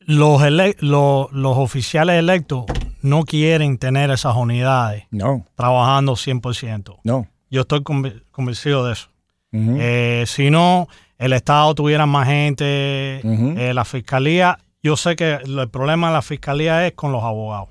Los, 0.00 0.40
los 0.80 1.56
oficiales 1.58 2.18
electos 2.18 2.64
no 3.02 3.24
quieren 3.24 3.76
tener 3.76 4.10
esas 4.10 4.34
unidades 4.34 5.04
no. 5.10 5.44
trabajando 5.56 6.14
100%. 6.14 7.00
No. 7.04 7.28
Yo 7.50 7.62
estoy 7.62 7.82
convencido 7.82 8.84
de 8.86 8.92
eso. 8.92 9.08
Eh, 9.52 10.24
si 10.26 10.50
no, 10.50 10.88
el 11.18 11.32
Estado 11.32 11.74
tuviera 11.74 12.06
más 12.06 12.26
gente, 12.26 13.20
eh, 13.24 13.72
la 13.74 13.84
fiscalía, 13.84 14.58
yo 14.82 14.96
sé 14.96 15.16
que 15.16 15.34
el 15.34 15.68
problema 15.70 16.08
de 16.08 16.12
la 16.14 16.22
fiscalía 16.22 16.86
es 16.86 16.92
con 16.92 17.12
los 17.12 17.22
abogados. 17.22 17.68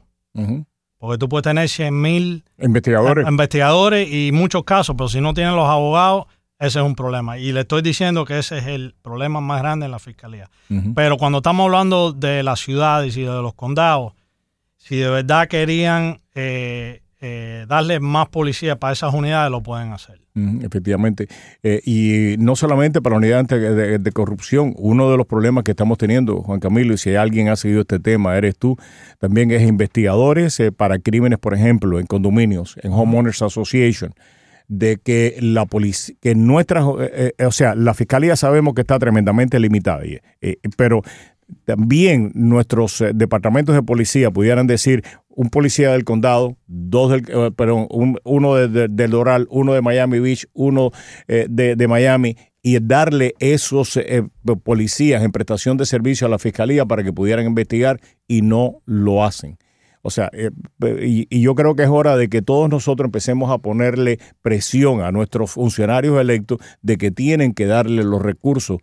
Porque 0.98 1.18
tú 1.18 1.30
puedes 1.30 1.44
tener 1.44 1.70
100 1.70 2.02
mil 2.02 2.44
investigadores. 2.60 3.28
investigadores 3.28 4.12
y 4.12 4.32
muchos 4.32 4.64
casos, 4.64 4.96
pero 4.98 5.08
si 5.08 5.22
no 5.22 5.34
tienen 5.34 5.56
los 5.56 5.70
abogados, 5.70 6.26
ese 6.58 6.80
es 6.80 6.86
un 6.86 6.96
problema. 6.96 7.38
Y 7.38 7.52
le 7.52 7.62
estoy 7.62 7.82
diciendo 7.82 8.26
que 8.26 8.40
ese 8.40 8.58
es 8.58 8.68
el 8.68 8.96
problema 9.02 9.42
más 9.42 9.62
grande 9.62 9.86
en 9.86 9.92
la 9.92 10.00
fiscalía. 10.00 10.50
Pero 10.96 11.18
cuando 11.18 11.40
estamos 11.40 11.66
hablando 11.66 12.12
de 12.14 12.44
las 12.44 12.60
ciudades 12.60 13.16
y 13.18 13.22
de 13.22 13.42
los 13.42 13.54
condados, 13.54 14.14
si 14.78 14.98
de 14.98 15.10
verdad 15.10 15.48
querían 15.48 16.22
eh, 16.34 17.02
eh, 17.22 17.66
darle 17.70 18.02
más 18.02 18.28
policía 18.28 18.76
para 18.76 18.92
esas 18.92 19.14
unidades, 19.14 19.50
lo 19.50 19.64
pueden 19.64 19.94
hacer. 19.94 20.20
efectivamente. 20.62 21.28
Eh, 21.64 21.82
y 21.86 22.36
no 22.40 22.58
solamente 22.58 23.02
para 23.02 23.14
la 23.14 23.20
unidad 23.20 23.46
de, 23.46 24.12
corrupción, 24.12 24.74
uno 24.78 25.10
de 25.10 25.18
los 25.18 25.26
problemas 25.26 25.64
que 25.64 25.72
estamos 25.72 25.98
teniendo, 25.98 26.42
Juan 26.42 26.60
Camilo, 26.60 26.94
y 26.94 26.98
si 26.98 27.16
alguien 27.16 27.48
ha 27.48 27.56
seguido 27.56 27.82
este 27.82 28.00
tema, 28.00 28.38
eres 28.38 28.58
tú, 28.58 28.78
también 29.18 29.50
es 29.52 29.62
investigadores 29.62 30.60
eh, 30.60 30.74
para 30.74 31.00
crímenes, 31.00 31.40
por 31.40 31.54
ejemplo, 31.54 32.00
en 32.00 32.06
condominios, 32.06 32.76
en 32.84 32.92
Homeowners 32.92 33.42
Association 33.42 34.14
de 34.68 34.98
que 34.98 35.38
la 35.40 35.66
policía, 35.66 36.16
que 36.20 36.36
nuestras, 36.36 36.84
o 36.86 37.52
sea, 37.52 37.76
la 37.76 37.94
fiscalía 37.94 38.36
sabemos 38.36 38.74
que 38.74 38.82
está 38.82 38.98
tremendamente 38.98 39.60
limitada, 39.60 40.02
pero 40.76 41.04
también 41.66 42.32
nuestros 42.34 43.04
departamentos 43.14 43.76
de 43.76 43.84
policía 43.84 44.32
pudieran 44.32 44.68
decir, 44.68 45.04
un 45.36 45.50
policía 45.50 45.92
del 45.92 46.06
condado, 46.06 46.58
dos 46.66 47.12
del, 47.12 47.26
eh, 47.28 47.52
perdón, 47.56 47.88
uno 48.24 48.56
del 48.56 49.12
Doral, 49.12 49.48
uno 49.50 49.74
de 49.74 49.82
Miami 49.82 50.20
Beach, 50.20 50.48
uno 50.54 50.92
eh, 51.28 51.48
de, 51.50 51.88
Miami, 51.88 52.38
y 52.62 52.80
darle 52.80 53.36
esos 53.40 53.98
eh, 53.98 54.24
policías 54.64 55.24
en 55.24 55.32
prestación 55.32 55.78
de 55.78 55.86
servicio 55.86 56.26
a 56.26 56.30
la 56.30 56.40
fiscalía 56.40 56.86
para 56.86 57.04
que 57.04 57.14
pudieran 57.14 57.46
investigar 57.46 58.00
y 58.28 58.42
no 58.42 58.82
lo 58.86 59.24
hacen. 59.24 59.58
O 60.02 60.10
sea, 60.12 60.30
y, 60.34 61.28
y, 61.36 61.42
yo 61.42 61.56
creo 61.56 61.76
que 61.76 61.82
es 61.82 61.90
hora 61.90 62.16
de 62.16 62.30
que 62.30 62.44
todos 62.44 62.70
nosotros 62.70 63.08
empecemos 63.08 63.52
a 63.52 63.58
ponerle 63.58 64.20
presión 64.44 65.02
a 65.02 65.12
nuestros 65.12 65.52
funcionarios 65.52 66.22
electos 66.22 66.60
de 66.84 66.98
que 66.98 67.10
tienen 67.10 67.54
que 67.54 67.66
darle 67.66 68.04
los 68.04 68.22
recursos 68.22 68.78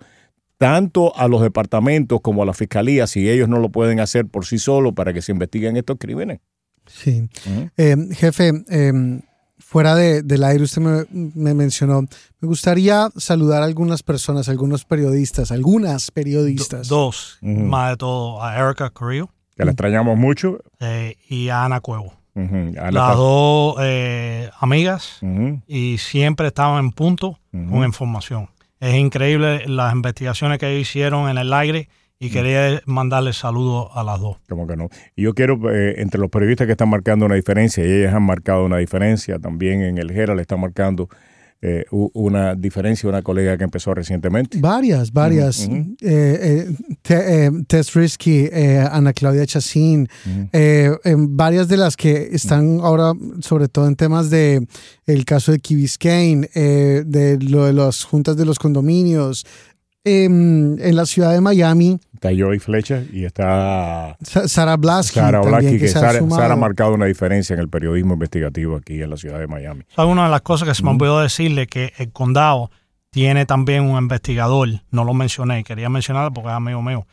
tanto 0.63 1.13
a 1.17 1.27
los 1.27 1.43
departamentos 1.43 2.21
como 2.21 2.45
a 2.45 2.47
la 2.47 2.53
fiscalía, 2.53 3.09
si 3.09 3.29
ellos 3.29 3.49
no 3.49 3.59
lo 3.59 3.71
pueden 3.71 3.99
hacer 3.99 4.29
por 4.29 4.47
sí 4.47 4.61
solos 4.61 4.93
para 4.95 5.13
que 5.13 5.21
se 5.21 5.33
investiguen 5.33 5.77
estos 5.77 5.97
crímenes. 5.99 6.39
Sí. 6.87 7.29
Eh, 7.77 7.97
jefe, 8.13 8.53
em, 8.69 9.23
fuera 9.59 9.97
de, 9.97 10.23
del 10.23 10.45
aire 10.45 10.63
usted 10.63 10.81
me, 11.11 11.55
mencionó, 11.55 12.03
me 12.03 12.47
gustaría 12.47 13.09
saludar 13.17 13.63
a 13.63 13.65
algunas 13.65 14.05
personas, 14.05 14.49
algunos 14.49 14.85
periodistas, 14.85 15.51
algunas 15.51 16.13
periodistas. 16.13 16.87
dos, 16.87 17.39
más 17.43 17.91
de 17.91 17.97
todo, 17.97 18.41
a 18.41 18.57
Erika 18.57 18.91
Carrillo. 18.91 19.31
Que 19.57 19.65
la 19.65 19.73
extrañamos 19.73 20.17
mucho. 20.17 20.61
Eh, 20.79 21.17
y 21.29 21.49
a 21.49 21.65
Ana 21.65 21.81
Cuevo. 21.81 22.15
Las 22.37 23.17
dos 23.17 23.79
eh, 23.81 24.49
amigas 24.61 25.19
y 25.67 25.99
siempre 25.99 26.47
estaban 26.47 26.85
en 26.85 26.93
punto 26.93 27.41
con 27.51 27.83
información. 27.83 28.49
Es 28.83 28.97
increíble 28.97 29.62
las 29.68 29.95
investigaciones 29.95 30.59
que 30.59 30.76
hicieron 30.76 31.28
en 31.28 31.39
el 31.39 31.53
aire 31.53 31.89
y 32.18 32.26
mm. 32.26 32.33
quería 32.33 32.83
mandarle 32.85 33.33
saludos 33.33 33.89
a 33.95 34.03
las 34.03 34.18
dos. 34.18 34.39
Como 34.49 34.66
que 34.66 34.76
no. 34.76 34.89
Y 35.14 35.22
yo 35.22 35.35
quiero, 35.35 35.70
eh, 35.70 36.01
entre 36.01 36.20
los 36.20 36.30
periodistas 36.30 36.66
que 36.66 36.72
están 36.72 36.89
marcando 36.89 37.24
una 37.24 37.37
diferencia, 37.37 37.87
y 37.87 37.93
ellas 37.93 38.12
han 38.12 38.24
marcado 38.24 38.64
una 38.64 38.78
diferencia, 38.78 39.39
también 39.39 39.83
en 39.83 39.99
el 39.99 40.11
Herald 40.11 40.41
está 40.41 40.57
marcando 40.57 41.09
eh, 41.63 41.85
una 41.91 42.57
diferencia, 42.57 43.09
una 43.09 43.23
colega 43.23 43.57
que 43.57 43.65
empezó 43.65 43.95
recientemente. 43.95 44.59
Varias, 44.61 45.13
varias. 45.13 45.69
Eh, 46.01 46.75
Tess 47.69 47.95
Risky, 47.95 48.51
Ana 48.91 49.13
Claudia 49.13 49.47
Chacín, 49.47 50.09
varias 50.53 51.69
de 51.69 51.77
las 51.77 51.97
que 51.97 52.31
están 52.33 52.81
ahora, 52.81 53.13
sobre 53.41 53.69
todo 53.69 53.87
en 53.87 53.95
temas 53.95 54.29
de 54.29 54.67
el 55.07 55.25
caso 55.25 55.53
de 55.53 55.61
Key 55.61 55.77
Biscayne, 55.77 56.49
de 56.53 57.39
lo 57.41 57.67
de 57.67 57.73
las 57.73 58.05
juntas 58.05 58.37
de 58.37 58.45
los 58.45 58.59
condominios, 58.59 59.47
en, 60.05 60.97
la 60.97 61.07
ciudad 61.07 61.33
de 61.33 61.41
Miami. 61.41 61.99
Está 62.15 62.31
Joey 62.37 62.59
Fletcher 62.59 63.09
y 63.13 63.25
está 63.25 64.17
Sara 64.23 64.77
Blasky. 64.77 65.21
Sara 65.21 65.41
Blasky, 65.41 65.79
que, 65.79 65.89
Sara, 65.89 66.19
ha 66.53 66.57
marcado 66.57 66.95
una 66.95 67.07
diferencia 67.07 67.55
en 67.55 67.61
el 67.61 67.69
periodismo 67.69 68.15
investigativo 68.15 68.77
aquí 68.77 69.03
en 69.03 69.11
la 69.11 69.17
ciudad 69.17 69.39
de 69.39 69.47
Miami. 69.47 69.85
una 69.97 70.25
de 70.25 70.31
las 70.31 70.43
cosas 70.43 70.69
que 70.69 70.75
se 70.75 70.83
me 70.83 70.91
olvidó 70.91 71.21
decirle 71.21 71.67
que 71.67 71.93
el 71.99 72.13
condado 72.13 72.71
tiene 73.11 73.45
también 73.45 73.85
un 73.85 73.99
investigador, 73.99 74.69
no 74.91 75.05
lo 75.05 75.15
mencioné, 75.15 75.65
quería 75.65 75.89
mencionarlo 75.89 76.33
porque 76.33 76.49
es 76.49 76.55
amigo 76.55 76.81
mío, 76.83 77.07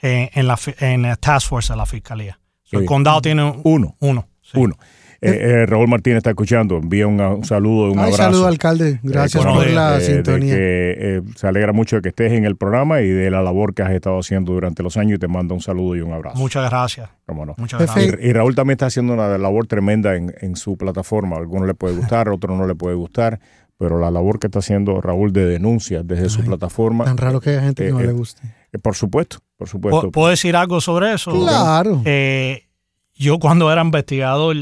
en, 0.00 0.46
la, 0.46 0.58
en 0.78 1.02
la 1.02 1.16
Task 1.16 1.48
Force 1.48 1.72
de 1.72 1.76
la 1.76 1.86
Fiscalía. 1.86 2.38
el 2.70 2.86
condado 2.86 3.20
tiene 3.20 3.60
uno. 3.64 3.96
Uno. 4.00 4.28
Uno. 4.54 4.76
Eh, 5.24 5.38
eh, 5.40 5.66
Raúl 5.66 5.86
Martínez 5.86 6.18
está 6.18 6.30
escuchando. 6.30 6.78
Envía 6.78 7.06
un, 7.06 7.44
saludo, 7.44 7.92
un 7.92 7.98
Ay, 8.00 8.06
abrazo. 8.06 8.16
saludo, 8.16 8.46
alcalde. 8.48 8.98
Gracias 9.04 9.44
por 9.44 9.70
la 9.70 10.00
sintonía. 10.00 10.56
que, 10.56 11.22
se 11.36 11.46
alegra 11.46 11.72
mucho 11.72 11.96
de 11.96 12.02
que 12.02 12.08
estés 12.08 12.32
en 12.32 12.44
el 12.44 12.56
programa 12.56 13.02
y 13.02 13.08
de 13.08 13.30
la 13.30 13.40
labor 13.40 13.72
que 13.72 13.82
has 13.82 13.92
estado 13.92 14.18
haciendo 14.18 14.52
durante 14.52 14.82
los 14.82 14.96
años 14.96 15.16
y 15.16 15.18
te 15.20 15.28
manda 15.28 15.54
un 15.54 15.60
saludo 15.60 15.94
y 15.94 16.00
un 16.00 16.12
abrazo. 16.12 16.36
Muchas 16.38 16.68
gracias. 16.68 17.08
Cómo 17.24 17.46
no. 17.46 17.54
Muchas 17.56 17.80
gracias. 17.80 18.18
Y, 18.20 18.32
Raúl 18.32 18.56
también 18.56 18.74
está 18.74 18.86
haciendo 18.86 19.14
una 19.14 19.38
labor 19.38 19.68
tremenda 19.68 20.16
en, 20.16 20.56
su 20.56 20.76
plataforma. 20.76 21.36
A 21.36 21.38
algunos 21.38 21.68
le 21.68 21.74
puede 21.74 21.94
gustar, 21.94 22.26
a 22.26 22.32
otros 22.34 22.58
no 22.58 22.66
le 22.66 22.74
puede 22.74 22.96
gustar 22.96 23.38
pero 23.78 23.98
la 23.98 24.12
labor 24.12 24.38
que 24.38 24.46
está 24.46 24.60
haciendo 24.60 25.00
Raúl 25.00 25.32
de 25.32 25.44
denuncia 25.44 26.04
desde 26.04 26.28
su 26.28 26.44
plataforma. 26.44 27.04
Tan 27.04 27.16
raro 27.16 27.40
que 27.40 27.50
haya 27.50 27.62
gente 27.62 27.84
que 27.84 27.90
no 27.90 28.00
le 28.00 28.12
guste. 28.12 28.40
por 28.80 28.94
supuesto, 28.94 29.38
por 29.56 29.68
supuesto. 29.68 30.12
¿Puedo 30.12 30.28
decir 30.28 30.54
algo 30.54 30.80
sobre 30.80 31.12
eso? 31.12 31.32
Claro. 31.32 32.00
Eh, 32.04 32.68
yo 33.14 33.38
cuando 33.38 33.70
era 33.70 33.82
investigador, 33.82 34.56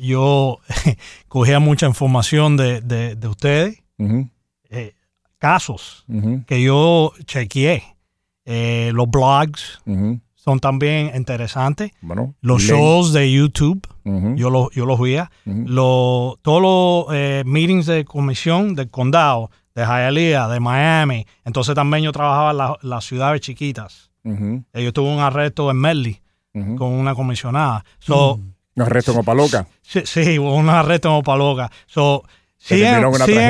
yo 0.00 0.58
cogía 1.28 1.58
mucha 1.58 1.86
información 1.86 2.56
de, 2.56 3.18
ustedes, 3.28 3.82
eh, 4.70 4.94
casos 5.38 6.04
que 6.46 6.62
yo 6.62 7.12
chequeé. 7.24 7.82
Eh, 8.44 8.92
los 8.94 9.10
blogs 9.10 9.80
son 10.34 10.58
también 10.60 11.12
interesantes. 11.14 11.92
los 12.40 12.62
shows 12.62 13.12
de 13.12 13.30
YouTube 13.30 13.86
yo 14.36 14.50
los 14.50 14.70
yo 14.72 14.86
los 14.86 14.98
veía. 14.98 15.30
todos 15.44 16.62
los 16.62 17.14
eh, 17.14 17.42
meetings 17.44 17.86
de 17.86 18.04
comisión 18.04 18.74
del 18.74 18.90
condado, 18.90 19.50
de 19.74 19.84
Hialeah, 19.84 20.48
de 20.48 20.60
Miami. 20.60 21.26
Entonces 21.44 21.74
también 21.74 22.04
yo 22.04 22.12
trabajaba 22.12 22.76
en 22.80 22.88
las 22.88 23.04
ciudades 23.04 23.40
chiquitas. 23.40 24.10
Yo 24.24 24.92
tuve 24.92 25.12
un 25.12 25.20
arresto 25.20 25.70
en 25.70 25.76
Con 26.52 26.92
una 26.92 27.14
comisionada. 27.14 27.84
So, 27.98 28.40
¿Un 28.78 28.82
arresto 28.82 29.12
en 29.12 29.18
Opaloca? 29.18 29.66
Sí, 29.82 30.02
sí, 30.04 30.38
un 30.38 30.68
arresto 30.68 31.08
en 31.08 31.14
Opaloca. 31.14 31.70
So, 31.86 32.24
siguen, 32.56 33.04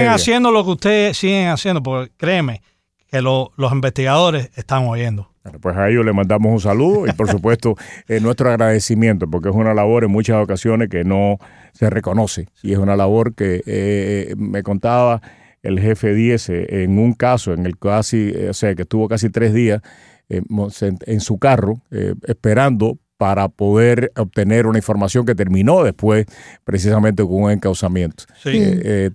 haciendo 0.09 0.51
lo 0.51 0.65
que 0.65 0.71
ustedes 0.71 1.17
siguen 1.17 1.49
haciendo, 1.49 1.83
porque 1.83 2.13
créeme 2.17 2.63
que 3.11 3.23
los 3.23 3.73
investigadores 3.73 4.51
están 4.55 4.87
oyendo. 4.87 5.31
pues 5.61 5.77
a 5.77 5.89
ellos 5.89 6.05
le 6.05 6.13
mandamos 6.13 6.53
un 6.53 6.61
saludo 6.61 7.07
y 7.07 7.13
por 7.13 7.29
supuesto 7.29 7.75
eh, 8.09 8.21
nuestro 8.21 8.51
agradecimiento, 8.51 9.29
porque 9.29 9.49
es 9.49 9.55
una 9.55 9.75
labor 9.75 10.05
en 10.05 10.11
muchas 10.11 10.43
ocasiones 10.43 10.89
que 10.89 11.05
no 11.05 11.39
se 11.73 11.89
reconoce 11.91 12.49
y 12.63 12.73
es 12.73 12.79
una 12.79 12.97
labor 12.97 13.35
que 13.35 13.63
eh, 13.67 14.35
me 14.37 14.63
contaba 14.63 15.23
el 15.63 15.81
jefe 15.81 16.15
10 16.15 16.49
eh, 16.49 16.67
en 16.85 16.99
un 16.99 17.15
caso 17.15 17.53
en 17.53 17.67
el 17.67 17.79
casi, 17.79 18.33
o 18.49 18.55
sea, 18.55 18.75
que 18.75 18.83
estuvo 18.83 19.09
casi 19.09 19.31
tres 19.31 19.53
días 19.55 19.83
en, 20.29 21.21
su 21.21 21.39
carro 21.39 21.81
esperando 22.27 22.99
para 23.17 23.49
poder 23.49 24.13
obtener 24.17 24.67
una 24.67 24.79
información 24.79 25.25
que 25.25 25.35
terminó 25.35 25.83
después 25.83 26.27
precisamente 26.65 27.23
con 27.23 27.45
un 27.45 27.51
encauzamiento. 27.51 28.25
Sí. 28.43 28.61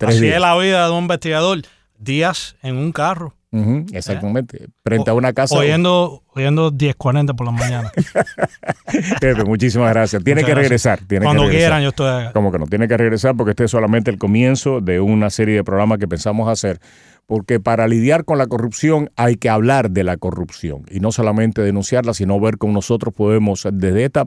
Así 0.01 0.27
es 0.27 0.41
la 0.41 0.57
vida 0.57 0.87
de 0.87 0.91
un 0.91 1.03
investigador. 1.03 1.61
Días 1.99 2.55
en 2.63 2.77
un 2.77 2.91
carro 2.91 3.35
exactamente. 3.91 4.67
Frente 4.83 5.11
a 5.11 5.13
una 5.13 5.33
casa. 5.33 5.57
Oyendo, 5.57 6.23
oyendo 6.33 6.71
10.40 6.71 7.35
por 7.35 7.45
la 7.45 7.51
mañana. 7.51 7.91
Jefe, 9.21 9.43
muchísimas 9.45 9.91
gracias. 9.91 10.23
Tiene 10.23 10.43
que 10.43 10.55
regresar. 10.55 10.99
Tiene 11.07 11.25
Cuando 11.25 11.43
que 11.45 11.57
quieran, 11.57 11.83
yo 11.83 11.89
estoy. 11.89 12.31
Como 12.33 12.51
que 12.51 12.59
no, 12.59 12.65
tiene 12.65 12.87
que 12.87 12.97
regresar 12.97 13.35
porque 13.35 13.51
este 13.51 13.65
es 13.65 13.71
solamente 13.71 14.11
el 14.11 14.17
comienzo 14.17 14.81
de 14.81 14.99
una 14.99 15.29
serie 15.29 15.55
de 15.55 15.63
programas 15.63 15.99
que 15.99 16.07
pensamos 16.07 16.49
hacer. 16.49 16.79
Porque 17.25 17.59
para 17.59 17.87
lidiar 17.87 18.25
con 18.25 18.37
la 18.37 18.47
corrupción 18.47 19.09
hay 19.15 19.37
que 19.37 19.49
hablar 19.49 19.91
de 19.91 20.03
la 20.03 20.17
corrupción 20.17 20.83
y 20.91 20.99
no 20.99 21.11
solamente 21.11 21.61
denunciarla, 21.61 22.13
sino 22.13 22.39
ver 22.39 22.57
cómo 22.57 22.73
nosotros 22.73 23.13
podemos, 23.13 23.65
desde 23.71 24.05
esta, 24.05 24.25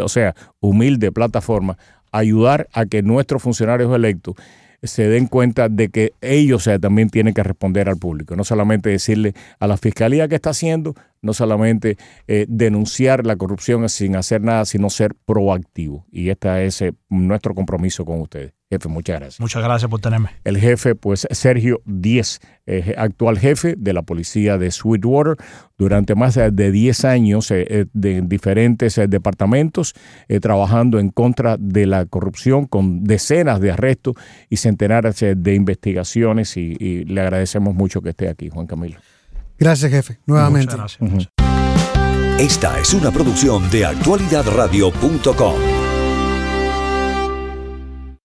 o 0.00 0.08
sea, 0.08 0.34
humilde 0.58 1.12
plataforma, 1.12 1.78
ayudar 2.10 2.68
a 2.72 2.84
que 2.86 3.02
nuestros 3.02 3.42
funcionarios 3.42 3.94
electos 3.94 4.34
se 4.82 5.08
den 5.08 5.26
cuenta 5.26 5.68
de 5.68 5.88
que 5.90 6.12
ellos 6.20 6.68
también 6.80 7.10
tienen 7.10 7.34
que 7.34 7.42
responder 7.42 7.88
al 7.88 7.96
público, 7.96 8.36
no 8.36 8.44
solamente 8.44 8.90
decirle 8.90 9.34
a 9.58 9.66
la 9.66 9.76
fiscalía 9.76 10.28
qué 10.28 10.34
está 10.34 10.50
haciendo, 10.50 10.94
no 11.22 11.32
solamente 11.32 11.96
eh, 12.26 12.46
denunciar 12.48 13.24
la 13.24 13.36
corrupción 13.36 13.88
sin 13.88 14.16
hacer 14.16 14.42
nada, 14.42 14.64
sino 14.64 14.90
ser 14.90 15.14
proactivo. 15.14 16.04
Y 16.10 16.28
este 16.28 16.66
es 16.66 16.82
eh, 16.82 16.92
nuestro 17.08 17.54
compromiso 17.54 18.04
con 18.04 18.20
ustedes. 18.20 18.52
Jefe, 18.68 18.88
muchas 18.88 19.20
gracias. 19.20 19.40
Muchas 19.40 19.62
gracias 19.62 19.90
por 19.90 20.00
tenerme. 20.00 20.30
El 20.44 20.58
jefe, 20.58 20.94
pues 20.94 21.28
Sergio 21.30 21.82
Díez, 21.84 22.40
actual 22.96 23.38
jefe 23.38 23.74
de 23.76 23.92
la 23.92 24.00
policía 24.00 24.56
de 24.56 24.70
Sweetwater, 24.70 25.36
durante 25.76 26.14
más 26.14 26.36
de 26.36 26.72
10 26.72 27.04
años 27.04 27.50
eh, 27.50 27.86
de 27.92 28.22
diferentes 28.22 28.98
departamentos, 29.08 29.94
trabajando 30.40 30.98
en 30.98 31.10
contra 31.10 31.58
de 31.58 31.84
la 31.84 32.06
corrupción 32.06 32.64
con 32.66 33.04
decenas 33.04 33.60
de 33.60 33.72
arrestos 33.72 34.14
y 34.48 34.56
centenares 34.56 35.22
de 35.36 35.54
investigaciones. 35.54 36.56
Y, 36.56 36.74
y 36.80 37.04
le 37.04 37.20
agradecemos 37.20 37.74
mucho 37.74 38.00
que 38.00 38.10
esté 38.10 38.28
aquí, 38.30 38.48
Juan 38.48 38.66
Camilo. 38.66 38.98
Gracias, 39.62 39.92
jefe, 39.92 40.18
nuevamente. 40.26 40.74
Esta 42.36 42.80
es 42.80 42.92
una 42.94 43.12
producción 43.12 43.70
de 43.70 43.86
actualidadradio.com. 43.86 45.81